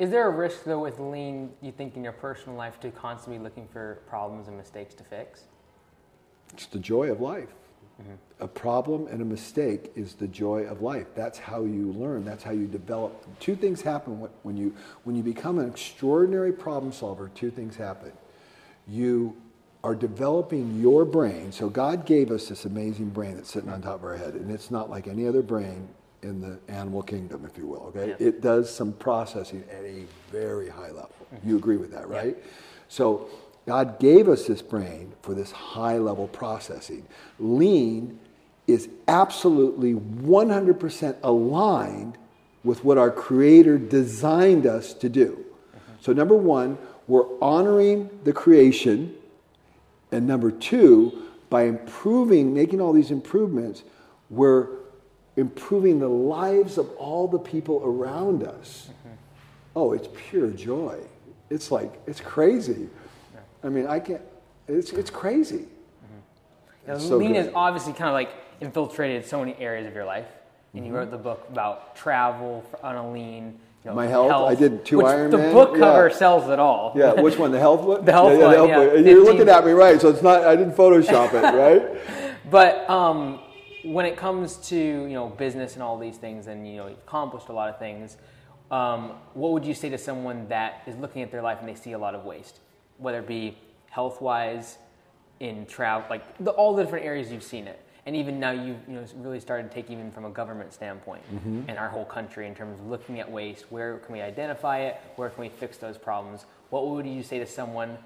Is 0.00 0.10
there 0.10 0.28
a 0.28 0.30
risk 0.30 0.64
though 0.64 0.80
with 0.80 1.00
lean, 1.00 1.50
you 1.62 1.72
think, 1.72 1.96
in 1.96 2.04
your 2.04 2.12
personal 2.12 2.56
life 2.56 2.78
to 2.80 2.90
constantly 2.90 3.42
looking 3.42 3.66
for 3.68 4.00
problems 4.06 4.48
and 4.48 4.56
mistakes 4.56 4.94
to 4.94 5.04
fix? 5.04 5.44
It's 6.52 6.66
the 6.66 6.78
joy 6.78 7.10
of 7.10 7.22
life. 7.22 7.48
A 8.40 8.46
problem 8.46 9.08
and 9.08 9.20
a 9.20 9.24
mistake 9.24 9.90
is 9.96 10.14
the 10.14 10.28
joy 10.28 10.62
of 10.62 10.80
life. 10.80 11.08
That's 11.16 11.38
how 11.38 11.64
you 11.64 11.92
learn. 11.92 12.24
That's 12.24 12.44
how 12.44 12.52
you 12.52 12.66
develop. 12.66 13.26
Two 13.40 13.56
things 13.56 13.82
happen 13.82 14.20
when- 14.20 14.30
when 14.44 14.56
you 14.56 14.74
when 15.02 15.16
you 15.16 15.22
become 15.24 15.58
an 15.58 15.68
extraordinary 15.68 16.52
problem 16.52 16.92
solver. 16.92 17.30
Two 17.34 17.50
things 17.50 17.74
happen. 17.76 18.12
You 18.86 19.34
are 19.82 19.94
developing 19.94 20.80
your 20.80 21.04
brain. 21.04 21.50
So 21.50 21.68
God 21.68 22.06
gave 22.06 22.30
us 22.30 22.48
this 22.48 22.64
amazing 22.64 23.10
brain 23.10 23.34
that's 23.36 23.50
sitting 23.50 23.70
on 23.70 23.82
top 23.82 23.96
of 23.96 24.04
our 24.04 24.16
head, 24.16 24.34
and 24.34 24.50
it's 24.50 24.70
not 24.70 24.88
like 24.90 25.08
any 25.08 25.26
other 25.26 25.42
brain 25.42 25.88
in 26.22 26.40
the 26.40 26.58
animal 26.68 27.02
kingdom, 27.02 27.44
if 27.44 27.56
you 27.56 27.66
will. 27.66 27.92
Okay, 27.94 28.08
Yeah. 28.10 28.26
it 28.28 28.40
does 28.40 28.70
some 28.70 28.92
processing 28.92 29.64
at 29.70 29.84
a 29.84 30.04
very 30.30 30.68
high 30.68 30.90
level. 30.90 31.10
You 31.32 31.38
mm-hmm. 31.38 31.56
agree 31.56 31.76
with 31.76 31.92
that, 31.92 32.08
right? 32.08 32.36
So 32.88 33.28
God 33.68 34.00
gave 34.00 34.30
us 34.30 34.46
this 34.46 34.62
brain 34.62 35.12
for 35.20 35.34
this 35.34 35.52
high 35.52 35.98
level 35.98 36.26
processing. 36.26 37.06
Lean 37.38 38.18
is 38.66 38.88
absolutely 39.06 39.92
100% 39.92 41.16
aligned 41.22 42.16
with 42.64 42.82
what 42.82 42.96
our 42.96 43.10
Creator 43.10 43.76
designed 43.76 44.66
us 44.66 44.94
to 44.94 45.10
do. 45.10 45.44
So, 46.00 46.14
number 46.14 46.34
one, 46.34 46.78
we're 47.08 47.26
honoring 47.42 48.08
the 48.24 48.32
creation. 48.32 49.14
And 50.12 50.26
number 50.26 50.50
two, 50.50 51.24
by 51.50 51.64
improving, 51.64 52.54
making 52.54 52.80
all 52.80 52.94
these 52.94 53.10
improvements, 53.10 53.84
we're 54.30 54.68
improving 55.36 55.98
the 55.98 56.08
lives 56.08 56.78
of 56.78 56.90
all 56.92 57.28
the 57.28 57.38
people 57.38 57.82
around 57.84 58.44
us. 58.44 58.88
Mm-hmm. 58.88 59.14
Oh, 59.76 59.92
it's 59.92 60.08
pure 60.30 60.52
joy. 60.52 61.00
It's 61.50 61.70
like, 61.70 62.00
it's 62.06 62.20
crazy. 62.20 62.88
I 63.62 63.68
mean, 63.68 63.86
I 63.86 64.00
can't, 64.00 64.22
it's, 64.66 64.92
it's 64.92 65.10
crazy. 65.10 65.66
It's 66.86 67.06
so 67.06 67.16
lean 67.18 67.34
good. 67.34 67.46
is 67.46 67.52
obviously 67.54 67.92
kind 67.92 68.08
of 68.08 68.14
like 68.14 68.30
infiltrated 68.60 69.26
so 69.26 69.40
many 69.40 69.54
areas 69.58 69.86
of 69.86 69.94
your 69.94 70.04
life. 70.04 70.26
And 70.72 70.82
Mm-hmm. 70.82 70.86
you 70.92 70.98
wrote 70.98 71.10
the 71.10 71.16
book 71.18 71.46
about 71.50 71.96
travel 71.96 72.64
on 72.82 72.96
a 72.96 73.10
lean. 73.12 73.58
You 73.84 73.90
know, 73.90 73.94
My 73.94 74.06
health, 74.06 74.30
I 74.32 74.54
did 74.54 74.84
two 74.84 74.98
which 74.98 75.06
Ironman, 75.06 75.30
The 75.30 75.52
book 75.52 75.76
cover 75.76 76.08
yeah. 76.08 76.14
sells 76.14 76.50
it 76.50 76.58
all. 76.58 76.92
Yeah, 76.94 77.12
which 77.12 77.38
one? 77.38 77.52
The 77.52 77.58
health 77.58 77.82
one? 77.82 78.04
The 78.04 78.12
health 78.12 78.32
yeah, 78.38 78.52
yeah, 78.52 78.60
one, 78.60 78.68
yeah. 78.68 78.94
And 78.96 79.06
You're 79.06 79.24
looking 79.24 79.48
at 79.48 79.64
me 79.64 79.72
right, 79.72 80.00
so 80.00 80.08
it's 80.10 80.22
not, 80.22 80.44
I 80.44 80.56
didn't 80.56 80.74
Photoshop 80.74 81.32
it, 81.32 81.42
right? 81.54 82.40
But 82.50 82.88
um, 82.90 83.40
when 83.84 84.04
it 84.04 84.16
comes 84.16 84.56
to 84.68 84.76
you 84.76 85.14
know 85.14 85.28
business 85.28 85.74
and 85.74 85.82
all 85.82 85.98
these 85.98 86.16
things, 86.16 86.46
and 86.48 86.66
you 86.68 86.76
know 86.76 86.88
you've 86.88 86.98
accomplished 86.98 87.48
a 87.48 87.52
lot 87.52 87.68
of 87.70 87.78
things, 87.78 88.16
um, 88.70 89.12
what 89.34 89.52
would 89.52 89.64
you 89.64 89.74
say 89.74 89.88
to 89.88 89.98
someone 89.98 90.48
that 90.48 90.82
is 90.86 90.96
looking 90.96 91.22
at 91.22 91.30
their 91.30 91.42
life 91.42 91.58
and 91.60 91.68
they 91.68 91.74
see 91.74 91.92
a 91.92 91.98
lot 91.98 92.14
of 92.14 92.24
waste, 92.24 92.60
whether 92.98 93.18
it 93.20 93.26
be 93.26 93.56
health 93.90 94.20
wise, 94.20 94.78
in 95.40 95.64
travel, 95.66 96.04
like 96.10 96.22
the, 96.38 96.50
all 96.50 96.74
the 96.74 96.82
different 96.82 97.04
areas 97.06 97.30
you've 97.30 97.44
seen 97.44 97.68
it, 97.68 97.80
and 98.06 98.16
even 98.16 98.40
now 98.40 98.50
you've 98.50 98.76
you 98.88 98.94
know 98.94 99.04
really 99.18 99.38
started 99.38 99.68
to 99.70 99.74
take 99.74 99.88
even 99.88 100.10
from 100.10 100.24
a 100.24 100.30
government 100.30 100.72
standpoint 100.72 101.22
Mm-hmm. 101.32 101.70
in 101.70 101.76
our 101.78 101.88
whole 101.88 102.04
country 102.04 102.46
in 102.48 102.54
terms 102.56 102.80
of 102.80 102.86
looking 102.88 103.20
at 103.20 103.30
waste. 103.30 103.66
Where 103.70 103.98
can 103.98 104.12
we 104.14 104.20
identify 104.20 104.80
it? 104.80 104.96
Where 105.16 105.30
can 105.30 105.40
we 105.42 105.48
fix 105.48 105.76
those 105.78 105.96
problems? 105.96 106.44
What 106.70 106.88
would 106.88 107.06
you 107.06 107.22
say 107.22 107.38
to 107.38 107.46
someone 107.46 107.96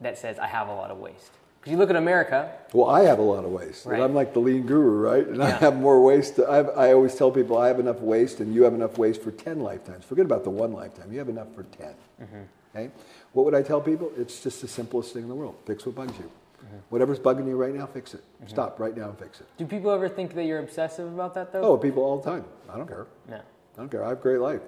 that 0.00 0.16
says 0.16 0.38
I 0.38 0.46
have 0.46 0.68
a 0.68 0.74
lot 0.74 0.90
of 0.90 0.98
waste? 0.98 1.32
Because 1.60 1.72
you 1.72 1.76
look 1.78 1.90
at 1.90 1.96
America, 1.96 2.52
Well, 2.72 2.88
I 2.88 3.02
have 3.02 3.18
a 3.18 3.22
lot 3.22 3.44
of 3.44 3.50
waste. 3.50 3.84
and 3.84 3.92
Right. 3.92 4.02
I'm 4.02 4.14
like 4.14 4.32
the 4.32 4.38
lean 4.40 4.62
guru, 4.64 4.98
right? 5.00 5.26
And 5.26 5.42
I 5.42 5.50
have 5.50 5.76
more 5.76 6.00
waste. 6.02 6.38
I, 6.40 6.56
have, 6.56 6.70
I 6.76 6.92
always 6.92 7.14
tell 7.16 7.30
people 7.32 7.58
I 7.58 7.66
have 7.68 7.80
enough 7.80 8.00
waste 8.00 8.38
and 8.40 8.54
you 8.54 8.62
have 8.62 8.74
enough 8.74 8.96
waste 8.96 9.22
for 9.22 9.32
10 9.32 9.60
lifetimes. 9.60 10.04
Forget 10.06 10.24
about 10.24 10.44
the 10.44 10.50
one 10.50 10.72
lifetime. 10.72 11.12
You 11.12 11.18
have 11.18 11.28
enough 11.28 11.52
for 11.54 11.64
10. 11.64 11.94
Okay? 12.74 12.90
What 13.38 13.44
would 13.44 13.54
I 13.54 13.62
tell 13.62 13.80
people? 13.80 14.10
It's 14.18 14.42
just 14.42 14.62
the 14.62 14.66
simplest 14.66 15.12
thing 15.12 15.22
in 15.22 15.28
the 15.28 15.34
world. 15.36 15.54
Fix 15.64 15.86
what 15.86 15.94
bugs 15.94 16.18
you. 16.18 16.24
Uh-huh. 16.24 16.76
Whatever's 16.88 17.20
bugging 17.20 17.46
you 17.46 17.54
right 17.56 17.72
now, 17.72 17.86
fix 17.86 18.12
it. 18.12 18.24
Uh-huh. 18.40 18.48
Stop 18.48 18.80
right 18.80 18.96
now 18.96 19.10
and 19.10 19.16
fix 19.16 19.38
it. 19.38 19.46
Do 19.56 19.64
people 19.64 19.92
ever 19.92 20.08
think 20.08 20.34
that 20.34 20.42
you're 20.42 20.58
obsessive 20.58 21.06
about 21.06 21.34
that 21.34 21.52
though? 21.52 21.60
Oh, 21.60 21.78
people 21.78 22.02
all 22.02 22.18
the 22.18 22.28
time. 22.28 22.44
I 22.68 22.76
don't 22.76 22.88
care. 22.88 23.06
No. 23.28 23.36
I 23.36 23.40
don't 23.76 23.88
care. 23.88 24.04
I 24.04 24.08
have 24.08 24.18
a 24.18 24.20
great 24.20 24.40
life. 24.40 24.60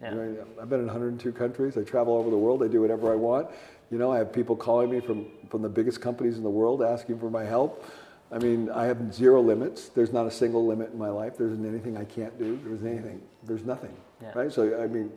Yeah. 0.00 0.10
You 0.10 0.16
know, 0.20 0.46
I've 0.62 0.70
been 0.70 0.78
in 0.78 0.86
102 0.86 1.32
countries. 1.32 1.76
I 1.76 1.82
travel 1.82 2.14
all 2.14 2.20
over 2.20 2.30
the 2.30 2.38
world. 2.38 2.62
I 2.62 2.68
do 2.68 2.80
whatever 2.80 3.12
I 3.12 3.16
want. 3.16 3.48
You 3.90 3.98
know, 3.98 4.12
I 4.12 4.18
have 4.18 4.32
people 4.32 4.54
calling 4.54 4.88
me 4.88 5.00
from, 5.00 5.26
from 5.50 5.62
the 5.62 5.68
biggest 5.68 6.00
companies 6.00 6.36
in 6.36 6.44
the 6.44 6.50
world 6.50 6.80
asking 6.80 7.18
for 7.18 7.28
my 7.28 7.42
help. 7.42 7.84
I 8.30 8.38
mean, 8.38 8.70
I 8.70 8.84
have 8.84 9.12
zero 9.12 9.42
limits. 9.42 9.88
There's 9.88 10.12
not 10.12 10.28
a 10.28 10.30
single 10.30 10.64
limit 10.64 10.92
in 10.92 10.98
my 10.98 11.10
life. 11.10 11.36
There 11.36 11.48
isn't 11.48 11.66
anything 11.66 11.96
I 11.96 12.04
can't 12.04 12.38
do. 12.38 12.60
There 12.62 12.72
isn't 12.74 12.86
anything. 12.86 13.20
There's 13.42 13.64
nothing. 13.64 13.96
Yeah. 14.22 14.30
Right? 14.36 14.52
So, 14.52 14.80
I 14.80 14.86
mean, 14.86 15.10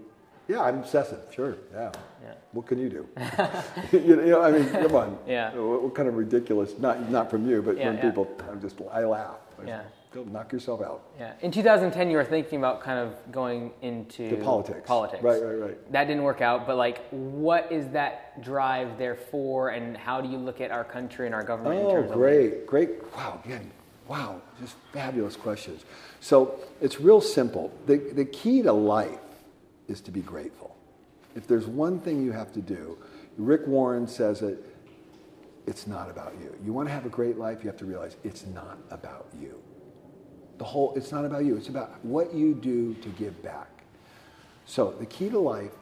Yeah, 0.47 0.61
I'm 0.61 0.79
obsessive. 0.79 1.19
Sure. 1.33 1.55
Yeah. 1.73 1.91
Yeah. 2.23 2.33
What 2.51 2.67
can 2.67 2.79
you 2.79 2.89
do? 2.89 3.07
you 3.91 4.15
know, 4.15 4.41
I 4.41 4.51
mean, 4.51 4.69
come 4.69 4.95
on. 4.95 5.17
Yeah. 5.27 5.53
What, 5.55 5.83
what 5.83 5.95
kind 5.95 6.07
of 6.07 6.15
ridiculous? 6.15 6.77
Not 6.79 7.09
not 7.09 7.29
from 7.29 7.49
you, 7.49 7.61
but 7.61 7.77
Yeah, 7.77 7.87
from 7.87 7.95
yeah. 7.97 8.01
people. 8.01 8.27
I'm 8.49 8.61
just 8.61 8.79
I 8.91 9.03
laugh. 9.05 9.37
I 9.57 9.61
just, 9.61 9.67
Yeah. 9.67 9.81
Go 10.13 10.23
knock 10.23 10.53
yourself 10.53 10.81
out. 10.81 11.03
Yeah. 11.19 11.33
In 11.41 11.51
2010, 11.51 12.09
you 12.09 12.15
were 12.15 12.23
thinking 12.23 12.57
about 12.59 12.79
kind 12.81 12.99
of 12.99 13.15
going 13.33 13.71
into 13.81 14.29
To 14.29 14.37
politics. 14.37 14.87
Politics. 14.87 15.21
Right, 15.21 15.43
right, 15.43 15.59
right. 15.59 15.91
That 15.91 16.05
didn't 16.05 16.23
work 16.23 16.39
out, 16.39 16.65
but 16.65 16.77
like, 16.77 17.01
what 17.09 17.69
is 17.69 17.89
that 17.89 18.41
drive 18.41 18.97
there 18.97 19.15
for, 19.15 19.69
and 19.71 19.97
how 19.97 20.21
do 20.21 20.29
you 20.29 20.37
look 20.37 20.61
at 20.61 20.71
our 20.71 20.85
country 20.85 21.25
and 21.25 21.35
our 21.35 21.43
government 21.43 21.81
in 21.81 21.85
Oh, 21.85 21.91
terms 21.91 22.11
of? 22.11 22.15
great, 22.17 22.65
great. 22.65 22.91
Wow, 23.13 23.41
again, 23.43 23.69
wow, 24.07 24.39
just 24.61 24.77
fabulous 24.93 25.35
questions. 25.35 25.83
So 26.21 26.59
it's 26.79 27.01
real 27.01 27.19
simple. 27.19 27.73
The, 27.85 27.97
the 27.97 28.23
key 28.23 28.61
to 28.61 28.71
life 28.71 29.19
is 29.87 30.01
to 30.01 30.11
be 30.11 30.21
grateful. 30.21 30.75
If 31.35 31.47
there's 31.47 31.67
one 31.67 31.99
thing 31.99 32.23
you 32.23 32.31
have 32.31 32.53
to 32.53 32.61
do, 32.61 32.97
Rick 33.37 33.67
Warren 33.67 34.07
says 34.07 34.41
it, 34.41 34.63
it's 35.67 35.87
not 35.87 36.09
about 36.09 36.33
you. 36.39 36.55
You 36.63 36.73
want 36.73 36.87
to 36.87 36.93
have 36.93 37.05
a 37.05 37.09
great 37.09 37.37
life, 37.37 37.63
you 37.63 37.69
have 37.69 37.79
to 37.79 37.85
realize 37.85 38.15
it's 38.23 38.45
not 38.45 38.77
about 38.91 39.27
you. 39.39 39.59
The 40.57 40.63
whole, 40.63 40.93
it's 40.95 41.11
not 41.11 41.25
about 41.25 41.43
you, 41.43 41.57
it's 41.57 41.69
about 41.69 42.03
what 42.05 42.33
you 42.33 42.53
do 42.53 42.93
to 42.95 43.09
give 43.09 43.41
back. 43.43 43.67
So 44.65 44.95
the 44.99 45.05
key 45.05 45.29
to 45.29 45.39
life 45.39 45.73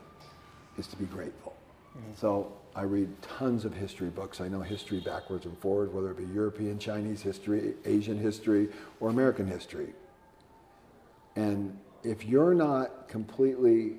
is 0.78 0.88
to 0.88 0.96
be 0.96 1.06
grateful. 1.06 1.56
Mm-hmm. 1.96 2.12
So 2.20 2.54
I 2.76 2.84
read 2.84 3.10
tons 3.22 3.66
of 3.66 3.74
history 3.74 4.10
books. 4.10 4.42
I 4.42 4.48
know 4.48 4.62
history 4.62 5.00
backwards 5.00 5.46
and 5.46 5.58
forward, 5.60 5.94
whether 5.94 6.12
it 6.12 6.18
be 6.18 6.26
European, 6.34 6.80
Chinese 6.80 7.22
history, 7.22 7.76
Asian 7.86 8.18
history, 8.18 8.70
or 9.00 9.10
American 9.10 9.48
history. 9.48 9.94
And 11.36 11.78
if 12.04 12.26
you're 12.26 12.54
not 12.54 13.08
completely 13.08 13.96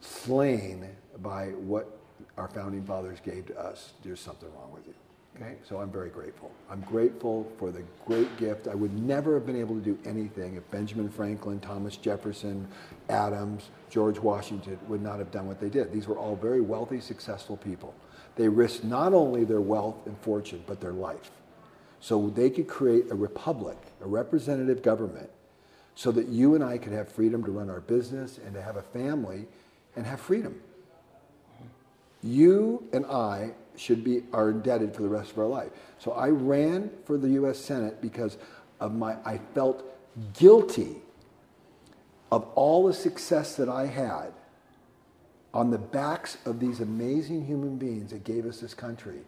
slain 0.00 0.88
by 1.18 1.48
what 1.48 1.98
our 2.36 2.48
founding 2.48 2.84
fathers 2.84 3.18
gave 3.24 3.46
to 3.46 3.58
us, 3.58 3.92
there's 4.02 4.20
something 4.20 4.48
wrong 4.54 4.70
with 4.72 4.86
you. 4.86 4.94
Okay? 5.36 5.56
So 5.68 5.78
I'm 5.78 5.90
very 5.90 6.10
grateful. 6.10 6.50
I'm 6.70 6.80
grateful 6.82 7.50
for 7.58 7.70
the 7.70 7.82
great 8.06 8.34
gift. 8.36 8.68
I 8.68 8.74
would 8.74 8.96
never 8.98 9.34
have 9.34 9.46
been 9.46 9.58
able 9.58 9.74
to 9.74 9.80
do 9.80 9.98
anything 10.04 10.56
if 10.56 10.70
Benjamin 10.70 11.08
Franklin, 11.08 11.60
Thomas 11.60 11.96
Jefferson, 11.96 12.68
Adams, 13.08 13.70
George 13.88 14.18
Washington 14.18 14.78
would 14.88 15.02
not 15.02 15.18
have 15.18 15.30
done 15.30 15.46
what 15.46 15.60
they 15.60 15.68
did. 15.68 15.92
These 15.92 16.06
were 16.06 16.18
all 16.18 16.36
very 16.36 16.60
wealthy, 16.60 17.00
successful 17.00 17.56
people. 17.56 17.94
They 18.36 18.48
risked 18.48 18.84
not 18.84 19.12
only 19.12 19.44
their 19.44 19.60
wealth 19.60 20.06
and 20.06 20.18
fortune, 20.18 20.62
but 20.66 20.80
their 20.80 20.92
life. 20.92 21.30
So 22.00 22.30
they 22.30 22.50
could 22.50 22.66
create 22.66 23.10
a 23.10 23.14
republic, 23.14 23.76
a 24.00 24.06
representative 24.06 24.82
government, 24.82 25.30
so 25.94 26.10
that 26.12 26.28
you 26.28 26.54
and 26.54 26.64
I 26.64 26.78
could 26.78 26.92
have 26.92 27.08
freedom 27.08 27.44
to 27.44 27.50
run 27.50 27.68
our 27.68 27.80
business 27.80 28.38
and 28.38 28.54
to 28.54 28.62
have 28.62 28.76
a 28.76 28.82
family 28.82 29.46
and 29.96 30.06
have 30.06 30.20
freedom. 30.20 30.60
You 32.22 32.88
and 32.92 33.04
I 33.06 33.52
should 33.76 34.04
be 34.04 34.22
are 34.32 34.50
indebted 34.50 34.94
for 34.94 35.02
the 35.02 35.08
rest 35.08 35.32
of 35.32 35.38
our 35.38 35.46
life. 35.46 35.70
So 35.98 36.12
I 36.12 36.28
ran 36.28 36.90
for 37.04 37.16
the 37.16 37.30
US 37.30 37.58
Senate 37.58 38.00
because 38.00 38.36
of 38.78 38.94
my 38.94 39.16
I 39.24 39.38
felt 39.54 39.84
guilty 40.38 40.96
of 42.30 42.44
all 42.54 42.86
the 42.86 42.94
success 42.94 43.56
that 43.56 43.68
I 43.68 43.86
had 43.86 44.32
on 45.52 45.70
the 45.70 45.78
backs 45.78 46.38
of 46.44 46.60
these 46.60 46.80
amazing 46.80 47.44
human 47.44 47.76
beings 47.76 48.12
that 48.12 48.22
gave 48.24 48.46
us 48.46 48.60
this 48.60 48.74
country. 48.74 49.20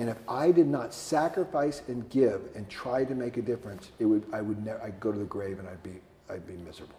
And 0.00 0.08
if 0.08 0.16
I 0.26 0.50
did 0.50 0.66
not 0.66 0.94
sacrifice 0.94 1.82
and 1.86 2.08
give 2.08 2.40
and 2.54 2.66
try 2.70 3.04
to 3.04 3.14
make 3.14 3.36
a 3.36 3.42
difference, 3.42 3.90
it 3.98 4.06
would 4.06 4.24
I 4.32 4.40
would 4.40 4.64
never 4.64 4.82
I'd 4.82 4.98
go 4.98 5.12
to 5.12 5.18
the 5.18 5.26
grave 5.26 5.58
and 5.58 5.68
I'd 5.68 5.82
be 5.82 6.00
I'd 6.30 6.46
be 6.46 6.54
miserable. 6.54 6.96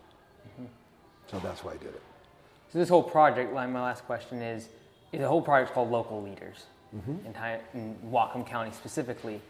Mm-hmm. 0.47 0.66
So 1.26 1.39
that's 1.39 1.64
why 1.64 1.72
I 1.72 1.78
did 1.78 1.88
it. 1.88 2.02
So 2.72 2.78
this 2.78 2.89
whole 2.89 3.02
project, 3.02 3.54
like 3.54 3.72
my 3.72 3.82
last 3.82 4.06
question 4.06 4.43
is, 4.43 4.70
is 5.12 5.20
the 5.20 5.28
whole 5.28 5.41
project 5.41 5.74
called 5.74 5.89
Local 5.89 6.22
Leaders 6.22 6.68
mm-hmm. 6.95 7.26
in, 7.26 7.34
Ty- 7.34 7.62
in 7.74 7.95
Whatcom 8.06 8.45
County 8.45 8.70
specifically. 8.72 9.41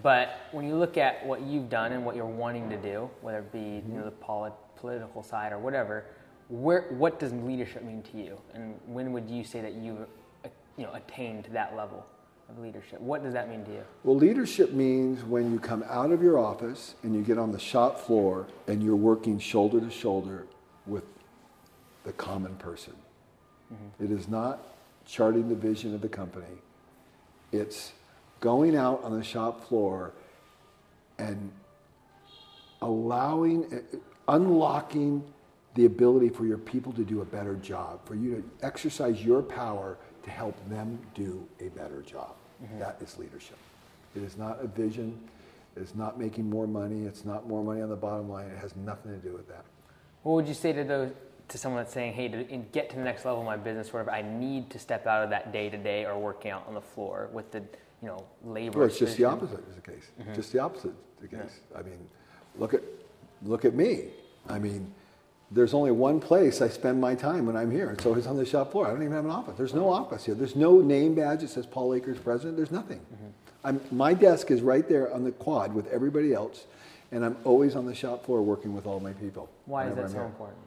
But 0.00 0.38
when 0.52 0.68
you 0.68 0.76
look 0.76 0.96
at 0.96 1.26
what 1.26 1.40
you've 1.40 1.68
done 1.68 1.90
and 1.90 2.06
what 2.06 2.14
you're 2.14 2.24
wanting 2.24 2.70
to 2.70 2.76
do, 2.76 3.10
whether 3.20 3.40
it 3.40 3.52
be 3.52 3.58
you 3.58 3.64
mm-hmm. 3.64 3.96
know, 3.96 4.04
the 4.04 4.12
polit- 4.12 4.52
political 4.76 5.24
side 5.24 5.50
or 5.50 5.58
whatever, 5.58 6.04
where, 6.48 6.82
what 6.90 7.18
does 7.18 7.32
leadership 7.32 7.82
mean 7.82 8.02
to 8.12 8.16
you? 8.16 8.38
And 8.54 8.78
when 8.86 9.12
would 9.12 9.28
you 9.28 9.42
say 9.42 9.60
that 9.60 9.72
you've 9.72 10.06
uh, 10.44 10.48
you 10.78 10.84
know, 10.84 10.92
attained 10.94 11.48
that 11.52 11.76
level 11.76 12.06
leadership? 12.60 13.00
What 13.00 13.22
does 13.22 13.32
that 13.32 13.48
mean 13.48 13.64
to 13.64 13.70
you? 13.70 13.84
Well, 14.04 14.16
leadership 14.16 14.72
means 14.72 15.24
when 15.24 15.52
you 15.52 15.58
come 15.58 15.84
out 15.88 16.10
of 16.10 16.22
your 16.22 16.38
office 16.38 16.94
and 17.02 17.14
you 17.14 17.22
get 17.22 17.38
on 17.38 17.52
the 17.52 17.58
shop 17.58 18.00
floor 18.00 18.46
and 18.66 18.82
you're 18.82 18.96
working 18.96 19.38
shoulder 19.38 19.80
to 19.80 19.90
shoulder 19.90 20.46
with 20.86 21.04
the 22.04 22.12
common 22.12 22.56
person. 22.56 22.94
It 24.00 24.10
is 24.10 24.28
not 24.28 24.60
charting 25.06 25.48
the 25.48 25.54
vision 25.54 25.94
of 25.94 26.00
the 26.00 26.08
company. 26.08 26.60
It's 27.52 27.92
going 28.40 28.76
out 28.76 29.02
on 29.02 29.16
the 29.18 29.24
shop 29.24 29.66
floor 29.68 30.12
and 31.18 31.50
allowing, 32.80 33.72
uh, 33.72 33.96
unlocking 34.28 35.22
the 35.74 35.86
ability 35.86 36.28
for 36.28 36.44
your 36.44 36.58
people 36.58 36.92
to 36.92 37.04
do 37.04 37.22
a 37.22 37.24
better 37.24 37.54
job, 37.54 38.00
for 38.04 38.14
you 38.14 38.36
to 38.36 38.66
exercise 38.66 39.24
your 39.24 39.42
power 39.42 39.96
to 40.22 40.30
help 40.30 40.56
them 40.68 40.98
do 41.14 41.46
a 41.60 41.68
better 41.68 42.02
job. 42.02 42.34
That 42.78 42.98
is 43.00 43.18
leadership. 43.18 43.58
It 44.14 44.22
is 44.22 44.36
not 44.36 44.58
a 44.62 44.66
vision. 44.66 45.18
It 45.76 45.82
is 45.82 45.94
not 45.94 46.18
making 46.18 46.48
more 46.48 46.66
money. 46.66 47.06
It's 47.06 47.24
not 47.24 47.48
more 47.48 47.62
money 47.64 47.80
on 47.80 47.88
the 47.88 47.96
bottom 47.96 48.28
line. 48.28 48.46
It 48.46 48.58
has 48.58 48.76
nothing 48.76 49.12
to 49.12 49.18
do 49.18 49.32
with 49.32 49.48
that. 49.48 49.64
What 50.22 50.34
would 50.34 50.48
you 50.48 50.54
say 50.54 50.72
to 50.72 50.84
those 50.84 51.12
to 51.48 51.58
someone 51.58 51.82
that's 51.82 51.92
saying, 51.92 52.14
"Hey, 52.14 52.28
to 52.28 52.44
get 52.72 52.90
to 52.90 52.96
the 52.96 53.02
next 53.02 53.24
level 53.24 53.40
of 53.40 53.46
my 53.46 53.56
business, 53.56 53.92
whatever, 53.92 54.10
I 54.10 54.22
need 54.22 54.70
to 54.70 54.78
step 54.78 55.06
out 55.06 55.24
of 55.24 55.30
that 55.30 55.52
day 55.52 55.68
to 55.68 55.76
day 55.76 56.06
or 56.06 56.18
working 56.18 56.50
out 56.50 56.66
on 56.66 56.74
the 56.74 56.80
floor 56.80 57.28
with 57.32 57.50
the 57.50 57.60
you 58.00 58.08
know 58.08 58.24
labor." 58.44 58.80
Well, 58.80 58.88
it's 58.88 58.98
just 58.98 59.16
the 59.16 59.24
opposite 59.24 59.60
is 59.68 59.76
the 59.76 59.90
case. 59.92 60.10
Mm-hmm. 60.20 60.34
Just 60.34 60.52
the 60.52 60.58
opposite 60.60 60.94
is 61.22 61.30
the 61.30 61.36
case. 61.36 61.60
I 61.76 61.82
mean, 61.82 62.08
look 62.58 62.74
at 62.74 62.82
look 63.42 63.64
at 63.64 63.74
me. 63.74 64.08
I 64.48 64.58
mean, 64.58 64.92
there's 65.54 65.74
only 65.74 65.90
one 65.90 66.18
place 66.18 66.62
I 66.62 66.68
spend 66.68 67.00
my 67.00 67.14
time 67.14 67.46
when 67.46 67.56
I'm 67.56 67.70
here, 67.70 67.90
and 67.90 68.00
so 68.00 68.14
it's 68.14 68.26
on 68.26 68.36
the 68.36 68.46
shop 68.46 68.72
floor. 68.72 68.86
I 68.86 68.90
don't 68.90 69.02
even 69.02 69.12
have 69.12 69.24
an 69.24 69.30
office. 69.30 69.54
There's 69.56 69.74
no 69.74 69.88
office 69.88 70.24
here. 70.24 70.34
There's 70.34 70.56
no 70.56 70.80
name 70.80 71.14
badge 71.14 71.40
that 71.40 71.48
says 71.48 71.66
Paul 71.66 71.94
Akers 71.94 72.18
president. 72.18 72.56
There's 72.56 72.70
nothing. 72.70 72.98
Mm-hmm. 72.98 73.26
I'm, 73.64 73.80
my 73.90 74.14
desk 74.14 74.50
is 74.50 74.62
right 74.62 74.88
there 74.88 75.12
on 75.12 75.24
the 75.24 75.32
quad 75.32 75.74
with 75.74 75.86
everybody 75.88 76.32
else, 76.32 76.64
and 77.10 77.24
I'm 77.24 77.36
always 77.44 77.76
on 77.76 77.86
the 77.86 77.94
shop 77.94 78.24
floor 78.24 78.42
working 78.42 78.74
with 78.74 78.86
all 78.86 78.98
my 78.98 79.12
people. 79.12 79.48
Why 79.66 79.88
is 79.88 79.94
that 79.94 80.04
I'm 80.04 80.08
so 80.08 80.14
here. 80.14 80.24
important? 80.24 80.58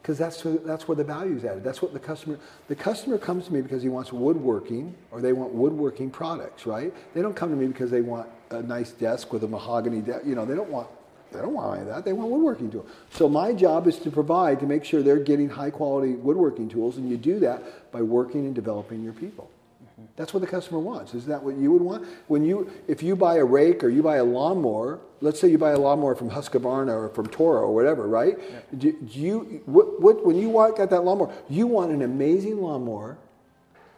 Because 0.00 0.16
that's 0.16 0.42
where, 0.44 0.56
that's 0.58 0.88
where 0.88 0.96
the 0.96 1.04
value's 1.04 1.44
added. 1.44 1.64
That's 1.64 1.82
what 1.82 1.92
the 1.92 1.98
customer, 1.98 2.38
the 2.68 2.76
customer 2.76 3.18
comes 3.18 3.46
to 3.46 3.52
me 3.52 3.60
because 3.60 3.82
he 3.82 3.88
wants 3.88 4.12
woodworking 4.12 4.94
or 5.10 5.20
they 5.20 5.34
want 5.34 5.52
woodworking 5.52 6.08
products, 6.10 6.66
right? 6.66 6.94
They 7.14 7.20
don't 7.20 7.34
come 7.34 7.50
to 7.50 7.56
me 7.56 7.66
because 7.66 7.90
they 7.90 8.00
want 8.00 8.28
a 8.50 8.62
nice 8.62 8.92
desk 8.92 9.32
with 9.32 9.44
a 9.44 9.48
mahogany 9.48 10.00
desk. 10.00 10.24
You 10.24 10.34
know, 10.34 10.46
they 10.46 10.54
don't 10.54 10.70
want, 10.70 10.88
they 11.32 11.40
don't 11.40 11.52
want 11.52 11.78
any 11.78 11.88
of 11.88 11.94
that. 11.94 12.04
They 12.04 12.12
want 12.12 12.30
woodworking 12.30 12.70
tools. 12.70 12.88
So 13.10 13.28
my 13.28 13.52
job 13.52 13.86
is 13.86 13.98
to 13.98 14.10
provide 14.10 14.60
to 14.60 14.66
make 14.66 14.84
sure 14.84 15.02
they're 15.02 15.18
getting 15.18 15.48
high 15.48 15.70
quality 15.70 16.14
woodworking 16.14 16.68
tools 16.68 16.96
and 16.96 17.08
you 17.08 17.16
do 17.16 17.38
that 17.40 17.92
by 17.92 18.02
working 18.02 18.46
and 18.46 18.54
developing 18.54 19.04
your 19.04 19.12
people. 19.12 19.50
Mm-hmm. 19.82 20.06
That's 20.16 20.32
what 20.32 20.40
the 20.40 20.46
customer 20.46 20.78
wants. 20.78 21.12
Is 21.12 21.26
that 21.26 21.42
what 21.42 21.56
you 21.56 21.70
would 21.72 21.82
want? 21.82 22.06
When 22.28 22.44
you, 22.44 22.70
if 22.86 23.02
you 23.02 23.14
buy 23.14 23.36
a 23.36 23.44
rake 23.44 23.84
or 23.84 23.90
you 23.90 24.02
buy 24.02 24.16
a 24.16 24.24
lawnmower, 24.24 25.00
let's 25.20 25.38
say 25.38 25.48
you 25.48 25.58
buy 25.58 25.72
a 25.72 25.78
lawnmower 25.78 26.14
from 26.14 26.30
Husqvarna 26.30 26.94
or 26.94 27.08
from 27.10 27.26
Toro 27.26 27.60
or 27.60 27.74
whatever, 27.74 28.08
right? 28.08 28.36
Do, 28.78 28.92
do 28.92 29.20
you, 29.20 29.62
what, 29.66 30.00
what, 30.00 30.24
when 30.24 30.36
you 30.36 30.48
want, 30.48 30.78
got 30.78 30.88
that 30.90 31.02
lawnmower, 31.02 31.32
you 31.50 31.66
want 31.66 31.92
an 31.92 32.00
amazing 32.02 32.62
lawnmower 32.62 33.18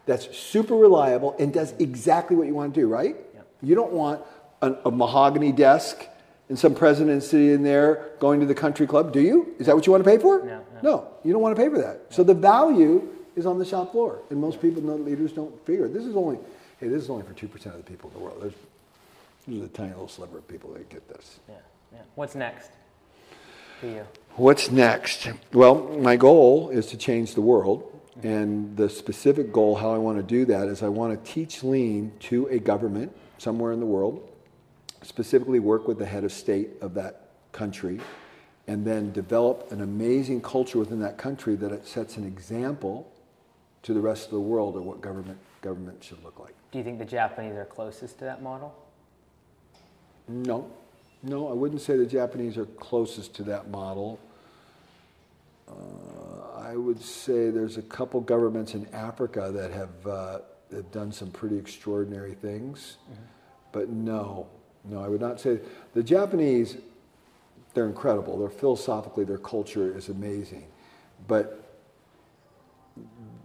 that's 0.06 0.36
super 0.36 0.74
reliable 0.74 1.36
and 1.38 1.52
does 1.52 1.74
exactly 1.78 2.34
what 2.34 2.48
you 2.48 2.54
want 2.54 2.74
to 2.74 2.80
do, 2.80 2.88
right? 2.88 3.16
You 3.62 3.74
don't 3.74 3.92
want 3.92 4.22
an, 4.62 4.76
a 4.84 4.90
mahogany 4.90 5.52
desk 5.52 6.06
and 6.50 6.58
some 6.58 6.74
president 6.74 7.22
sitting 7.22 7.48
in 7.48 7.62
there 7.62 8.10
going 8.18 8.40
to 8.40 8.46
the 8.46 8.54
country 8.54 8.86
club, 8.86 9.12
do 9.12 9.20
you? 9.20 9.54
Is 9.58 9.66
that 9.66 9.74
what 9.74 9.86
you 9.86 9.92
want 9.92 10.04
to 10.04 10.10
pay 10.10 10.18
for? 10.18 10.44
No, 10.44 10.64
no 10.82 11.08
you 11.24 11.32
don't 11.32 11.40
want 11.40 11.56
to 11.56 11.62
pay 11.62 11.70
for 11.70 11.78
that. 11.78 12.02
So 12.10 12.22
the 12.22 12.34
value 12.34 13.08
is 13.36 13.46
on 13.46 13.58
the 13.58 13.64
shop 13.64 13.92
floor, 13.92 14.18
and 14.28 14.38
most 14.38 14.60
people, 14.60 14.82
no 14.82 14.96
leaders, 14.96 15.32
don't 15.32 15.64
figure 15.64 15.86
it. 15.86 15.94
This 15.94 16.04
is 16.04 16.16
only, 16.16 16.38
hey, 16.80 16.88
this 16.88 17.02
is 17.02 17.08
only 17.08 17.24
for 17.24 17.32
two 17.32 17.48
percent 17.48 17.76
of 17.76 17.84
the 17.84 17.90
people 17.90 18.10
in 18.10 18.18
the 18.18 18.22
world. 18.22 18.42
There's, 18.42 18.52
there's 19.48 19.62
a 19.62 19.68
tiny 19.68 19.90
little 19.90 20.08
sliver 20.08 20.38
of 20.38 20.48
people 20.48 20.72
that 20.72 20.88
get 20.90 21.08
this. 21.08 21.38
Yeah, 21.48 21.54
yeah. 21.92 22.00
What's 22.16 22.34
next 22.34 22.70
for 23.80 23.86
you? 23.86 24.06
What's 24.34 24.70
next? 24.70 25.28
Well, 25.52 25.76
my 25.98 26.16
goal 26.16 26.68
is 26.70 26.86
to 26.86 26.96
change 26.96 27.34
the 27.34 27.40
world. 27.40 27.86
Mm-hmm. 28.18 28.28
And 28.28 28.76
the 28.76 28.90
specific 28.90 29.52
goal, 29.52 29.76
how 29.76 29.94
I 29.94 29.98
want 29.98 30.18
to 30.18 30.22
do 30.24 30.44
that, 30.46 30.66
is 30.66 30.82
I 30.82 30.88
want 30.88 31.24
to 31.24 31.32
teach 31.32 31.62
lean 31.62 32.12
to 32.20 32.48
a 32.48 32.58
government 32.58 33.16
somewhere 33.38 33.72
in 33.72 33.78
the 33.78 33.86
world, 33.86 34.28
specifically 35.02 35.58
work 35.58 35.88
with 35.88 35.98
the 35.98 36.06
head 36.06 36.24
of 36.24 36.32
state 36.32 36.70
of 36.80 36.94
that 36.94 37.28
country, 37.52 38.00
and 38.66 38.86
then 38.86 39.12
develop 39.12 39.72
an 39.72 39.80
amazing 39.80 40.40
culture 40.40 40.78
within 40.78 41.00
that 41.00 41.18
country 41.18 41.56
that 41.56 41.72
it 41.72 41.86
sets 41.86 42.16
an 42.16 42.24
example 42.24 43.10
to 43.82 43.94
the 43.94 44.00
rest 44.00 44.26
of 44.26 44.32
the 44.32 44.40
world 44.40 44.76
of 44.76 44.84
what 44.84 45.00
government, 45.00 45.38
government 45.62 46.02
should 46.04 46.22
look 46.22 46.38
like. 46.38 46.54
Do 46.70 46.78
you 46.78 46.84
think 46.84 46.98
the 46.98 47.04
Japanese 47.04 47.56
are 47.56 47.64
closest 47.64 48.18
to 48.18 48.24
that 48.26 48.42
model? 48.42 48.74
No, 50.28 50.70
no, 51.22 51.48
I 51.48 51.52
wouldn't 51.52 51.80
say 51.80 51.96
the 51.96 52.06
Japanese 52.06 52.56
are 52.56 52.66
closest 52.66 53.34
to 53.34 53.42
that 53.44 53.68
model. 53.70 54.20
I 56.56 56.76
would 56.76 57.00
say 57.00 57.50
there's 57.50 57.76
a 57.76 57.82
couple 57.82 58.20
governments 58.20 58.74
in 58.74 58.86
Africa 58.92 59.50
that 59.52 59.72
have, 59.72 60.06
uh, 60.06 60.38
have 60.72 60.90
done 60.92 61.10
some 61.10 61.30
pretty 61.30 61.58
extraordinary 61.58 62.34
things, 62.34 62.98
but 63.72 63.88
no, 63.88 64.46
no, 64.84 65.02
I 65.02 65.08
would 65.08 65.20
not 65.20 65.40
say 65.40 65.60
the 65.94 66.02
Japanese. 66.02 66.76
They're 67.74 67.86
incredible. 67.86 68.38
They're 68.38 68.48
philosophically, 68.48 69.24
their 69.24 69.38
culture 69.38 69.96
is 69.96 70.08
amazing, 70.08 70.66
but 71.28 71.62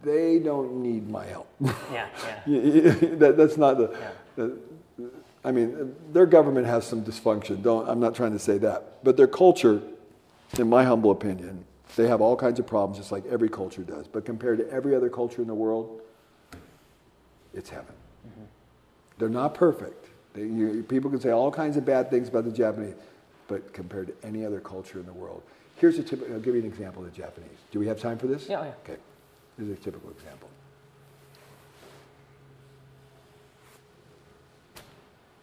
they 0.01 0.39
don't 0.39 0.81
need 0.81 1.09
my 1.09 1.25
help. 1.25 1.47
Yeah, 1.91 2.07
yeah. 2.47 2.93
that, 3.17 3.35
that's 3.37 3.57
not 3.57 3.77
the, 3.77 3.91
Yeah. 3.91 4.11
the. 4.35 4.57
I 5.43 5.51
mean, 5.51 5.95
their 6.11 6.25
government 6.25 6.65
has 6.65 6.87
some 6.87 7.03
dysfunction. 7.03 7.61
Don't. 7.61 7.87
I'm 7.87 7.99
not 7.99 8.15
trying 8.15 8.31
to 8.33 8.39
say 8.39 8.57
that, 8.59 9.03
but 9.03 9.15
their 9.15 9.27
culture, 9.27 9.81
in 10.57 10.67
my 10.67 10.83
humble 10.83 11.11
opinion, 11.11 11.63
they 11.95 12.07
have 12.07 12.19
all 12.19 12.35
kinds 12.35 12.59
of 12.59 12.65
problems, 12.65 12.97
just 12.97 13.11
like 13.11 13.25
every 13.27 13.49
culture 13.49 13.83
does. 13.83 14.07
But 14.07 14.25
compared 14.25 14.57
to 14.57 14.69
every 14.71 14.95
other 14.95 15.09
culture 15.09 15.41
in 15.41 15.47
the 15.47 15.53
world, 15.53 16.01
it's 17.53 17.69
heaven. 17.69 17.93
Mm-hmm. 18.27 18.43
They're 19.19 19.29
not 19.29 19.53
perfect. 19.53 20.04
They, 20.35 20.41
you, 20.41 20.85
people 20.87 21.09
can 21.09 21.19
say 21.19 21.31
all 21.31 21.49
kinds 21.49 21.77
of 21.77 21.85
bad 21.85 22.09
things 22.09 22.27
about 22.27 22.43
the 22.43 22.51
Japanese, 22.51 22.95
but 23.47 23.73
compared 23.73 24.07
to 24.07 24.27
any 24.27 24.45
other 24.45 24.59
culture 24.59 24.99
in 24.99 25.05
the 25.05 25.13
world, 25.13 25.41
here's 25.77 25.97
a 25.97 26.03
typical. 26.03 26.33
I'll 26.33 26.41
give 26.41 26.55
you 26.55 26.61
an 26.61 26.67
example 26.67 27.03
of 27.03 27.11
the 27.11 27.17
Japanese. 27.17 27.57
Do 27.71 27.79
we 27.79 27.87
have 27.87 27.99
time 27.99 28.17
for 28.17 28.27
this? 28.27 28.49
Yeah, 28.49 28.59
oh, 28.59 28.63
yeah. 28.63 28.71
Okay. 28.83 28.99
Here's 29.57 29.69
a 29.69 29.81
typical 29.81 30.09
example. 30.11 30.49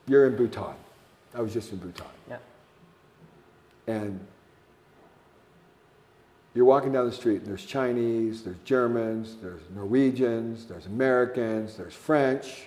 You're 0.07 0.27
in 0.27 0.37
Bhutan. 0.37 0.75
I 1.35 1.41
was 1.41 1.53
just 1.53 1.73
in 1.73 1.79
Bhutan. 1.79 2.07
Yeah. 2.29 2.37
And 3.87 4.21
you're 6.55 6.67
walking 6.67 6.93
down 6.93 7.07
the 7.07 7.13
street, 7.13 7.39
and 7.39 7.47
there's 7.47 7.65
Chinese, 7.65 8.43
there's 8.43 8.59
Germans, 8.65 9.37
there's 9.41 9.63
Norwegians, 9.75 10.67
there's 10.67 10.85
Americans, 10.85 11.77
there's 11.77 11.95
French, 11.95 12.67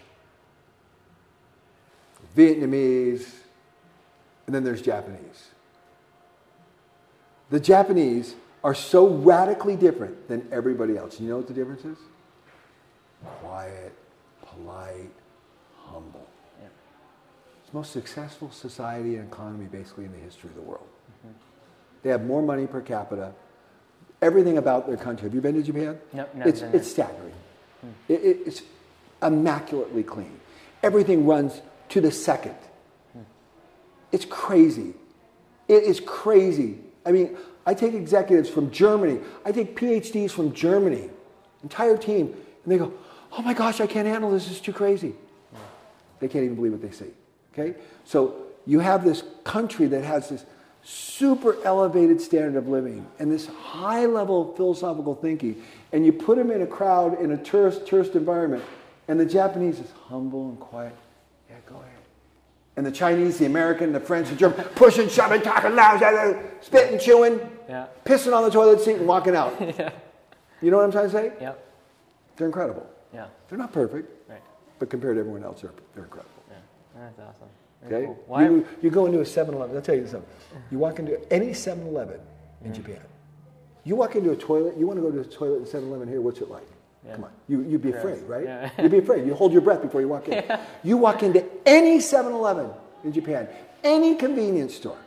Vietnamese, 2.36 3.28
and 4.46 4.54
then 4.56 4.64
there's 4.64 4.82
Japanese. 4.82 5.50
The 7.50 7.60
Japanese 7.60 8.36
are 8.64 8.74
so 8.74 9.08
radically 9.08 9.76
different 9.76 10.28
than 10.28 10.48
everybody 10.52 10.98
else. 10.98 11.20
You 11.20 11.30
know 11.30 11.38
what 11.38 11.48
the 11.48 11.54
difference 11.54 11.86
is? 11.86 11.98
Quiet, 13.42 13.94
polite, 14.46 15.12
humble. 15.78 16.28
Yeah. 16.60 16.68
It's 17.62 17.70
the 17.72 17.78
most 17.78 17.92
successful 17.92 18.52
society 18.52 19.16
and 19.18 19.28
economy 19.32 19.66
basically 19.66 20.06
in 20.06 20.12
the 20.12 20.18
history 20.18 20.50
of 20.50 20.56
the 20.56 20.62
world. 20.62 20.88
Mm-hmm. 21.20 21.34
They 22.04 22.10
have 22.10 22.26
more 22.26 22.42
money 22.42 22.66
per 22.68 22.82
capita. 22.82 23.34
Everything 24.22 24.58
about 24.58 24.88
their 24.88 24.98
country. 24.98 25.26
Have 25.28 25.36
you 25.36 25.42
been 25.42 25.56
to 25.56 25.62
Japan? 25.64 26.00
Nope, 26.14 26.30
never 26.36 26.50
it's, 26.50 26.62
been 26.62 26.76
it's 26.76 26.90
staggering. 26.90 27.34
It- 28.08 28.14
it- 28.24 28.40
it's 28.48 28.62
immaculately 29.22 30.04
clean. 30.04 30.40
Everything 30.82 31.26
runs 31.28 31.62
to 31.90 32.02
the 32.02 32.12
second. 32.12 32.56
It's 34.12 34.26
crazy. 34.26 34.94
It 35.68 35.84
is 35.84 36.00
crazy. 36.00 36.80
I 37.06 37.12
mean, 37.12 37.38
I 37.66 37.74
take 37.74 37.94
executives 37.94 38.50
from 38.50 38.72
Germany. 38.72 39.20
I 39.44 39.52
take 39.52 39.76
PhDs 39.76 40.32
from 40.32 40.54
Germany, 40.54 41.10
entire 41.64 41.98
team, 41.98 42.28
and 42.64 42.72
they 42.72 42.78
go, 42.78 42.94
"Oh 43.38 43.42
my 43.42 43.54
gosh, 43.54 43.82
I 43.82 43.88
can't 43.88 44.08
handle 44.08 44.32
this. 44.32 44.50
It's 44.50 44.60
too 44.60 44.74
crazy." 44.74 45.16
They 46.20 46.28
can't 46.28 46.46
even 46.46 46.56
believe 46.56 46.72
what 46.72 46.82
they 46.82 46.92
see. 46.92 47.12
Okay? 47.54 47.76
So 48.06 48.36
you 48.66 48.80
have 48.80 49.04
this 49.04 49.24
country 49.44 49.88
that 49.88 50.04
has 50.04 50.30
this 50.30 50.46
super 50.84 51.58
elevated 51.64 52.22
standard 52.22 52.56
of 52.56 52.68
living 52.68 53.06
and 53.20 53.32
this 53.32 53.48
high 53.48 54.06
level 54.06 54.50
of 54.52 54.56
philosophical 54.56 55.16
thinking, 55.16 55.62
and 55.92 56.06
you 56.06 56.14
put 56.14 56.38
them 56.38 56.52
in 56.52 56.62
a 56.62 56.68
crowd 56.68 57.20
in 57.20 57.32
a 57.32 57.38
tourist 57.38 57.86
tourist 57.88 58.16
environment, 58.16 58.64
and 59.08 59.20
the 59.20 59.26
Japanese 59.26 59.80
is 59.80 59.92
humble 60.08 60.50
and 60.50 60.60
quiet. 60.60 60.96
Yeah. 62.76 62.80
And 62.80 62.86
the 62.86 62.92
Chinese, 62.92 63.38
the 63.38 63.46
American, 63.46 63.94
the 63.94 64.00
French, 64.00 64.30
the 64.30 64.36
German, 64.36 64.66
pushing, 64.76 65.08
shoving, 65.10 65.42
talking 65.42 65.76
loud, 65.76 66.38
spitting, 66.62 67.00
chewing, 67.00 67.40
Yeah. 67.70 67.88
pissing 68.04 68.36
on 68.36 68.44
the 68.44 68.52
toilet 68.52 68.82
seat 68.82 68.98
and 68.98 69.08
walking 69.08 69.36
out. 69.36 69.56
yeah. 69.62 69.92
You 70.62 70.72
know 70.72 70.78
what 70.78 70.84
I'm 70.84 70.92
trying 70.92 71.06
to 71.06 71.12
say? 71.12 71.32
Yep. 71.40 71.66
They're 72.38 72.48
incredible. 72.48 72.88
Yeah. 73.14 73.28
They're 73.48 73.58
not 73.58 73.72
perfect, 73.72 74.10
Right. 74.30 74.42
but 74.80 74.90
compared 74.90 75.16
to 75.16 75.20
everyone 75.22 75.44
else, 75.44 75.62
they're, 75.62 75.72
they're 75.94 76.04
incredible. 76.04 76.32
Yeah. 76.50 76.56
That's 77.02 77.20
awesome. 77.20 77.48
Very 77.84 77.96
Okay? 77.96 78.06
cool. 78.08 78.24
Why? 78.28 78.44
You, 78.44 78.68
you 78.82 78.90
go 78.90 79.06
into 79.06 79.22
a 79.22 79.26
7 79.26 79.54
Eleven, 79.54 79.76
I'll 79.76 79.82
tell 79.82 79.96
you 79.96 80.08
something. 80.08 80.30
You 80.72 80.80
walk 80.80 81.00
into 81.00 81.20
any 81.32 81.54
7 81.54 81.86
Eleven 81.88 82.20
in 82.64 82.72
mm-hmm. 82.72 82.82
Japan, 82.82 83.02
you 83.84 83.96
walk 83.96 84.16
into 84.16 84.32
a 84.32 84.36
toilet, 84.36 84.76
you 84.78 84.88
want 84.88 84.98
to 84.98 85.04
go 85.04 85.12
to 85.12 85.22
a 85.22 85.24
toilet 85.24 85.60
in 85.60 85.66
7 85.66 85.88
Eleven 85.88 86.08
here, 86.08 86.20
what's 86.22 86.42
it 86.42 86.50
like? 86.50 86.68
Yeah. 87.06 87.16
Come 87.16 87.24
on. 87.26 87.32
You, 87.47 87.62
you'd 87.62 87.82
be 87.82 87.91
afraid, 87.91 88.24
right? 88.24 88.43
Yeah. 88.45 88.70
You'd 88.82 88.91
be 88.91 88.97
afraid. 88.97 89.26
You 89.28 89.36
hold 89.36 89.51
your 89.51 89.62
breath 89.62 89.82
before 89.82 90.01
you 90.01 90.08
walk 90.08 90.28
in. 90.28 90.43
You 90.84 90.97
walk 90.97 91.24
into 91.24 91.45
any 91.66 91.99
7 91.99 92.32
Eleven 92.34 92.70
in 93.03 93.12
Japan, 93.14 93.47
any 93.84 94.16
convenience 94.16 94.76
store, 94.76 94.97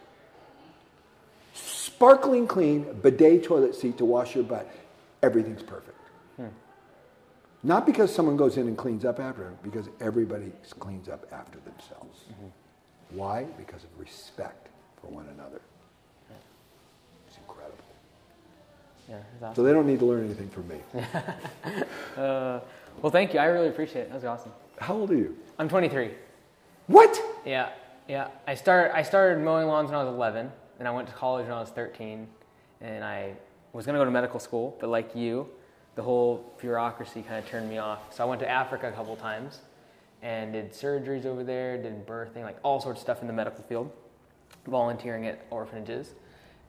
sparkling 1.55 2.47
clean 2.47 2.87
bidet 3.03 3.45
toilet 3.45 3.75
seat 3.75 3.99
to 3.99 4.05
wash 4.05 4.35
your 4.35 4.45
butt, 4.45 4.71
everything's 5.23 5.63
perfect. 5.63 5.99
Hmm. 6.37 6.47
Not 7.65 7.87
because 7.87 8.15
someone 8.15 8.37
goes 8.37 8.57
in 8.57 8.69
and 8.69 8.79
cleans 8.79 9.05
up 9.05 9.19
after 9.19 9.45
them, 9.45 9.59
because 9.63 9.89
everybody 10.01 10.53
cleans 10.79 11.09
up 11.09 11.27
after 11.33 11.59
themselves. 11.61 12.21
Mm-hmm. 12.33 13.17
Why? 13.17 13.45
Because 13.57 13.83
of 13.85 13.91
respect 13.99 14.69
for 15.01 15.09
one 15.09 15.27
another. 15.35 15.61
It's 17.27 17.37
incredible. 17.39 17.77
Yeah. 19.09 19.17
Awesome. 19.43 19.55
So 19.55 19.63
they 19.63 19.73
don't 19.73 19.87
need 19.87 19.99
to 20.01 20.05
learn 20.05 20.25
anything 20.25 20.49
from 20.51 20.69
me. 20.69 20.81
Uh, 22.17 22.59
well, 23.01 23.13
thank 23.13 23.33
you. 23.33 23.39
I 23.39 23.45
really 23.45 23.69
appreciate 23.69 24.03
it. 24.03 24.09
That 24.09 24.17
was 24.17 24.25
awesome. 24.25 24.51
How 24.79 24.95
old 24.95 25.13
are 25.13 25.17
you? 25.17 25.37
I'm 25.57 25.69
23. 25.69 26.11
What? 26.89 27.17
Yeah, 27.47 27.69
yeah. 28.09 28.27
I 28.45 28.57
started 28.57 28.97
I 28.97 29.03
started 29.03 29.41
mowing 29.41 29.69
lawns 29.69 29.89
when 29.91 30.01
I 30.01 30.03
was 30.03 30.13
11, 30.13 30.51
and 30.81 30.89
I 30.89 30.91
went 30.91 31.07
to 31.07 31.15
college 31.15 31.45
when 31.45 31.55
I 31.55 31.61
was 31.61 31.69
13, 31.71 32.27
and 32.81 33.05
I 33.05 33.35
was 33.73 33.87
gonna 33.87 33.99
go 33.99 34.05
to 34.05 34.11
medical 34.11 34.41
school, 34.41 34.77
but 34.81 34.89
like 34.89 35.15
you, 35.15 35.49
the 35.95 36.03
whole 36.03 36.53
bureaucracy 36.61 37.23
kind 37.23 37.39
of 37.39 37.49
turned 37.49 37.71
me 37.71 37.79
off. 37.79 38.13
So 38.13 38.25
I 38.25 38.27
went 38.27 38.41
to 38.41 38.51
Africa 38.51 38.89
a 38.89 38.93
couple 38.93 39.15
times, 39.15 39.61
and 40.23 40.53
did 40.53 40.73
surgeries 40.73 41.25
over 41.25 41.45
there, 41.45 41.81
did 41.81 42.05
birthing, 42.05 42.43
like 42.43 42.57
all 42.65 42.81
sorts 42.81 42.99
of 42.99 43.03
stuff 43.03 43.21
in 43.21 43.29
the 43.29 43.33
medical 43.33 43.63
field, 43.65 43.93
volunteering 44.67 45.27
at 45.29 45.45
orphanages, 45.51 46.15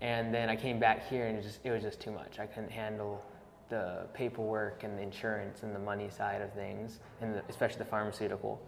and 0.01 0.33
then 0.33 0.49
I 0.49 0.55
came 0.55 0.79
back 0.79 1.07
here, 1.09 1.27
and 1.27 1.37
it 1.37 1.43
just 1.43 1.59
it 1.63 1.71
was 1.71 1.83
just 1.83 1.99
too 1.99 2.11
much. 2.11 2.39
I 2.39 2.45
couldn't 2.45 2.71
handle 2.71 3.23
the 3.69 4.07
paperwork 4.13 4.83
and 4.83 4.97
the 4.97 5.03
insurance 5.03 5.63
and 5.63 5.75
the 5.75 5.79
money 5.79 6.09
side 6.09 6.41
of 6.41 6.51
things, 6.53 6.99
and 7.21 7.35
the, 7.35 7.43
especially 7.49 7.79
the 7.79 7.85
pharmaceutical. 7.85 8.61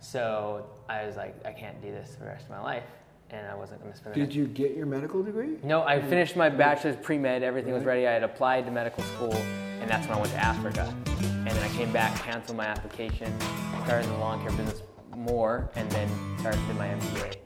So 0.00 0.66
I 0.88 1.06
was 1.06 1.16
like, 1.16 1.34
I 1.46 1.52
can't 1.52 1.80
do 1.82 1.90
this 1.90 2.14
for 2.14 2.20
the 2.20 2.30
rest 2.30 2.44
of 2.44 2.50
my 2.50 2.60
life, 2.60 2.84
and 3.30 3.46
I 3.46 3.54
wasn't 3.54 3.80
going 3.80 3.92
to 3.92 3.98
spend. 3.98 4.14
Did 4.14 4.34
you 4.34 4.46
get 4.46 4.76
your 4.76 4.86
medical 4.86 5.22
degree? 5.22 5.58
No, 5.62 5.84
I 5.84 5.98
mm-hmm. 5.98 6.08
finished 6.08 6.36
my 6.36 6.48
bachelor's 6.48 6.96
pre 6.96 7.18
med. 7.18 7.42
Everything 7.42 7.72
was 7.72 7.80
mm-hmm. 7.80 7.88
ready. 7.88 8.06
I 8.06 8.12
had 8.12 8.22
applied 8.22 8.66
to 8.66 8.70
medical 8.70 9.02
school, 9.04 9.34
and 9.34 9.90
that's 9.90 10.06
when 10.06 10.16
I 10.16 10.20
went 10.20 10.32
to 10.32 10.44
Africa. 10.44 10.94
And 11.06 11.48
then 11.48 11.62
I 11.62 11.68
came 11.76 11.92
back, 11.92 12.16
canceled 12.22 12.56
my 12.56 12.66
application, 12.66 13.32
started 13.84 14.06
in 14.06 14.12
the 14.12 14.18
lawn 14.18 14.40
care 14.40 14.50
business 14.52 14.82
more, 15.14 15.70
and 15.76 15.90
then 15.92 16.08
started 16.38 16.60
my 16.76 16.88
MBA. 16.88 17.45